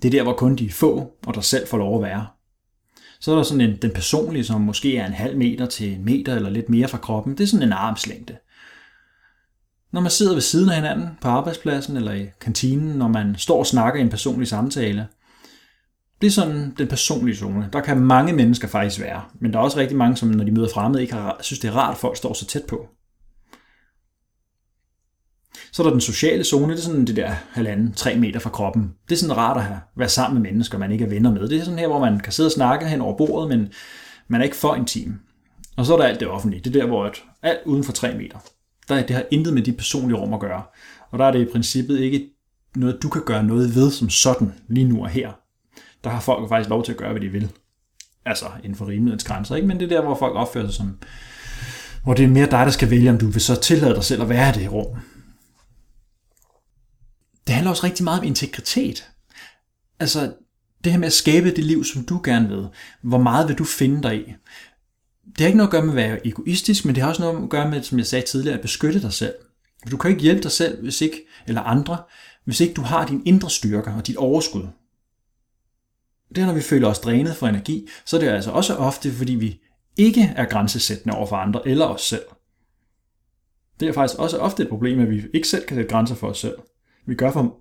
Det 0.03 0.09
er 0.09 0.11
der, 0.11 0.23
hvor 0.23 0.33
kun 0.33 0.57
de 0.57 0.71
få 0.71 1.13
og 1.27 1.35
dig 1.35 1.45
selv 1.45 1.69
får 1.69 1.79
lov 1.79 1.97
at 1.97 2.03
være. 2.03 2.27
Så 3.21 3.33
er 3.33 3.37
der 3.37 3.43
sådan 3.43 3.71
en, 3.71 3.77
den 3.83 3.91
personlige, 3.91 4.45
som 4.45 4.61
måske 4.61 4.97
er 4.97 5.07
en 5.07 5.13
halv 5.13 5.39
meter 5.39 5.67
til 5.67 5.93
en 5.93 6.05
meter 6.05 6.35
eller 6.35 6.51
lidt 6.51 6.69
mere 6.69 6.89
fra 6.89 6.99
kroppen. 6.99 7.33
Det 7.33 7.45
er 7.45 7.49
sådan 7.49 7.67
en 7.67 7.73
armslængde. 7.73 8.37
Når 9.93 10.01
man 10.01 10.11
sidder 10.11 10.33
ved 10.33 10.41
siden 10.41 10.69
af 10.69 10.75
hinanden 10.75 11.09
på 11.21 11.29
arbejdspladsen 11.29 11.97
eller 11.97 12.13
i 12.13 12.27
kantinen, 12.41 12.99
når 12.99 13.09
man 13.09 13.35
står 13.39 13.59
og 13.59 13.67
snakker 13.67 14.01
i 14.01 14.03
en 14.03 14.11
personlig 14.11 14.49
samtale, 14.49 15.07
det 16.21 16.27
er 16.27 16.31
sådan 16.31 16.75
den 16.79 16.89
personlige 16.89 17.37
zone. 17.37 17.69
Der 17.73 17.81
kan 17.81 18.01
mange 18.01 18.33
mennesker 18.33 18.69
faktisk 18.69 19.01
være, 19.01 19.23
men 19.41 19.53
der 19.53 19.59
er 19.59 19.63
også 19.63 19.79
rigtig 19.79 19.97
mange, 19.97 20.17
som 20.17 20.29
når 20.29 20.45
de 20.45 20.51
møder 20.51 20.69
fremmede, 20.75 21.03
ikke 21.03 21.15
har, 21.15 21.37
synes, 21.41 21.61
det 21.61 21.69
er 21.69 21.77
rart, 21.77 21.95
at 21.95 22.01
folk 22.01 22.17
står 22.17 22.33
så 22.33 22.47
tæt 22.47 22.65
på. 22.69 22.89
Så 25.73 25.83
er 25.83 25.87
der 25.87 25.93
den 25.93 26.01
sociale 26.01 26.45
zone, 26.45 26.73
det 26.73 26.79
er 26.79 26.83
sådan 26.83 27.05
det 27.05 27.17
der 27.17 27.31
halvanden, 27.51 27.93
tre 27.93 28.17
meter 28.17 28.41
fra 28.41 28.51
kroppen. 28.51 28.95
Det 29.09 29.15
er 29.15 29.19
sådan 29.19 29.37
rart 29.37 29.57
at 29.57 29.63
have, 29.63 29.81
være 29.97 30.09
sammen 30.09 30.43
med 30.43 30.51
mennesker, 30.51 30.79
man 30.79 30.93
ikke 30.93 31.05
er 31.05 31.09
venner 31.09 31.33
med. 31.33 31.49
Det 31.49 31.59
er 31.59 31.65
sådan 31.65 31.79
her, 31.79 31.89
hvor 31.89 32.01
man 32.01 32.21
kan 32.21 32.33
sidde 32.33 32.47
og 32.47 32.53
snakke 32.53 32.87
hen 32.87 33.01
over 33.01 33.17
bordet, 33.17 33.49
men 33.49 33.69
man 34.29 34.41
er 34.41 34.45
ikke 34.45 34.57
for 34.57 34.75
intim. 34.75 35.15
Og 35.77 35.87
så 35.87 35.93
er 35.93 35.99
der 35.99 36.05
alt 36.05 36.21
det 36.21 36.29
offentlige. 36.29 36.61
Det 36.65 36.77
er 36.77 36.81
der, 36.81 36.87
hvor 36.87 37.07
et, 37.07 37.23
alt 37.43 37.59
uden 37.67 37.85
for 37.85 37.93
tre 37.93 38.15
meter. 38.15 38.39
Der, 38.89 39.03
det 39.03 39.17
har 39.17 39.25
intet 39.31 39.55
med 39.55 39.63
dit 39.63 39.77
personlige 39.77 40.19
rum 40.19 40.35
at 40.35 40.41
gøre. 40.41 40.63
Og 41.11 41.19
der 41.19 41.25
er 41.25 41.33
det 41.33 41.41
i 41.41 41.53
princippet 41.53 42.01
ikke 42.01 42.29
noget, 42.77 43.03
du 43.03 43.09
kan 43.09 43.23
gøre 43.27 43.45
noget 43.45 43.75
ved 43.75 43.91
som 43.91 44.11
sådan, 44.11 44.53
lige 44.69 44.89
nu 44.89 45.03
og 45.03 45.09
her. 45.09 45.33
Der 46.05 46.11
har 46.11 46.21
folk 46.21 46.49
faktisk 46.49 46.71
lov 46.71 46.85
til 46.85 46.93
at 46.93 46.99
gøre, 46.99 47.13
hvad 47.13 47.21
de 47.21 47.29
vil. 47.29 47.51
Altså 48.25 48.47
inden 48.65 48.75
for 48.75 48.89
rimelighedens 48.89 49.25
grænser, 49.25 49.57
ikke? 49.57 49.69
Men 49.69 49.81
det 49.81 49.93
er 49.93 49.97
der, 49.97 50.03
hvor 50.03 50.15
folk 50.15 50.37
opfører 50.37 50.67
sig 50.67 50.75
som... 50.75 50.99
Hvor 52.05 52.15
det 52.15 52.25
er 52.25 52.29
mere 52.29 52.47
dig, 52.51 52.67
der 52.67 52.71
skal 52.71 52.91
vælge, 52.91 53.11
om 53.11 53.19
du 53.19 53.27
vil 53.27 53.41
så 53.41 53.61
tillade 53.61 53.95
dig 53.95 54.05
selv 54.05 54.23
at 54.23 54.29
være 54.29 54.49
i 54.49 54.63
det 54.63 54.73
rum 54.73 54.97
det 57.47 57.55
handler 57.55 57.71
også 57.71 57.85
rigtig 57.85 58.05
meget 58.05 58.21
om 58.21 58.27
integritet. 58.27 59.11
Altså, 60.01 60.33
det 60.85 60.93
her 60.93 60.99
med 60.99 61.07
at 61.07 61.13
skabe 61.13 61.51
det 61.51 61.65
liv, 61.65 61.85
som 61.85 62.05
du 62.05 62.21
gerne 62.25 62.49
vil. 62.49 62.69
Hvor 63.03 63.19
meget 63.19 63.49
vil 63.49 63.59
du 63.59 63.65
finde 63.65 64.03
dig 64.03 64.17
i? 64.17 64.35
Det 65.29 65.41
har 65.41 65.47
ikke 65.47 65.57
noget 65.57 65.69
at 65.69 65.73
gøre 65.73 65.83
med 65.83 65.91
at 65.91 65.97
være 65.97 66.27
egoistisk, 66.27 66.85
men 66.85 66.95
det 66.95 67.03
har 67.03 67.11
også 67.11 67.23
noget 67.23 67.43
at 67.43 67.51
gøre 67.51 67.71
med, 67.71 67.83
som 67.83 67.99
jeg 67.99 68.07
sagde 68.07 68.27
tidligere, 68.27 68.57
at 68.57 68.63
beskytte 68.63 69.03
dig 69.03 69.13
selv. 69.13 69.35
Du 69.91 69.97
kan 69.97 70.11
ikke 70.11 70.23
hjælpe 70.23 70.43
dig 70.43 70.53
selv, 70.53 70.83
hvis 70.83 71.01
ikke, 71.01 71.27
eller 71.47 71.61
andre, 71.61 71.99
hvis 72.45 72.61
ikke 72.61 72.75
du 72.75 72.83
har 72.83 73.07
din 73.07 73.23
indre 73.27 73.51
styrker 73.51 73.97
og 73.97 74.07
dit 74.07 74.17
overskud. 74.17 74.69
Det 76.29 76.39
er, 76.39 76.47
når 76.47 76.55
vi 76.55 76.61
føler 76.61 76.89
os 76.89 76.99
drænet 76.99 77.37
for 77.37 77.47
energi, 77.47 77.89
så 78.05 78.17
er 78.17 78.21
det 78.21 78.29
altså 78.29 78.51
også 78.51 78.77
ofte, 78.77 79.13
fordi 79.13 79.35
vi 79.35 79.61
ikke 79.97 80.33
er 80.37 80.45
grænsesættende 80.45 81.17
over 81.17 81.27
for 81.27 81.37
andre 81.37 81.69
eller 81.69 81.87
os 81.87 82.03
selv. 82.03 82.25
Det 83.81 83.89
er 83.89 83.93
faktisk 83.93 84.19
også 84.19 84.39
ofte 84.39 84.63
et 84.63 84.69
problem, 84.69 85.01
at 85.01 85.11
vi 85.11 85.23
ikke 85.35 85.49
selv 85.49 85.67
kan 85.67 85.77
sætte 85.77 85.91
grænser 85.91 86.15
for 86.15 86.29
os 86.29 86.39
selv. 86.39 86.57
Vi 87.07 87.15
gør 87.15 87.33
for 87.33 87.61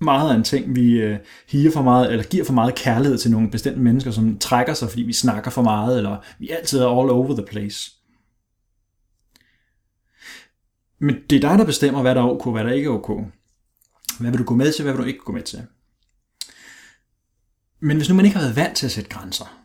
meget 0.00 0.30
af 0.30 0.34
en 0.34 0.44
ting. 0.44 0.76
Vi 0.76 0.92
øh, 0.92 1.18
higer 1.48 1.70
for 1.70 1.82
meget, 1.82 2.12
eller 2.12 2.24
giver 2.24 2.44
for 2.44 2.52
meget 2.52 2.74
kærlighed 2.74 3.18
til 3.18 3.30
nogle 3.30 3.50
bestemte 3.50 3.80
mennesker, 3.80 4.10
som 4.10 4.38
trækker 4.38 4.74
sig, 4.74 4.88
fordi 4.88 5.02
vi 5.02 5.12
snakker 5.12 5.50
for 5.50 5.62
meget, 5.62 5.96
eller 5.96 6.24
vi 6.38 6.48
altid 6.48 6.78
er 6.78 7.00
all 7.00 7.10
over 7.10 7.34
the 7.34 7.46
place. 7.46 7.90
Men 10.98 11.16
det 11.30 11.36
er 11.36 11.48
dig, 11.48 11.58
der 11.58 11.64
bestemmer, 11.64 12.02
hvad 12.02 12.14
der 12.14 12.20
er 12.20 12.28
ok, 12.28 12.52
hvad 12.52 12.64
der 12.64 12.72
ikke 12.72 12.86
er 12.86 12.90
ok. 12.90 13.10
Hvad 14.20 14.30
vil 14.30 14.38
du 14.38 14.44
gå 14.44 14.54
med 14.54 14.72
til, 14.72 14.82
hvad 14.82 14.92
vil 14.92 15.02
du 15.02 15.08
ikke 15.08 15.24
gå 15.24 15.32
med 15.32 15.42
til? 15.42 15.66
Men 17.80 17.96
hvis 17.96 18.08
nu 18.08 18.14
man 18.14 18.24
ikke 18.24 18.36
har 18.36 18.44
været 18.44 18.56
vant 18.56 18.76
til 18.76 18.86
at 18.86 18.92
sætte 18.92 19.10
grænser, 19.10 19.60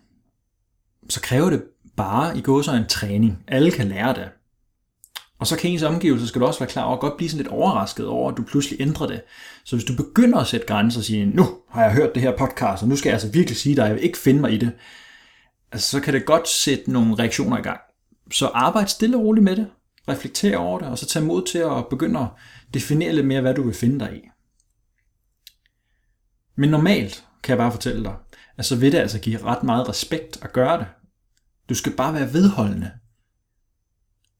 så 1.09 1.21
kræver 1.21 1.49
det 1.49 1.63
bare 1.95 2.37
i 2.37 2.41
går 2.41 2.61
så 2.61 2.73
en 2.73 2.87
træning. 2.87 3.43
Alle 3.47 3.71
kan 3.71 3.87
lære 3.87 4.13
det. 4.13 4.29
Og 5.39 5.47
så 5.47 5.57
kan 5.57 5.71
ens 5.71 5.83
omgivelser, 5.83 6.27
skal 6.27 6.41
du 6.41 6.45
også 6.45 6.59
være 6.59 6.69
klar 6.69 6.83
over, 6.83 6.97
godt 6.97 7.17
blive 7.17 7.29
sådan 7.29 7.43
lidt 7.43 7.53
overrasket 7.53 8.07
over, 8.07 8.31
at 8.31 8.37
du 8.37 8.43
pludselig 8.43 8.81
ændrer 8.81 9.07
det. 9.07 9.21
Så 9.65 9.75
hvis 9.75 9.85
du 9.85 9.95
begynder 9.95 10.37
at 10.37 10.47
sætte 10.47 10.65
grænser 10.65 10.99
og 10.99 11.03
sige, 11.03 11.25
nu 11.25 11.57
har 11.69 11.83
jeg 11.83 11.93
hørt 11.93 12.15
det 12.15 12.23
her 12.23 12.37
podcast, 12.37 12.83
og 12.83 12.89
nu 12.89 12.95
skal 12.95 13.09
jeg 13.09 13.13
altså 13.13 13.29
virkelig 13.31 13.57
sige 13.57 13.75
dig, 13.75 13.85
jeg 13.85 13.95
vil 13.95 14.03
ikke 14.03 14.17
finde 14.17 14.41
mig 14.41 14.53
i 14.53 14.57
det, 14.57 14.71
altså, 15.71 15.89
så 15.89 15.99
kan 15.99 16.13
det 16.13 16.25
godt 16.25 16.47
sætte 16.47 16.91
nogle 16.91 17.15
reaktioner 17.15 17.57
i 17.57 17.61
gang. 17.61 17.79
Så 18.31 18.47
arbejd 18.47 18.87
stille 18.87 19.17
og 19.17 19.23
roligt 19.23 19.43
med 19.43 19.55
det. 19.55 19.67
Reflekter 20.07 20.57
over 20.57 20.79
det, 20.79 20.87
og 20.87 20.97
så 20.97 21.05
tag 21.05 21.23
mod 21.23 21.47
til 21.47 21.57
at 21.57 21.87
begynde 21.89 22.19
at 22.19 22.27
definere 22.73 23.13
lidt 23.13 23.27
mere, 23.27 23.41
hvad 23.41 23.53
du 23.53 23.63
vil 23.63 23.73
finde 23.73 23.99
dig 23.99 24.15
i. 24.15 24.29
Men 26.55 26.69
normalt, 26.69 27.23
kan 27.43 27.49
jeg 27.49 27.57
bare 27.57 27.71
fortælle 27.71 28.03
dig, 28.03 28.15
altså 28.57 28.75
vil 28.75 28.91
det 28.91 28.97
altså 28.97 29.19
give 29.19 29.43
ret 29.43 29.63
meget 29.63 29.89
respekt 29.89 30.39
at 30.41 30.53
gøre 30.53 30.77
det. 30.77 30.87
Du 31.69 31.75
skal 31.75 31.91
bare 31.91 32.13
være 32.13 32.33
vedholdende. 32.33 32.91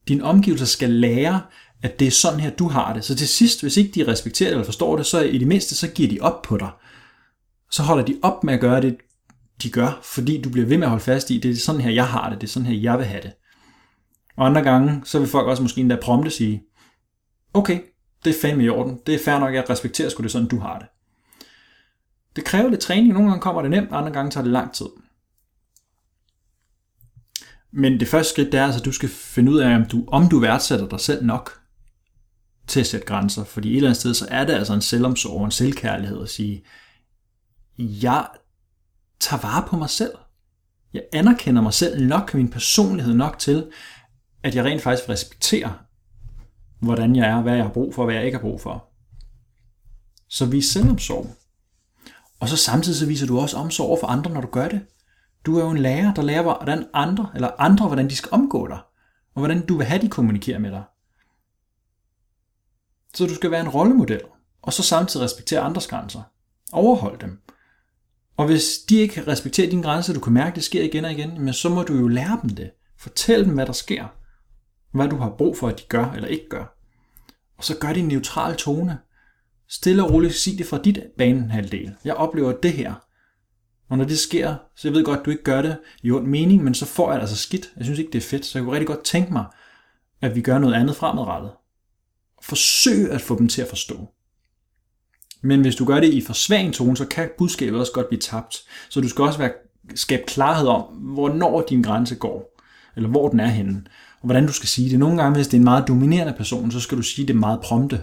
Din 0.10 0.22
omgivelser 0.22 0.65
skal 0.65 0.89
lære, 0.89 1.41
at 1.84 2.00
det 2.00 2.08
er 2.08 2.12
sådan 2.12 2.39
her, 2.39 2.50
du 2.50 2.67
har 2.67 2.93
det. 2.93 3.04
Så 3.04 3.15
til 3.15 3.28
sidst, 3.28 3.62
hvis 3.62 3.78
ikke 3.78 3.91
de 3.95 4.12
respekterer 4.12 4.50
det 4.50 4.54
eller 4.54 4.65
forstår 4.65 4.98
det, 4.98 5.06
så 5.06 5.22
i 5.22 5.38
det 5.38 5.48
mindste, 5.48 5.76
så 5.76 5.88
giver 5.88 6.10
de 6.10 6.19
op 6.22 6.41
på 6.41 6.58
dig. 6.58 6.69
Så 7.72 7.84
holder 7.84 8.06
de 8.06 8.19
op 8.22 8.43
med 8.43 8.54
at 8.54 8.60
gøre 8.60 8.82
det, 8.82 8.98
de 9.63 9.69
gør, 9.69 10.00
fordi 10.04 10.41
du 10.41 10.50
bliver 10.50 10.67
ved 10.67 10.78
med 10.78 10.86
at 10.86 10.89
holde 10.89 11.04
fast 11.04 11.30
i, 11.30 11.38
det 11.38 11.52
er 11.52 11.56
sådan 11.56 11.82
her, 11.82 11.91
jeg 11.91 12.08
har 12.08 12.30
det, 12.30 12.41
det 12.41 12.48
er 12.48 12.52
sådan 12.52 12.65
her, 12.65 12.80
jeg 12.80 12.98
vil 12.98 13.06
have 13.06 13.22
det. 13.22 13.32
Og 14.38 14.45
andre 14.45 14.62
gange, 14.62 15.02
så 15.04 15.19
vil 15.19 15.28
folk 15.28 15.48
også 15.48 15.63
måske 15.63 15.82
endda 15.82 15.98
prompte 16.02 16.32
sige, 16.32 16.63
okay, 17.54 17.80
det 18.26 18.36
er 18.36 18.41
fandme 18.41 18.63
i 18.63 18.69
orden, 18.69 19.00
det 19.08 19.15
er 19.15 19.19
fair 19.26 19.39
nok, 19.39 19.54
jeg 19.54 19.69
respekterer 19.69 20.10
sgu 20.10 20.24
det 20.24 20.32
sådan, 20.32 20.48
du 20.48 20.60
har 20.60 20.80
det. 20.80 20.88
Det 22.36 22.45
kræver 22.45 22.69
lidt 22.69 22.82
træning, 22.82 23.13
nogle 23.13 23.30
gange 23.30 23.41
kommer 23.41 23.62
det 23.62 23.72
nemt, 23.72 23.91
andre 23.91 24.12
gange 24.12 24.32
tager 24.32 24.43
det 24.43 24.52
lang 24.52 24.74
tid. 24.74 24.86
Men 27.71 27.99
det 27.99 28.08
første 28.08 28.34
skridt, 28.34 28.51
det 28.51 28.60
er 28.60 28.65
altså, 28.65 28.79
at 28.79 28.86
du 28.86 28.91
skal 28.91 29.10
finde 29.10 29.51
ud 29.51 29.60
af, 29.60 29.75
om 29.75 29.86
du, 29.86 30.03
om 30.08 30.29
du 30.29 30.39
værdsætter 30.39 30.88
dig 30.88 30.99
selv 30.99 31.25
nok. 31.25 31.60
til 32.67 32.79
at 32.79 32.88
sætte 32.88 33.05
grænser, 33.05 33.43
fordi 33.43 33.69
et 33.69 33.75
eller 33.75 33.89
andet 33.89 33.99
sted, 33.99 34.13
så 34.13 34.27
er 34.29 34.45
det 34.45 34.53
altså 34.53 34.73
en 34.73 34.82
selvomsorg 34.82 35.39
og 35.39 35.45
en 35.45 35.51
selvkærlighed 35.51 36.21
at 36.21 36.29
sige, 36.29 36.63
jeg 37.77 38.27
tager 39.19 39.41
vare 39.41 39.67
på 39.67 39.77
mig 39.77 39.89
selv. 39.89 40.12
Jeg 40.93 41.03
anerkender 41.13 41.62
mig 41.62 41.73
selv 41.73 42.08
nok, 42.08 42.34
min 42.34 42.49
personlighed 42.49 43.13
nok 43.13 43.39
til, 43.39 43.71
at 44.43 44.55
jeg 44.55 44.65
rent 44.65 44.82
faktisk 44.82 45.10
respekterer, 45.10 45.86
hvordan 46.79 47.15
jeg 47.15 47.29
er, 47.29 47.41
hvad 47.41 47.55
jeg 47.55 47.63
har 47.63 47.71
brug 47.71 47.95
for, 47.95 48.05
hvad 48.05 48.15
jeg 48.15 48.25
ikke 48.25 48.38
har 48.38 48.41
brug 48.41 48.62
for. 48.62 48.86
Så 50.27 50.45
vis 50.45 50.65
selvomsorg. 50.65 51.36
Og 52.39 52.49
så 52.49 52.58
samtidig 52.58 52.99
så 52.99 53.05
viser 53.05 53.27
du 53.27 53.39
også 53.39 53.58
omsorg 53.58 53.88
over 53.88 53.99
for 53.99 54.08
andre, 54.08 54.32
når 54.32 54.41
du 54.41 54.47
gør 54.47 54.67
det. 54.67 54.82
Du 55.45 55.58
er 55.58 55.63
jo 55.63 55.69
en 55.69 55.78
lærer, 55.78 56.13
der 56.13 56.21
lærer, 56.21 56.41
hvordan 56.41 56.88
andre, 56.93 57.32
eller 57.36 57.49
andre, 57.60 57.88
hvordan 57.88 58.10
de 58.10 58.15
skal 58.15 58.30
omgå 58.32 58.67
dig, 58.67 58.80
og 59.36 59.39
hvordan 59.41 59.65
du 59.65 59.78
vil 59.78 59.86
have, 59.86 60.02
de 60.02 60.10
kommunikerer 60.10 60.60
med 60.60 60.71
dig. 60.71 60.84
Så 63.13 63.25
du 63.25 63.36
skal 63.36 63.52
være 63.52 63.62
en 63.62 63.69
rollemodel, 63.69 64.21
og 64.62 64.73
så 64.73 64.84
samtidig 64.84 65.23
respektere 65.23 65.60
andres 65.60 65.88
grænser. 65.88 66.21
Overhold 66.71 67.19
dem. 67.19 67.41
Og 68.38 68.45
hvis 68.45 68.78
de 68.89 68.97
ikke 68.97 69.28
respekterer 69.28 69.69
dine 69.69 69.84
grænser, 69.84 70.13
du 70.13 70.19
kan 70.19 70.34
mærke, 70.34 70.56
det 70.56 70.63
sker 70.63 70.84
igen 70.84 71.06
og 71.06 71.12
igen, 71.12 71.41
men 71.41 71.54
så 71.54 71.69
må 71.69 71.84
du 71.84 71.93
jo 71.93 72.08
lære 72.08 72.39
dem 72.41 72.49
det. 72.49 72.71
Fortæl 72.97 73.45
dem, 73.45 73.54
hvad 73.54 73.65
der 73.65 73.73
sker. 73.73 74.08
Hvad 74.91 75.08
du 75.08 75.15
har 75.15 75.36
brug 75.38 75.58
for, 75.58 75.67
at 75.67 75.80
de 75.80 75.84
gør 75.89 76.12
eller 76.12 76.28
ikke 76.28 76.49
gør. 76.49 76.75
Og 77.58 77.63
så 77.63 77.78
gør 77.78 77.88
det 77.88 77.99
en 77.99 78.08
neutral 78.08 78.56
tone. 78.56 78.99
Stille 79.67 80.04
og 80.04 80.12
roligt 80.12 80.34
sig 80.34 80.58
det 80.58 80.65
fra 80.65 80.82
dit 80.82 80.99
banehalvdel. 81.17 81.95
Jeg 82.06 82.15
oplever 82.15 82.52
det 82.52 82.73
her. 82.73 82.93
Og 83.89 83.97
når 83.97 84.06
det 84.06 84.19
sker, 84.19 84.56
så 84.75 84.88
jeg 84.88 84.95
ved 84.95 85.04
godt, 85.04 85.19
at 85.19 85.25
du 85.25 85.32
ikke 85.32 85.43
gør 85.43 85.62
det 85.62 85.78
i 86.04 86.12
ond 86.12 86.28
mening, 86.28 86.63
men 86.63 86.73
så 86.73 86.86
får 86.86 87.12
jeg 87.12 87.15
det 87.15 87.21
altså 87.21 87.38
skidt. 87.38 87.69
Jeg 87.78 87.86
synes 87.86 87.99
ikke, 87.99 88.12
det 88.12 88.23
er 88.23 88.28
fedt, 88.28 88.45
så 88.45 88.58
jeg 88.58 88.63
kunne 88.63 88.73
rigtig 88.73 88.88
godt 88.88 89.04
tænke 89.04 89.34
mig, 89.34 89.45
at 90.21 90.36
vi 90.36 90.41
gør 90.41 90.60
noget 90.60 90.73
andet 90.73 90.95
fremadrettet. 90.95 91.52
Forsøg 92.43 93.12
at 93.12 93.21
få 93.21 93.39
dem 93.39 93.47
til 93.47 93.62
at 93.62 93.67
forstå. 93.67 94.10
Men 95.41 95.62
hvis 95.62 95.75
du 95.75 95.86
gør 95.86 95.99
det 95.99 96.13
i 96.13 96.21
for 96.21 96.34
svag 96.34 96.65
en 96.65 96.73
tone, 96.73 96.97
så 96.97 97.06
kan 97.06 97.30
budskabet 97.38 97.80
også 97.80 97.91
godt 97.91 98.08
blive 98.08 98.19
tabt. 98.19 98.56
Så 98.89 99.02
du 99.02 99.10
skal 99.10 99.23
også 99.23 99.39
være, 99.39 99.52
skabe 99.95 100.23
klarhed 100.28 100.67
om, 100.67 100.82
hvornår 100.93 101.65
din 101.69 101.82
grænse 101.82 102.15
går, 102.15 102.62
eller 102.95 103.10
hvor 103.10 103.30
den 103.30 103.39
er 103.39 103.47
henne, 103.47 103.84
og 104.21 104.25
hvordan 104.25 104.47
du 104.47 104.54
skal 104.54 104.69
sige 104.69 104.89
det. 104.89 104.99
Nogle 104.99 105.21
gange, 105.21 105.36
hvis 105.36 105.47
det 105.47 105.54
er 105.54 105.60
en 105.60 105.63
meget 105.63 105.88
dominerende 105.88 106.34
person, 106.38 106.71
så 106.71 106.80
skal 106.80 106.97
du 106.97 107.04
sige 107.04 107.28
det 107.28 107.36
meget 107.36 107.60
prompte, 107.63 108.02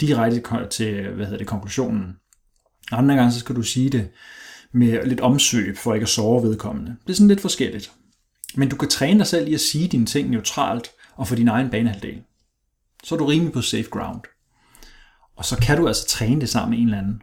direkte 0.00 0.68
til 0.70 1.08
hvad 1.08 1.26
hedder 1.26 1.38
det, 1.38 1.46
konklusionen. 1.46 2.16
Andre 2.92 3.14
gange, 3.14 3.32
så 3.32 3.40
skal 3.40 3.56
du 3.56 3.62
sige 3.62 3.90
det 3.90 4.10
med 4.72 5.06
lidt 5.06 5.20
omsøg, 5.20 5.78
for 5.78 5.94
ikke 5.94 6.04
at 6.04 6.08
sove 6.08 6.42
vedkommende. 6.42 6.96
Det 7.06 7.12
er 7.12 7.16
sådan 7.16 7.28
lidt 7.28 7.40
forskelligt. 7.40 7.92
Men 8.54 8.68
du 8.68 8.76
kan 8.76 8.88
træne 8.88 9.18
dig 9.18 9.26
selv 9.26 9.48
i 9.48 9.54
at 9.54 9.60
sige 9.60 9.88
dine 9.88 10.06
ting 10.06 10.30
neutralt 10.30 10.90
og 11.16 11.28
for 11.28 11.36
din 11.36 11.48
egen 11.48 11.70
banehalvdel. 11.70 12.22
Så 13.04 13.14
er 13.14 13.18
du 13.18 13.24
rimelig 13.26 13.52
på 13.52 13.62
safe 13.62 13.90
ground. 13.90 14.20
Og 15.36 15.44
så 15.44 15.56
kan 15.56 15.78
du 15.78 15.88
altså 15.88 16.06
træne 16.06 16.40
det 16.40 16.48
sammen 16.48 16.70
med 16.70 16.78
en 16.78 16.84
eller 16.84 16.98
anden. 16.98 17.22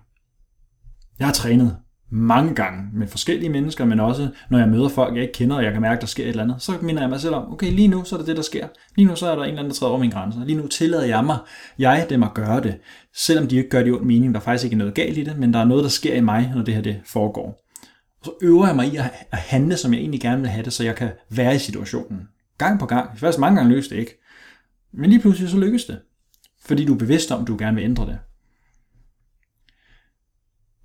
Jeg 1.19 1.27
har 1.27 1.33
trænet 1.33 1.77
mange 2.11 2.55
gange 2.55 2.89
med 2.93 3.07
forskellige 3.07 3.49
mennesker, 3.49 3.85
men 3.85 3.99
også 3.99 4.29
når 4.49 4.59
jeg 4.59 4.69
møder 4.69 4.89
folk, 4.89 5.15
jeg 5.15 5.21
ikke 5.21 5.33
kender, 5.33 5.55
og 5.55 5.63
jeg 5.63 5.71
kan 5.71 5.81
mærke, 5.81 5.95
at 5.95 6.01
der 6.01 6.07
sker 6.07 6.23
et 6.23 6.29
eller 6.29 6.43
andet, 6.43 6.61
så 6.61 6.71
minder 6.81 7.01
jeg 7.01 7.09
mig 7.09 7.19
selv 7.19 7.35
om, 7.35 7.53
okay, 7.53 7.71
lige 7.71 7.87
nu 7.87 8.03
så 8.03 8.15
er 8.15 8.17
det 8.17 8.27
det, 8.27 8.37
der 8.37 8.41
sker. 8.41 8.67
Lige 8.95 9.07
nu 9.07 9.15
så 9.15 9.27
er 9.27 9.35
der 9.35 9.43
en 9.43 9.49
eller 9.49 9.59
anden, 9.59 9.71
der 9.71 9.75
træder 9.75 9.91
over 9.91 9.99
min 9.99 10.09
grænser. 10.09 10.45
Lige 10.45 10.57
nu 10.57 10.67
tillader 10.67 11.05
jeg 11.05 11.25
mig, 11.25 11.37
jeg 11.79 12.07
dem 12.09 12.23
at 12.23 12.33
gøre 12.33 12.61
det, 12.61 12.77
selvom 13.15 13.47
de 13.47 13.57
ikke 13.57 13.69
gør 13.69 13.79
det 13.79 13.87
i 13.87 13.91
ond 13.91 14.05
mening. 14.05 14.33
Der 14.33 14.39
er 14.39 14.43
faktisk 14.43 14.63
ikke 14.63 14.75
noget 14.75 14.93
galt 14.93 15.17
i 15.17 15.23
det, 15.23 15.37
men 15.37 15.53
der 15.53 15.59
er 15.59 15.65
noget, 15.65 15.83
der 15.83 15.89
sker 15.89 16.15
i 16.15 16.21
mig, 16.21 16.51
når 16.55 16.63
det 16.63 16.73
her 16.73 16.81
det 16.81 17.01
foregår. 17.05 17.65
Og 18.19 18.25
så 18.25 18.31
øver 18.41 18.67
jeg 18.67 18.75
mig 18.75 18.93
i 18.93 18.95
at 19.31 19.37
handle, 19.37 19.77
som 19.77 19.93
jeg 19.93 19.99
egentlig 19.99 20.21
gerne 20.21 20.41
vil 20.41 20.49
have 20.49 20.65
det, 20.65 20.73
så 20.73 20.83
jeg 20.83 20.95
kan 20.95 21.09
være 21.29 21.55
i 21.55 21.59
situationen. 21.59 22.19
Gang 22.57 22.79
på 22.79 22.85
gang. 22.85 23.19
Først 23.19 23.39
mange 23.39 23.55
gange 23.55 23.69
lykkes 23.69 23.87
det 23.87 23.95
ikke. 23.95 24.19
Men 24.93 25.09
lige 25.09 25.21
pludselig 25.21 25.49
så 25.49 25.57
lykkes 25.57 25.85
det 25.85 25.97
fordi 26.65 26.85
du 26.85 26.93
er 26.93 26.97
bevidst 26.97 27.31
om, 27.31 27.41
at 27.41 27.47
du 27.47 27.55
gerne 27.59 27.75
vil 27.75 27.83
ændre 27.83 28.05
det. 28.05 28.19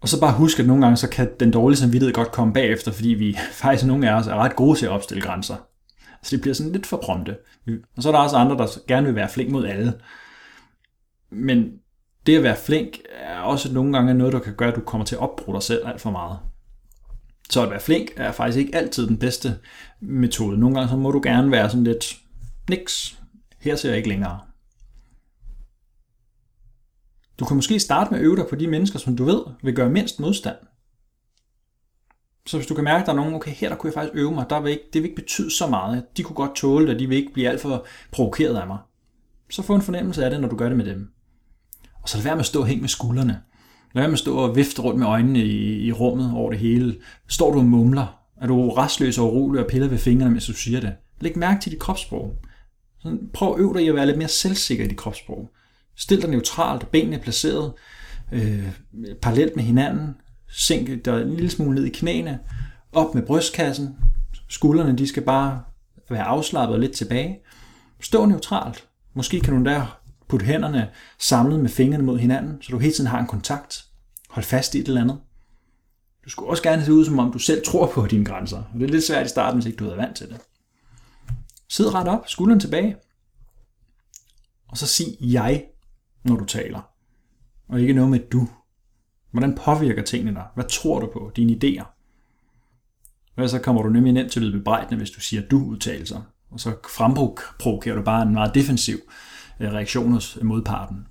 Og 0.04 0.08
så 0.08 0.20
bare 0.20 0.32
husk, 0.32 0.60
at 0.60 0.66
nogle 0.66 0.82
gange 0.82 0.96
så 0.96 1.08
kan 1.08 1.30
den 1.40 1.50
dårlige 1.50 1.78
samvittighed 1.78 2.14
godt 2.14 2.32
komme 2.32 2.52
bagefter, 2.54 2.92
fordi 2.92 3.08
vi 3.08 3.36
faktisk 3.62 3.86
nogle 3.86 4.10
af 4.10 4.14
os 4.14 4.26
er 4.26 4.34
ret 4.34 4.56
gode 4.56 4.78
til 4.78 4.86
at 4.86 4.92
opstille 4.92 5.22
grænser. 5.22 5.56
Så 6.22 6.30
det 6.30 6.40
bliver 6.40 6.54
sådan 6.54 6.72
lidt 6.72 6.86
for 6.86 6.96
prompte. 6.96 7.36
Mm. 7.66 7.82
Og 7.96 8.02
så 8.02 8.08
er 8.08 8.12
der 8.12 8.18
også 8.18 8.36
andre, 8.36 8.56
der 8.56 8.66
gerne 8.88 9.06
vil 9.06 9.14
være 9.14 9.28
flink 9.28 9.50
mod 9.50 9.66
alle. 9.66 9.92
Men 11.30 11.72
det 12.26 12.36
at 12.36 12.42
være 12.42 12.56
flink 12.56 12.98
er 13.20 13.38
også 13.38 13.72
nogle 13.72 13.92
gange 13.92 14.14
noget, 14.14 14.32
der 14.32 14.38
kan 14.38 14.54
gøre, 14.54 14.68
at 14.68 14.76
du 14.76 14.80
kommer 14.80 15.04
til 15.04 15.14
at 15.14 15.20
opbruge 15.20 15.54
dig 15.54 15.62
selv 15.62 15.86
alt 15.86 16.00
for 16.00 16.10
meget. 16.10 16.38
Så 17.50 17.62
at 17.62 17.70
være 17.70 17.80
flink 17.80 18.10
er 18.16 18.32
faktisk 18.32 18.58
ikke 18.58 18.76
altid 18.76 19.06
den 19.06 19.18
bedste 19.18 19.58
metode. 20.00 20.58
Nogle 20.58 20.76
gange 20.76 20.90
så 20.90 20.96
må 20.96 21.10
du 21.10 21.20
gerne 21.24 21.50
være 21.50 21.70
sådan 21.70 21.84
lidt, 21.84 22.16
niks, 22.70 23.18
her 23.60 23.76
ser 23.76 23.88
jeg 23.88 23.96
ikke 23.96 24.08
længere. 24.08 24.40
Du 27.38 27.44
kan 27.44 27.56
måske 27.56 27.80
starte 27.80 28.10
med 28.10 28.18
at 28.18 28.24
øve 28.24 28.36
dig 28.36 28.46
på 28.50 28.56
de 28.56 28.66
mennesker, 28.66 28.98
som 28.98 29.16
du 29.16 29.24
ved 29.24 29.40
vil 29.62 29.74
gøre 29.74 29.90
mindst 29.90 30.20
modstand. 30.20 30.56
Så 32.46 32.56
hvis 32.56 32.66
du 32.66 32.74
kan 32.74 32.84
mærke, 32.84 33.00
at 33.00 33.06
der 33.06 33.12
er 33.12 33.16
nogen, 33.16 33.34
okay, 33.34 33.50
her 33.50 33.68
der 33.68 33.76
kunne 33.76 33.88
jeg 33.88 33.94
faktisk 33.94 34.14
øve 34.16 34.34
mig, 34.34 34.46
der 34.50 34.60
vil 34.60 34.72
ikke, 34.72 34.84
det 34.92 35.02
vil 35.02 35.10
ikke 35.10 35.22
betyde 35.22 35.50
så 35.50 35.66
meget. 35.66 36.04
De 36.16 36.22
kunne 36.22 36.36
godt 36.36 36.56
tåle 36.56 36.86
det, 36.86 37.00
de 37.00 37.08
vil 37.08 37.18
ikke 37.18 37.32
blive 37.32 37.48
alt 37.48 37.60
for 37.60 37.86
provokeret 38.12 38.56
af 38.56 38.66
mig. 38.66 38.78
Så 39.50 39.62
få 39.62 39.74
en 39.74 39.82
fornemmelse 39.82 40.24
af 40.24 40.30
det, 40.30 40.40
når 40.40 40.48
du 40.48 40.56
gør 40.56 40.68
det 40.68 40.76
med 40.76 40.84
dem. 40.84 41.08
Og 42.02 42.08
så 42.08 42.16
lad 42.16 42.24
være 42.24 42.34
med 42.34 42.40
at 42.40 42.46
stå 42.46 42.60
og 42.60 42.66
hænge 42.66 42.80
med 42.80 42.88
skuldrene. 42.88 43.40
Lad 43.94 44.02
være 44.02 44.08
med 44.08 44.12
at 44.12 44.18
stå 44.18 44.36
og 44.36 44.56
vifte 44.56 44.82
rundt 44.82 44.98
med 44.98 45.06
øjnene 45.06 45.38
i, 45.38 45.86
i 45.86 45.92
rummet 45.92 46.32
over 46.34 46.50
det 46.50 46.58
hele. 46.58 46.96
Står 47.28 47.52
du 47.52 47.58
og 47.58 47.64
mumler? 47.64 48.20
Er 48.40 48.46
du 48.46 48.70
restløs 48.70 49.18
og 49.18 49.34
urolig 49.34 49.64
og 49.64 49.70
piller 49.70 49.88
ved 49.88 49.98
fingrene, 49.98 50.30
mens 50.30 50.46
du 50.46 50.52
siger 50.52 50.80
det? 50.80 50.94
Læg 51.20 51.38
mærke 51.38 51.60
til 51.60 51.72
dit 51.72 51.80
kropssprog. 51.80 52.36
Så 52.98 53.18
prøv 53.32 53.54
at 53.54 53.60
øve 53.60 53.74
dig 53.74 53.82
i 53.82 53.88
at 53.88 53.94
være 53.94 54.06
lidt 54.06 54.18
mere 54.18 54.28
selvsikker 54.28 54.84
i 54.84 54.88
dit 54.88 54.96
kropssprog. 54.96 55.50
Stil 55.96 56.22
dig 56.22 56.30
neutralt, 56.30 56.90
benene 56.90 57.18
placeret 57.18 57.72
øh, 58.32 58.68
parallelt 59.22 59.56
med 59.56 59.64
hinanden. 59.64 60.14
Sænk 60.48 61.04
dig 61.04 61.22
en 61.22 61.34
lille 61.34 61.50
smule 61.50 61.74
ned 61.74 61.84
i 61.84 61.88
knæene. 61.90 62.38
Op 62.92 63.14
med 63.14 63.22
brystkassen. 63.22 63.96
Skuldrene 64.48 64.98
de 64.98 65.08
skal 65.08 65.22
bare 65.22 65.62
være 66.10 66.22
afslappet 66.22 66.74
og 66.74 66.80
lidt 66.80 66.92
tilbage. 66.92 67.38
Stå 68.00 68.26
neutralt. 68.26 68.88
Måske 69.14 69.40
kan 69.40 69.54
du 69.54 69.64
der 69.64 70.00
putte 70.28 70.46
hænderne 70.46 70.90
samlet 71.18 71.60
med 71.60 71.70
fingrene 71.70 72.04
mod 72.04 72.18
hinanden, 72.18 72.62
så 72.62 72.72
du 72.72 72.78
hele 72.78 72.94
tiden 72.94 73.10
har 73.10 73.18
en 73.18 73.26
kontakt. 73.26 73.84
Hold 74.28 74.44
fast 74.44 74.74
i 74.74 74.78
et 74.78 74.88
eller 74.88 75.00
andet. 75.00 75.18
Du 76.24 76.30
skulle 76.30 76.50
også 76.50 76.62
gerne 76.62 76.84
se 76.84 76.92
ud, 76.92 77.04
som 77.04 77.18
om 77.18 77.32
du 77.32 77.38
selv 77.38 77.64
tror 77.66 77.86
på 77.86 78.06
dine 78.06 78.24
grænser. 78.24 78.62
det 78.74 78.82
er 78.82 78.88
lidt 78.88 79.04
svært 79.04 79.26
i 79.26 79.28
starten, 79.28 79.60
hvis 79.60 79.66
ikke 79.66 79.76
du 79.76 79.90
er 79.90 79.96
vant 79.96 80.16
til 80.16 80.28
det. 80.28 80.40
Sid 81.68 81.94
ret 81.94 82.08
op, 82.08 82.28
skulderen 82.28 82.60
tilbage. 82.60 82.96
Og 84.68 84.78
så 84.78 84.86
sig 84.86 85.06
jeg 85.20 85.64
når 86.24 86.36
du 86.36 86.44
taler. 86.44 86.80
Og 87.68 87.80
ikke 87.80 87.92
noget 87.92 88.10
med 88.10 88.18
du. 88.18 88.48
Hvordan 89.30 89.54
påvirker 89.54 90.02
tingene 90.02 90.34
dig? 90.34 90.44
Hvad 90.54 90.64
tror 90.64 91.00
du 91.00 91.06
på? 91.12 91.32
Dine 91.36 91.52
idéer? 91.52 91.84
Og 93.36 93.50
så 93.50 93.58
kommer 93.58 93.82
du 93.82 93.88
nemlig 93.88 94.12
nemt 94.12 94.32
til 94.32 94.40
at 94.40 94.46
lyde 94.46 94.58
bebrejdende, 94.58 94.96
hvis 94.96 95.10
du 95.10 95.20
siger 95.20 95.42
du-udtalelser. 95.48 96.22
Og 96.50 96.60
så 96.60 96.76
fremprovokerer 96.94 97.96
du 97.96 98.02
bare 98.02 98.22
en 98.22 98.32
meget 98.32 98.54
defensiv 98.54 98.96
øh, 99.60 99.72
reaktion 99.72 100.12
hos 100.12 100.36
øh, 100.36 100.44
modparten. 100.44 101.06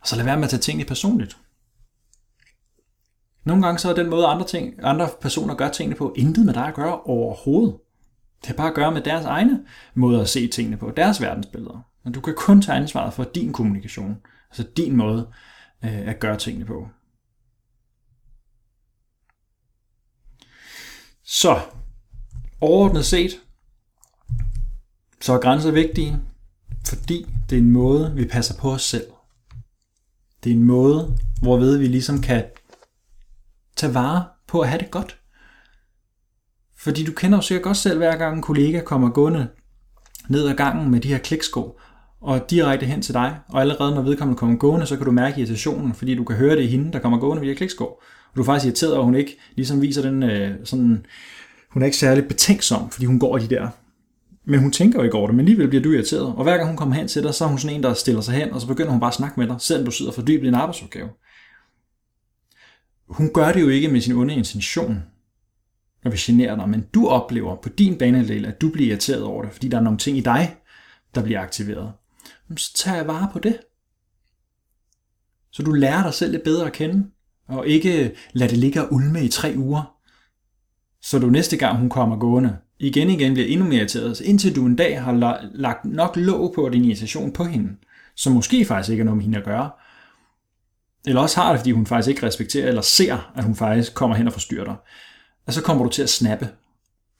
Og 0.00 0.08
så 0.08 0.16
lad 0.16 0.24
være 0.24 0.36
med 0.36 0.44
at 0.44 0.50
tage 0.50 0.60
tingene 0.60 0.88
personligt. 0.88 1.36
Nogle 3.44 3.62
gange 3.62 3.78
så 3.78 3.90
er 3.90 3.94
den 3.94 4.10
måde, 4.10 4.26
andre, 4.26 4.46
ting, 4.46 4.74
andre 4.82 5.08
personer 5.20 5.54
gør 5.54 5.68
tingene 5.68 5.96
på, 5.96 6.14
intet 6.16 6.46
med 6.46 6.54
dig 6.54 6.66
at 6.66 6.74
gøre 6.74 7.00
overhovedet. 7.00 7.76
Det 8.40 8.46
har 8.46 8.54
bare 8.54 8.68
at 8.68 8.74
gøre 8.74 8.92
med 8.92 9.02
deres 9.02 9.24
egne 9.24 9.64
måde 9.94 10.20
at 10.20 10.28
se 10.28 10.48
tingene 10.48 10.76
på, 10.76 10.92
deres 10.96 11.20
verdensbilleder. 11.20 11.91
Men 12.04 12.12
du 12.12 12.20
kan 12.20 12.34
kun 12.36 12.62
tage 12.62 12.78
ansvaret 12.78 13.14
for 13.14 13.24
din 13.24 13.52
kommunikation, 13.52 14.16
altså 14.50 14.72
din 14.76 14.96
måde 14.96 15.32
øh, 15.84 16.08
at 16.08 16.20
gøre 16.20 16.38
tingene 16.38 16.64
på. 16.64 16.88
Så, 21.24 21.60
overordnet 22.60 23.06
set, 23.06 23.30
så 25.20 25.32
er 25.32 25.40
grænser 25.40 25.70
vigtige, 25.70 26.18
fordi 26.86 27.26
det 27.50 27.58
er 27.58 27.62
en 27.62 27.70
måde, 27.70 28.14
vi 28.14 28.26
passer 28.26 28.54
på 28.58 28.72
os 28.72 28.82
selv. 28.82 29.06
Det 30.44 30.52
er 30.52 30.56
en 30.56 30.62
måde, 30.62 31.18
hvorved 31.42 31.78
vi 31.78 31.86
ligesom 31.86 32.20
kan 32.20 32.44
tage 33.76 33.94
vare 33.94 34.26
på 34.46 34.60
at 34.60 34.68
have 34.68 34.78
det 34.78 34.90
godt. 34.90 35.18
Fordi 36.76 37.04
du 37.04 37.12
kender 37.12 37.38
jo 37.38 37.42
sikkert 37.42 37.64
godt 37.64 37.76
selv, 37.76 37.98
hver 37.98 38.16
gang 38.16 38.36
en 38.36 38.42
kollega 38.42 38.80
kommer 38.80 39.10
gående 39.10 39.48
ned 40.28 40.48
ad 40.48 40.54
gangen 40.54 40.90
med 40.90 41.00
de 41.00 41.08
her 41.08 41.18
kliksko, 41.18 41.80
og 42.22 42.50
direkte 42.50 42.86
hen 42.86 43.02
til 43.02 43.14
dig, 43.14 43.36
og 43.48 43.60
allerede 43.60 43.94
når 43.94 44.02
vedkommende 44.02 44.38
kommer 44.38 44.56
gående, 44.56 44.86
så 44.86 44.96
kan 44.96 45.06
du 45.06 45.12
mærke 45.12 45.38
irritationen, 45.38 45.94
fordi 45.94 46.14
du 46.14 46.24
kan 46.24 46.36
høre 46.36 46.56
det 46.56 46.62
i 46.62 46.66
hende, 46.66 46.92
der 46.92 46.98
kommer 46.98 47.18
gående 47.18 47.42
via 47.42 47.54
klikskår. 47.54 48.02
Og 48.30 48.36
du 48.36 48.40
er 48.40 48.44
faktisk 48.44 48.66
irriteret, 48.66 48.94
og 48.94 49.04
hun 49.04 49.14
ikke 49.14 49.38
ligesom 49.56 49.82
viser 49.82 50.02
den 50.02 50.22
øh, 50.22 50.54
sådan, 50.64 51.06
hun 51.70 51.82
er 51.82 51.86
ikke 51.86 51.96
særlig 51.96 52.28
betænksom, 52.28 52.90
fordi 52.90 53.06
hun 53.06 53.18
går 53.18 53.38
i 53.38 53.40
de 53.40 53.48
der. 53.48 53.68
Men 54.44 54.60
hun 54.60 54.72
tænker 54.72 54.98
jo 54.98 55.04
ikke 55.04 55.16
over 55.16 55.26
det, 55.26 55.36
men 55.36 55.40
alligevel 55.40 55.68
bliver 55.68 55.82
du 55.82 55.92
irriteret. 55.92 56.26
Og 56.26 56.42
hver 56.42 56.56
gang 56.56 56.68
hun 56.68 56.76
kommer 56.76 56.94
hen 56.94 57.08
til 57.08 57.22
dig, 57.22 57.34
så 57.34 57.44
er 57.44 57.48
hun 57.48 57.58
sådan 57.58 57.76
en, 57.76 57.82
der 57.82 57.94
stiller 57.94 58.20
sig 58.20 58.34
hen, 58.34 58.52
og 58.52 58.60
så 58.60 58.66
begynder 58.66 58.90
hun 58.90 59.00
bare 59.00 59.10
at 59.10 59.14
snakke 59.14 59.40
med 59.40 59.48
dig, 59.48 59.56
selvom 59.58 59.84
du 59.84 59.90
sidder 59.90 60.12
for 60.12 60.22
dybt 60.22 60.44
i 60.44 60.48
en 60.48 60.54
arbejdsopgave. 60.54 61.08
Hun 63.08 63.30
gør 63.34 63.52
det 63.52 63.60
jo 63.60 63.68
ikke 63.68 63.88
med 63.88 64.00
sin 64.00 64.16
onde 64.16 64.34
intention, 64.34 65.02
når 66.04 66.10
vi 66.10 66.16
generer 66.20 66.56
dig, 66.56 66.68
men 66.68 66.86
du 66.94 67.08
oplever 67.08 67.56
på 67.56 67.68
din 67.68 67.98
banedel, 67.98 68.46
at 68.46 68.60
du 68.60 68.68
bliver 68.68 68.88
irriteret 68.88 69.22
over 69.22 69.42
det, 69.42 69.52
fordi 69.52 69.68
der 69.68 69.78
er 69.78 69.82
nogle 69.82 69.98
ting 69.98 70.18
i 70.18 70.20
dig, 70.20 70.56
der 71.14 71.22
bliver 71.22 71.40
aktiveret 71.40 71.92
så 72.56 72.72
tager 72.74 72.96
jeg 72.96 73.06
vare 73.06 73.28
på 73.32 73.38
det. 73.38 73.60
Så 75.50 75.62
du 75.62 75.72
lærer 75.72 76.02
dig 76.02 76.14
selv 76.14 76.32
lidt 76.32 76.44
bedre 76.44 76.66
at 76.66 76.72
kende, 76.72 77.10
og 77.48 77.66
ikke 77.66 78.16
lade 78.32 78.50
det 78.50 78.58
ligge 78.58 78.82
og 78.82 78.92
ulme 78.92 79.24
i 79.24 79.28
tre 79.28 79.54
uger. 79.56 79.96
Så 81.02 81.18
du 81.18 81.26
næste 81.26 81.56
gang 81.56 81.78
hun 81.78 81.88
kommer 81.88 82.18
gående, 82.18 82.58
igen 82.78 83.10
igen 83.10 83.34
bliver 83.34 83.48
endnu 83.48 83.66
mere 83.66 83.76
irriteret, 83.76 84.20
indtil 84.20 84.56
du 84.56 84.66
en 84.66 84.76
dag 84.76 85.02
har 85.02 85.12
lagt 85.54 85.84
nok 85.84 86.16
låg 86.16 86.52
på 86.54 86.68
din 86.68 86.84
irritation 86.84 87.32
på 87.32 87.44
hende, 87.44 87.76
som 88.16 88.32
måske 88.32 88.64
faktisk 88.64 88.90
ikke 88.90 89.00
er 89.00 89.04
noget 89.04 89.16
med 89.16 89.24
hende 89.24 89.38
at 89.38 89.44
gøre, 89.44 89.70
eller 91.06 91.20
også 91.20 91.40
har 91.40 91.50
det, 91.50 91.60
fordi 91.60 91.70
hun 91.70 91.86
faktisk 91.86 92.08
ikke 92.08 92.26
respekterer 92.26 92.68
eller 92.68 92.82
ser, 92.82 93.32
at 93.34 93.44
hun 93.44 93.56
faktisk 93.56 93.94
kommer 93.94 94.16
hen 94.16 94.26
og 94.26 94.32
forstyrrer 94.32 94.64
dig, 94.64 94.76
og 95.46 95.52
så 95.52 95.62
kommer 95.62 95.84
du 95.84 95.90
til 95.90 96.02
at 96.02 96.10
snappe, 96.10 96.48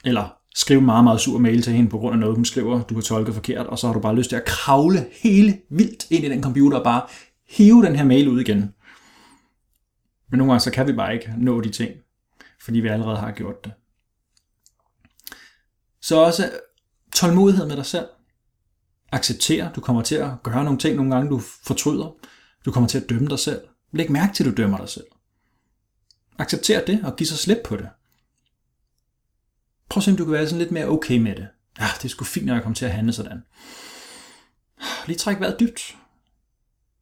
eller 0.05 0.42
skrive 0.55 0.81
meget, 0.81 1.05
meget 1.05 1.21
sur 1.21 1.39
mail 1.39 1.63
til 1.63 1.73
hende 1.73 1.91
på 1.91 1.99
grund 1.99 2.13
af 2.13 2.19
noget, 2.19 2.37
hun 2.37 2.45
skriver, 2.45 2.83
du 2.83 2.95
har 2.95 3.03
tolket 3.03 3.35
forkert, 3.35 3.67
og 3.67 3.79
så 3.79 3.87
har 3.87 3.95
du 3.95 4.01
bare 4.01 4.17
lyst 4.17 4.29
til 4.29 4.37
at 4.37 4.45
kravle 4.45 5.07
hele 5.23 5.59
vildt 5.71 6.07
ind 6.11 6.25
i 6.25 6.29
den 6.29 6.43
computer 6.43 6.79
og 6.79 6.85
bare 6.85 7.03
hive 7.49 7.85
den 7.87 7.97
her 7.97 8.05
mail 8.05 8.29
ud 8.29 8.41
igen. 8.41 8.75
Men 10.31 10.39
nogle 10.39 10.53
gange 10.53 10.61
så 10.61 10.71
kan 10.71 10.87
vi 10.87 10.93
bare 10.93 11.15
ikke 11.15 11.35
nå 11.39 11.61
de 11.61 11.71
ting, 11.71 11.91
fordi 12.65 12.81
vi 12.81 12.89
allerede 12.89 13.17
har 13.17 13.33
gjort 13.33 13.65
det. 13.65 13.73
Så 16.01 16.17
også 16.17 16.51
tålmodighed 17.15 17.67
med 17.67 17.77
dig 17.77 17.87
selv. 17.87 18.07
Accepter, 19.13 19.73
du 19.73 19.81
kommer 19.81 20.03
til 20.03 20.15
at 20.15 20.31
gøre 20.43 20.65
nogle 20.65 20.79
ting 20.79 20.97
nogle 20.97 21.15
gange, 21.15 21.31
du 21.31 21.39
fortryder. 21.39 22.17
Du 22.65 22.73
kommer 22.73 22.89
til 22.89 23.01
at 23.01 23.09
dømme 23.11 23.29
dig 23.29 23.39
selv. 23.39 23.61
Læg 23.93 24.13
mærke 24.13 24.35
til, 24.35 24.45
at 24.45 24.51
du 24.51 24.63
dømmer 24.63 24.79
dig 24.79 24.89
selv. 24.89 25.05
Accepter 26.39 26.85
det 26.85 27.05
og 27.05 27.17
giv 27.17 27.27
så 27.27 27.37
slip 27.37 27.59
på 27.65 27.77
det. 27.77 27.89
Prøv 29.93 30.01
at 30.01 30.05
se, 30.05 30.11
om 30.11 30.17
du 30.17 30.25
kan 30.25 30.33
være 30.33 30.47
sådan 30.47 30.59
lidt 30.59 30.71
mere 30.71 30.87
okay 30.87 31.19
med 31.19 31.37
det. 31.37 31.49
Ja, 31.81 31.87
det 31.97 32.05
er 32.05 32.09
sgu 32.09 32.25
fint, 32.25 32.47
når 32.47 32.55
jeg 32.55 32.63
kommer 32.63 32.77
til 32.77 32.85
at 32.85 32.93
handle 32.93 33.13
sådan. 33.13 33.43
Lige 35.07 35.19
træk 35.19 35.41
vejret 35.41 35.61
dybt. 35.61 35.97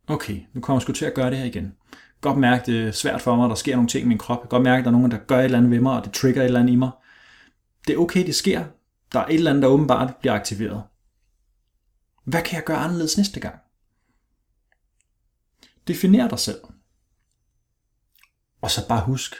Okay, 0.07 0.41
nu 0.53 0.61
kommer 0.61 0.79
jeg 0.79 0.83
sgu 0.83 0.93
til 0.93 1.05
at 1.05 1.15
gøre 1.15 1.31
det 1.31 1.39
her 1.39 1.45
igen. 1.45 1.73
Godt 2.21 2.39
mærke, 2.39 2.73
det 2.73 2.89
er 2.89 2.93
svært 2.93 3.23
for 3.23 3.37
mig, 3.37 3.49
der 3.49 3.55
sker 3.55 3.77
nogle 3.77 3.89
ting 3.89 4.05
i 4.05 4.09
min 4.09 4.19
krop. 4.19 4.49
Godt 4.49 4.63
mærke, 4.63 4.79
at 4.79 4.85
der 4.85 4.91
er 4.91 4.93
nogen, 4.93 5.11
der 5.11 5.19
gør 5.19 5.39
et 5.39 5.45
eller 5.45 5.59
andet 5.59 5.71
ved 5.71 5.81
mig, 5.81 5.93
og 5.93 6.05
det 6.05 6.13
trigger 6.13 6.41
et 6.41 6.45
eller 6.45 6.61
andet 6.61 6.73
i 6.73 6.77
mig. 6.77 6.91
Det 7.87 7.95
er 7.95 7.99
okay, 7.99 8.27
det 8.27 8.35
sker. 8.35 8.65
Der 9.13 9.21
er 9.21 9.27
et 9.27 9.35
eller 9.35 9.51
andet, 9.51 9.63
der 9.63 9.69
åbenbart 9.69 10.17
bliver 10.17 10.35
aktiveret. 10.35 10.83
Hvad 12.25 12.43
kan 12.43 12.57
jeg 12.57 12.65
gøre 12.65 12.79
anderledes 12.79 13.17
næste 13.17 13.41
gang? 13.41 13.59
Definer 15.89 16.29
dig 16.29 16.39
selv. 16.39 16.61
Og 18.63 18.71
så 18.71 18.89
bare 18.89 19.05
husk, 19.05 19.35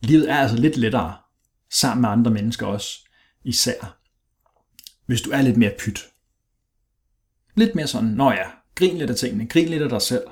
livet 0.00 0.30
er 0.30 0.36
altså 0.36 0.56
lidt 0.56 0.76
lettere 0.76 1.23
sammen 1.74 2.00
med 2.00 2.08
andre 2.08 2.30
mennesker 2.30 2.66
også, 2.66 3.04
især. 3.44 3.98
Hvis 5.06 5.20
du 5.20 5.30
er 5.30 5.42
lidt 5.42 5.56
mere 5.56 5.72
pyt. 5.78 6.00
Lidt 7.54 7.74
mere 7.74 7.86
sådan, 7.86 8.08
nå 8.08 8.30
ja, 8.30 8.44
grin 8.74 8.98
lidt 8.98 9.10
af 9.10 9.16
tingene, 9.16 9.46
grin 9.46 9.68
lidt 9.68 9.82
af 9.82 9.88
dig 9.88 10.02
selv. 10.02 10.22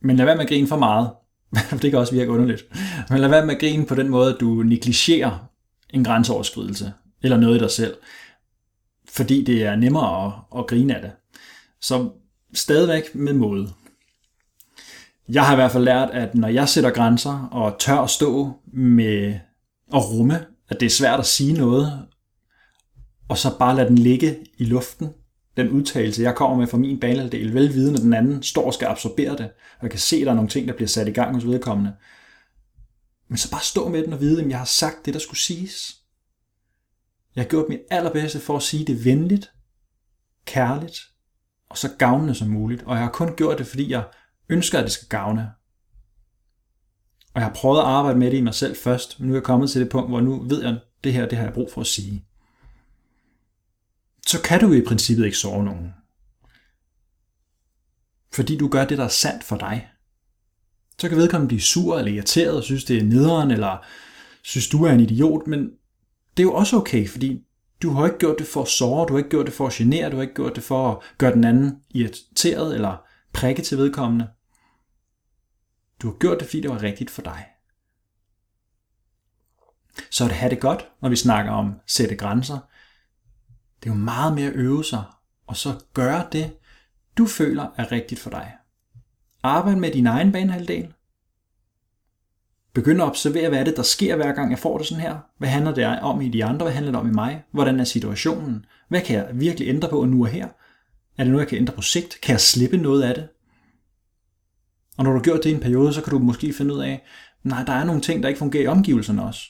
Men 0.00 0.16
lad 0.16 0.24
være 0.24 0.36
med 0.36 0.44
at 0.44 0.48
grine 0.48 0.68
for 0.68 0.78
meget. 0.78 1.10
det 1.82 1.90
kan 1.90 1.98
også 1.98 2.14
virke 2.14 2.30
underligt. 2.30 2.64
Men 3.10 3.20
lad 3.20 3.28
være 3.28 3.46
med 3.46 3.54
at 3.54 3.60
grine 3.60 3.86
på 3.86 3.94
den 3.94 4.08
måde, 4.08 4.34
at 4.34 4.40
du 4.40 4.62
negligerer 4.62 5.48
en 5.90 6.04
grænseoverskridelse, 6.04 6.92
eller 7.22 7.36
noget 7.36 7.56
i 7.56 7.58
dig 7.58 7.70
selv, 7.70 7.96
fordi 9.08 9.44
det 9.44 9.62
er 9.62 9.76
nemmere 9.76 10.26
at, 10.26 10.32
at 10.58 10.66
grine 10.66 10.96
af 10.96 11.02
det. 11.02 11.12
Så 11.80 12.10
stadigvæk 12.54 13.14
med 13.14 13.32
måde. 13.32 13.68
Jeg 15.28 15.46
har 15.46 15.52
i 15.52 15.56
hvert 15.56 15.70
fald 15.70 15.84
lært, 15.84 16.10
at 16.10 16.34
når 16.34 16.48
jeg 16.48 16.68
sætter 16.68 16.90
grænser 16.90 17.48
og 17.52 17.76
tør 17.78 17.98
at 17.98 18.10
stå 18.10 18.52
med 18.72 19.38
og 19.94 20.10
rumme, 20.10 20.46
at 20.68 20.80
det 20.80 20.86
er 20.86 20.90
svært 20.90 21.20
at 21.20 21.26
sige 21.26 21.52
noget, 21.52 22.08
og 23.28 23.38
så 23.38 23.58
bare 23.58 23.76
lade 23.76 23.88
den 23.88 23.98
ligge 23.98 24.46
i 24.58 24.64
luften, 24.64 25.08
den 25.56 25.68
udtalelse, 25.68 26.22
jeg 26.22 26.34
kommer 26.34 26.56
med 26.56 26.66
fra 26.66 26.78
min 26.78 27.00
banehalvdel, 27.00 27.54
velvidende, 27.54 27.98
at 27.98 28.02
den 28.02 28.12
anden 28.12 28.42
står 28.42 28.66
og 28.66 28.74
skal 28.74 28.88
absorbere 28.88 29.30
det, 29.30 29.50
og 29.78 29.82
jeg 29.82 29.90
kan 29.90 30.00
se, 30.00 30.16
at 30.16 30.22
der 30.22 30.30
er 30.30 30.34
nogle 30.34 30.50
ting, 30.50 30.68
der 30.68 30.74
bliver 30.74 30.88
sat 30.88 31.08
i 31.08 31.10
gang 31.10 31.34
hos 31.34 31.46
vedkommende. 31.46 31.94
Men 33.28 33.38
så 33.38 33.50
bare 33.50 33.62
stå 33.62 33.88
med 33.88 34.02
den 34.04 34.12
og 34.12 34.20
vide, 34.20 34.42
at 34.42 34.48
jeg 34.48 34.58
har 34.58 34.64
sagt 34.64 35.06
det, 35.06 35.14
der 35.14 35.20
skulle 35.20 35.40
siges. 35.40 35.96
Jeg 37.36 37.44
har 37.44 37.48
gjort 37.48 37.68
mit 37.68 37.80
allerbedste 37.90 38.40
for 38.40 38.56
at 38.56 38.62
sige 38.62 38.84
det 38.84 39.04
venligt, 39.04 39.52
kærligt 40.46 41.00
og 41.70 41.78
så 41.78 41.90
gavnende 41.98 42.34
som 42.34 42.48
muligt. 42.48 42.82
Og 42.82 42.94
jeg 42.94 43.04
har 43.04 43.10
kun 43.10 43.36
gjort 43.36 43.58
det, 43.58 43.66
fordi 43.66 43.90
jeg 43.90 44.04
ønsker, 44.48 44.78
at 44.78 44.84
det 44.84 44.92
skal 44.92 45.08
gavne. 45.08 45.50
Og 47.34 47.40
jeg 47.40 47.48
har 47.48 47.54
prøvet 47.54 47.78
at 47.78 47.84
arbejde 47.84 48.18
med 48.18 48.30
det 48.30 48.36
i 48.36 48.40
mig 48.40 48.54
selv 48.54 48.76
først, 48.76 49.20
men 49.20 49.28
nu 49.28 49.34
er 49.34 49.36
jeg 49.36 49.44
kommet 49.44 49.70
til 49.70 49.80
det 49.80 49.90
punkt, 49.90 50.10
hvor 50.10 50.20
nu 50.20 50.42
ved 50.48 50.62
jeg, 50.62 50.70
at 50.70 50.80
det 51.04 51.12
her 51.12 51.28
det 51.28 51.38
har 51.38 51.44
jeg 51.44 51.54
brug 51.54 51.70
for 51.72 51.80
at 51.80 51.86
sige. 51.86 52.24
Så 54.26 54.42
kan 54.42 54.60
du 54.60 54.72
i 54.72 54.82
princippet 54.82 55.24
ikke 55.24 55.36
sove 55.36 55.64
nogen. 55.64 55.94
Fordi 58.32 58.56
du 58.56 58.68
gør 58.68 58.84
det, 58.84 58.98
der 58.98 59.04
er 59.04 59.08
sandt 59.08 59.44
for 59.44 59.56
dig. 59.56 59.88
Så 60.98 61.08
kan 61.08 61.18
vedkommende 61.18 61.48
blive 61.48 61.60
sur 61.60 61.98
eller 61.98 62.12
irriteret 62.12 62.56
og 62.56 62.62
synes, 62.62 62.84
det 62.84 62.98
er 62.98 63.04
nederen, 63.04 63.50
eller 63.50 63.84
synes, 64.42 64.68
du 64.68 64.84
er 64.84 64.90
en 64.90 65.00
idiot, 65.00 65.46
men 65.46 65.60
det 66.36 66.42
er 66.42 66.46
jo 66.46 66.54
også 66.54 66.76
okay, 66.76 67.08
fordi 67.08 67.40
du 67.82 67.90
har 67.90 68.04
ikke 68.06 68.18
gjort 68.18 68.38
det 68.38 68.46
for 68.46 68.62
at 68.62 68.68
såre, 68.68 69.06
du 69.06 69.12
har 69.12 69.18
ikke 69.18 69.30
gjort 69.30 69.46
det 69.46 69.54
for 69.54 69.66
at 69.66 69.72
genere, 69.72 70.10
du 70.10 70.16
har 70.16 70.22
ikke 70.22 70.34
gjort 70.34 70.56
det 70.56 70.64
for 70.64 70.90
at 70.90 70.98
gøre 71.18 71.32
den 71.32 71.44
anden 71.44 71.72
irriteret 71.94 72.74
eller 72.74 72.96
prikke 73.32 73.62
til 73.62 73.78
vedkommende. 73.78 74.28
Du 76.02 76.10
har 76.10 76.18
gjort 76.18 76.38
det, 76.40 76.46
fordi 76.46 76.60
det 76.60 76.70
var 76.70 76.82
rigtigt 76.82 77.10
for 77.10 77.22
dig. 77.22 77.46
Så 80.10 80.24
at 80.24 80.32
have 80.32 80.50
det 80.50 80.60
godt, 80.60 80.88
når 81.02 81.08
vi 81.08 81.16
snakker 81.16 81.52
om 81.52 81.74
sætte 81.86 82.16
grænser, 82.16 82.58
det 83.82 83.90
er 83.90 83.94
jo 83.94 84.00
meget 84.00 84.34
mere 84.34 84.48
at 84.48 84.54
øve 84.54 84.84
sig, 84.84 85.04
og 85.46 85.56
så 85.56 85.84
gøre 85.94 86.26
det, 86.32 86.56
du 87.18 87.26
føler 87.26 87.66
er 87.76 87.92
rigtigt 87.92 88.20
for 88.20 88.30
dig. 88.30 88.52
Arbejde 89.42 89.80
med 89.80 89.90
din 89.92 90.06
egen 90.06 90.32
banehalvdel. 90.32 90.94
Begynd 92.72 93.02
at 93.02 93.08
observere, 93.08 93.48
hvad 93.48 93.60
er 93.60 93.64
det, 93.64 93.76
der 93.76 93.82
sker 93.82 94.16
hver 94.16 94.32
gang 94.32 94.50
jeg 94.50 94.58
får 94.58 94.78
det 94.78 94.86
sådan 94.86 95.02
her. 95.02 95.18
Hvad 95.38 95.48
handler 95.48 95.74
det 95.74 96.00
om 96.00 96.20
i 96.20 96.28
de 96.28 96.44
andre? 96.44 96.64
Hvad 96.64 96.74
handler 96.74 96.92
det 96.92 97.00
om 97.00 97.08
i 97.08 97.12
mig? 97.12 97.44
Hvordan 97.50 97.80
er 97.80 97.84
situationen? 97.84 98.66
Hvad 98.88 99.00
kan 99.00 99.16
jeg 99.16 99.28
virkelig 99.32 99.68
ændre 99.68 99.88
på 99.88 100.04
nu 100.04 100.24
og 100.24 100.28
her? 100.28 100.48
Er 101.18 101.24
det 101.24 101.26
noget, 101.26 101.40
jeg 101.40 101.48
kan 101.48 101.58
ændre 101.58 101.74
på 101.74 101.82
sigt? 101.82 102.20
Kan 102.22 102.32
jeg 102.32 102.40
slippe 102.40 102.76
noget 102.76 103.02
af 103.02 103.14
det? 103.14 103.28
Og 104.96 105.04
når 105.04 105.10
du 105.10 105.16
har 105.18 105.22
gjort 105.22 105.44
det 105.44 105.50
i 105.50 105.54
en 105.54 105.60
periode, 105.60 105.92
så 105.92 106.02
kan 106.02 106.10
du 106.10 106.18
måske 106.18 106.52
finde 106.52 106.74
ud 106.74 106.80
af, 106.80 107.04
nej, 107.42 107.62
der 107.64 107.72
er 107.72 107.84
nogle 107.84 108.00
ting, 108.00 108.22
der 108.22 108.28
ikke 108.28 108.38
fungerer 108.38 108.62
i 108.62 108.66
omgivelserne 108.66 109.24
også. 109.24 109.40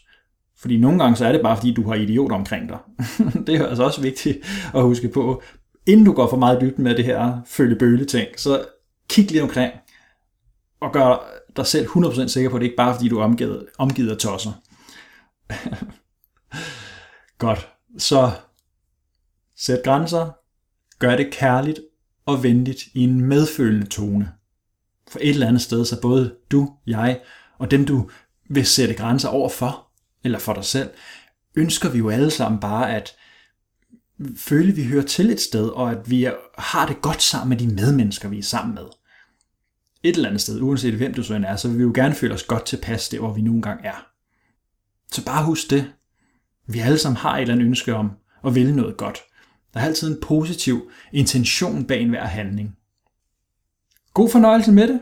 Fordi 0.58 0.78
nogle 0.78 0.98
gange 0.98 1.16
så 1.16 1.26
er 1.26 1.32
det 1.32 1.40
bare, 1.42 1.56
fordi 1.56 1.74
du 1.74 1.88
har 1.88 1.94
idioter 1.94 2.36
omkring 2.36 2.68
dig. 2.68 2.78
det 3.46 3.54
er 3.54 3.66
altså 3.66 3.84
også 3.84 4.00
vigtigt 4.00 4.38
at 4.74 4.82
huske 4.82 5.08
på. 5.08 5.42
Inden 5.86 6.06
du 6.06 6.12
går 6.12 6.30
for 6.30 6.36
meget 6.36 6.60
dybt 6.60 6.78
med 6.78 6.96
det 6.96 7.04
her 7.04 7.38
følge 7.46 7.76
bøle 7.76 8.04
ting, 8.04 8.28
så 8.36 8.64
kig 9.08 9.30
lige 9.30 9.42
omkring 9.42 9.72
og 10.80 10.92
gør 10.92 11.30
dig 11.56 11.66
selv 11.66 11.86
100% 11.86 12.26
sikker 12.26 12.50
på, 12.50 12.56
at 12.56 12.60
det 12.60 12.66
ikke 12.66 12.76
bare 12.76 12.94
fordi 12.94 13.08
du 13.08 13.18
er 13.18 13.24
omgivet, 13.24 13.66
omgivet 13.78 14.10
af 14.10 14.16
tosser. 14.16 14.52
Godt. 17.38 17.68
Så 17.98 18.30
sæt 19.56 19.80
grænser, 19.84 20.30
gør 20.98 21.16
det 21.16 21.32
kærligt 21.32 21.80
og 22.26 22.42
venligt 22.42 22.82
i 22.94 23.00
en 23.00 23.20
medfølende 23.20 23.86
tone. 23.86 24.32
For 25.08 25.18
et 25.22 25.30
eller 25.30 25.48
andet 25.48 25.62
sted, 25.62 25.84
så 25.84 26.00
både 26.00 26.34
du, 26.50 26.72
jeg 26.86 27.20
og 27.58 27.70
dem, 27.70 27.86
du 27.86 28.10
vil 28.50 28.66
sætte 28.66 28.94
grænser 28.94 29.28
over 29.28 29.48
for, 29.48 29.86
eller 30.24 30.38
for 30.38 30.52
dig 30.52 30.64
selv, 30.64 30.90
ønsker 31.54 31.90
vi 31.90 31.98
jo 31.98 32.10
alle 32.10 32.30
sammen 32.30 32.60
bare 32.60 32.96
at 32.96 33.16
føle, 34.36 34.68
at 34.68 34.76
vi 34.76 34.84
hører 34.84 35.04
til 35.04 35.30
et 35.30 35.40
sted, 35.40 35.68
og 35.68 35.90
at 35.90 36.10
vi 36.10 36.28
har 36.58 36.86
det 36.86 37.02
godt 37.02 37.22
sammen 37.22 37.48
med 37.48 37.56
de 37.56 37.74
medmennesker, 37.74 38.28
vi 38.28 38.38
er 38.38 38.42
sammen 38.42 38.74
med. 38.74 38.84
Et 40.02 40.16
eller 40.16 40.28
andet 40.28 40.40
sted, 40.40 40.60
uanset 40.60 40.94
hvem 40.94 41.14
du 41.14 41.22
så 41.22 41.34
end 41.34 41.44
er, 41.44 41.56
så 41.56 41.68
vil 41.68 41.78
vi 41.78 41.82
jo 41.82 41.92
gerne 41.94 42.14
føle 42.14 42.34
os 42.34 42.42
godt 42.42 42.66
tilpas 42.66 43.08
der, 43.08 43.18
hvor 43.18 43.32
vi 43.32 43.42
nogle 43.42 43.62
gange 43.62 43.84
er. 43.84 44.06
Så 45.12 45.24
bare 45.24 45.44
husk 45.44 45.70
det. 45.70 45.92
Vi 46.66 46.78
alle 46.78 46.98
sammen 46.98 47.16
har 47.16 47.36
et 47.36 47.40
eller 47.40 47.54
andet 47.54 47.66
ønske 47.66 47.94
om 47.94 48.10
at 48.46 48.54
ville 48.54 48.76
noget 48.76 48.96
godt. 48.96 49.18
Der 49.74 49.80
er 49.80 49.84
altid 49.84 50.08
en 50.08 50.20
positiv 50.22 50.90
intention 51.12 51.84
bag 51.84 52.00
enhver 52.00 52.24
handling. 52.24 52.76
God 54.14 54.30
fornøjelse 54.30 54.72
med 54.72 54.88
det. 54.88 55.00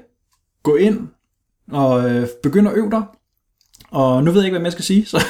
Gå 0.62 0.76
ind 0.76 1.08
og 1.72 2.10
øh, 2.10 2.28
begynd 2.42 2.68
at 2.68 2.74
øve 2.74 2.90
dig. 2.90 3.02
Og 3.90 4.24
nu 4.24 4.30
ved 4.30 4.40
jeg 4.40 4.46
ikke, 4.46 4.58
hvad 4.58 4.66
jeg 4.66 4.72
skal 4.72 4.84
sige, 4.84 5.06
så, 5.12 5.24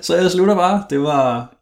så 0.00 0.16
jeg 0.16 0.30
slutter 0.30 0.54
bare. 0.54 0.84
Det 0.90 1.00
var 1.00 1.54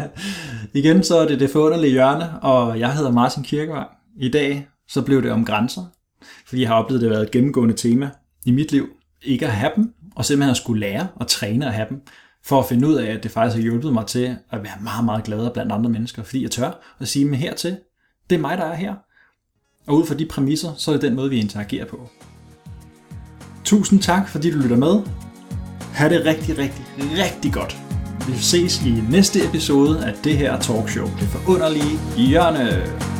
igen 0.78 1.04
så 1.04 1.18
er 1.18 1.26
det 1.26 1.40
det 1.40 1.50
forunderlige 1.50 1.92
hjørne, 1.92 2.40
og 2.40 2.80
jeg 2.80 2.94
hedder 2.94 3.10
Martin 3.10 3.42
Kirkevang. 3.42 3.88
I 4.16 4.28
dag 4.28 4.68
så 4.88 5.02
blev 5.02 5.22
det 5.22 5.30
om 5.30 5.44
grænser, 5.44 5.84
fordi 6.46 6.60
jeg 6.62 6.68
har 6.68 6.76
oplevet, 6.76 6.98
at 6.98 7.02
det 7.02 7.10
har 7.10 7.16
været 7.16 7.26
et 7.26 7.32
gennemgående 7.32 7.74
tema 7.74 8.10
i 8.44 8.50
mit 8.50 8.72
liv. 8.72 8.88
Ikke 9.22 9.46
at 9.46 9.52
have 9.52 9.72
dem, 9.76 9.92
og 10.16 10.24
simpelthen 10.24 10.50
at 10.50 10.56
skulle 10.56 10.80
lære 10.80 11.08
og 11.16 11.26
træne 11.26 11.66
at 11.66 11.74
have 11.74 11.86
dem, 11.90 12.02
for 12.44 12.58
at 12.58 12.66
finde 12.66 12.88
ud 12.88 12.94
af, 12.94 13.12
at 13.12 13.22
det 13.22 13.30
faktisk 13.30 13.56
har 13.56 13.62
hjulpet 13.62 13.92
mig 13.92 14.06
til 14.06 14.36
at 14.50 14.62
være 14.62 14.76
meget, 14.82 15.04
meget 15.04 15.24
gladere 15.24 15.50
blandt 15.50 15.72
andre 15.72 15.90
mennesker, 15.90 16.22
fordi 16.22 16.42
jeg 16.42 16.50
tør 16.50 16.70
at 17.00 17.08
sige 17.08 17.24
mig 17.24 17.38
hertil. 17.38 17.78
Det 18.30 18.36
er 18.36 18.40
mig, 18.40 18.58
der 18.58 18.64
er 18.64 18.74
her. 18.74 18.94
Og 19.86 19.96
ud 19.96 20.06
fra 20.06 20.14
de 20.14 20.26
præmisser, 20.26 20.72
så 20.76 20.90
er 20.90 20.94
det 20.94 21.02
den 21.02 21.14
måde, 21.14 21.30
vi 21.30 21.40
interagerer 21.40 21.84
på. 21.86 22.08
Tusind 23.64 24.00
tak, 24.00 24.28
fordi 24.28 24.50
du 24.50 24.58
lytter 24.58 24.76
med. 24.76 25.00
Ha' 25.92 26.08
det 26.08 26.26
rigtig, 26.26 26.58
rigtig, 26.58 26.84
rigtig 26.98 27.52
godt. 27.52 27.76
Vi 28.28 28.32
ses 28.36 28.82
i 28.86 29.02
næste 29.10 29.44
episode 29.44 30.06
af 30.06 30.14
det 30.24 30.36
her 30.36 30.60
talkshow, 30.60 31.06
det 31.20 31.28
forunderlige 31.28 31.98
hjørne. 32.16 33.15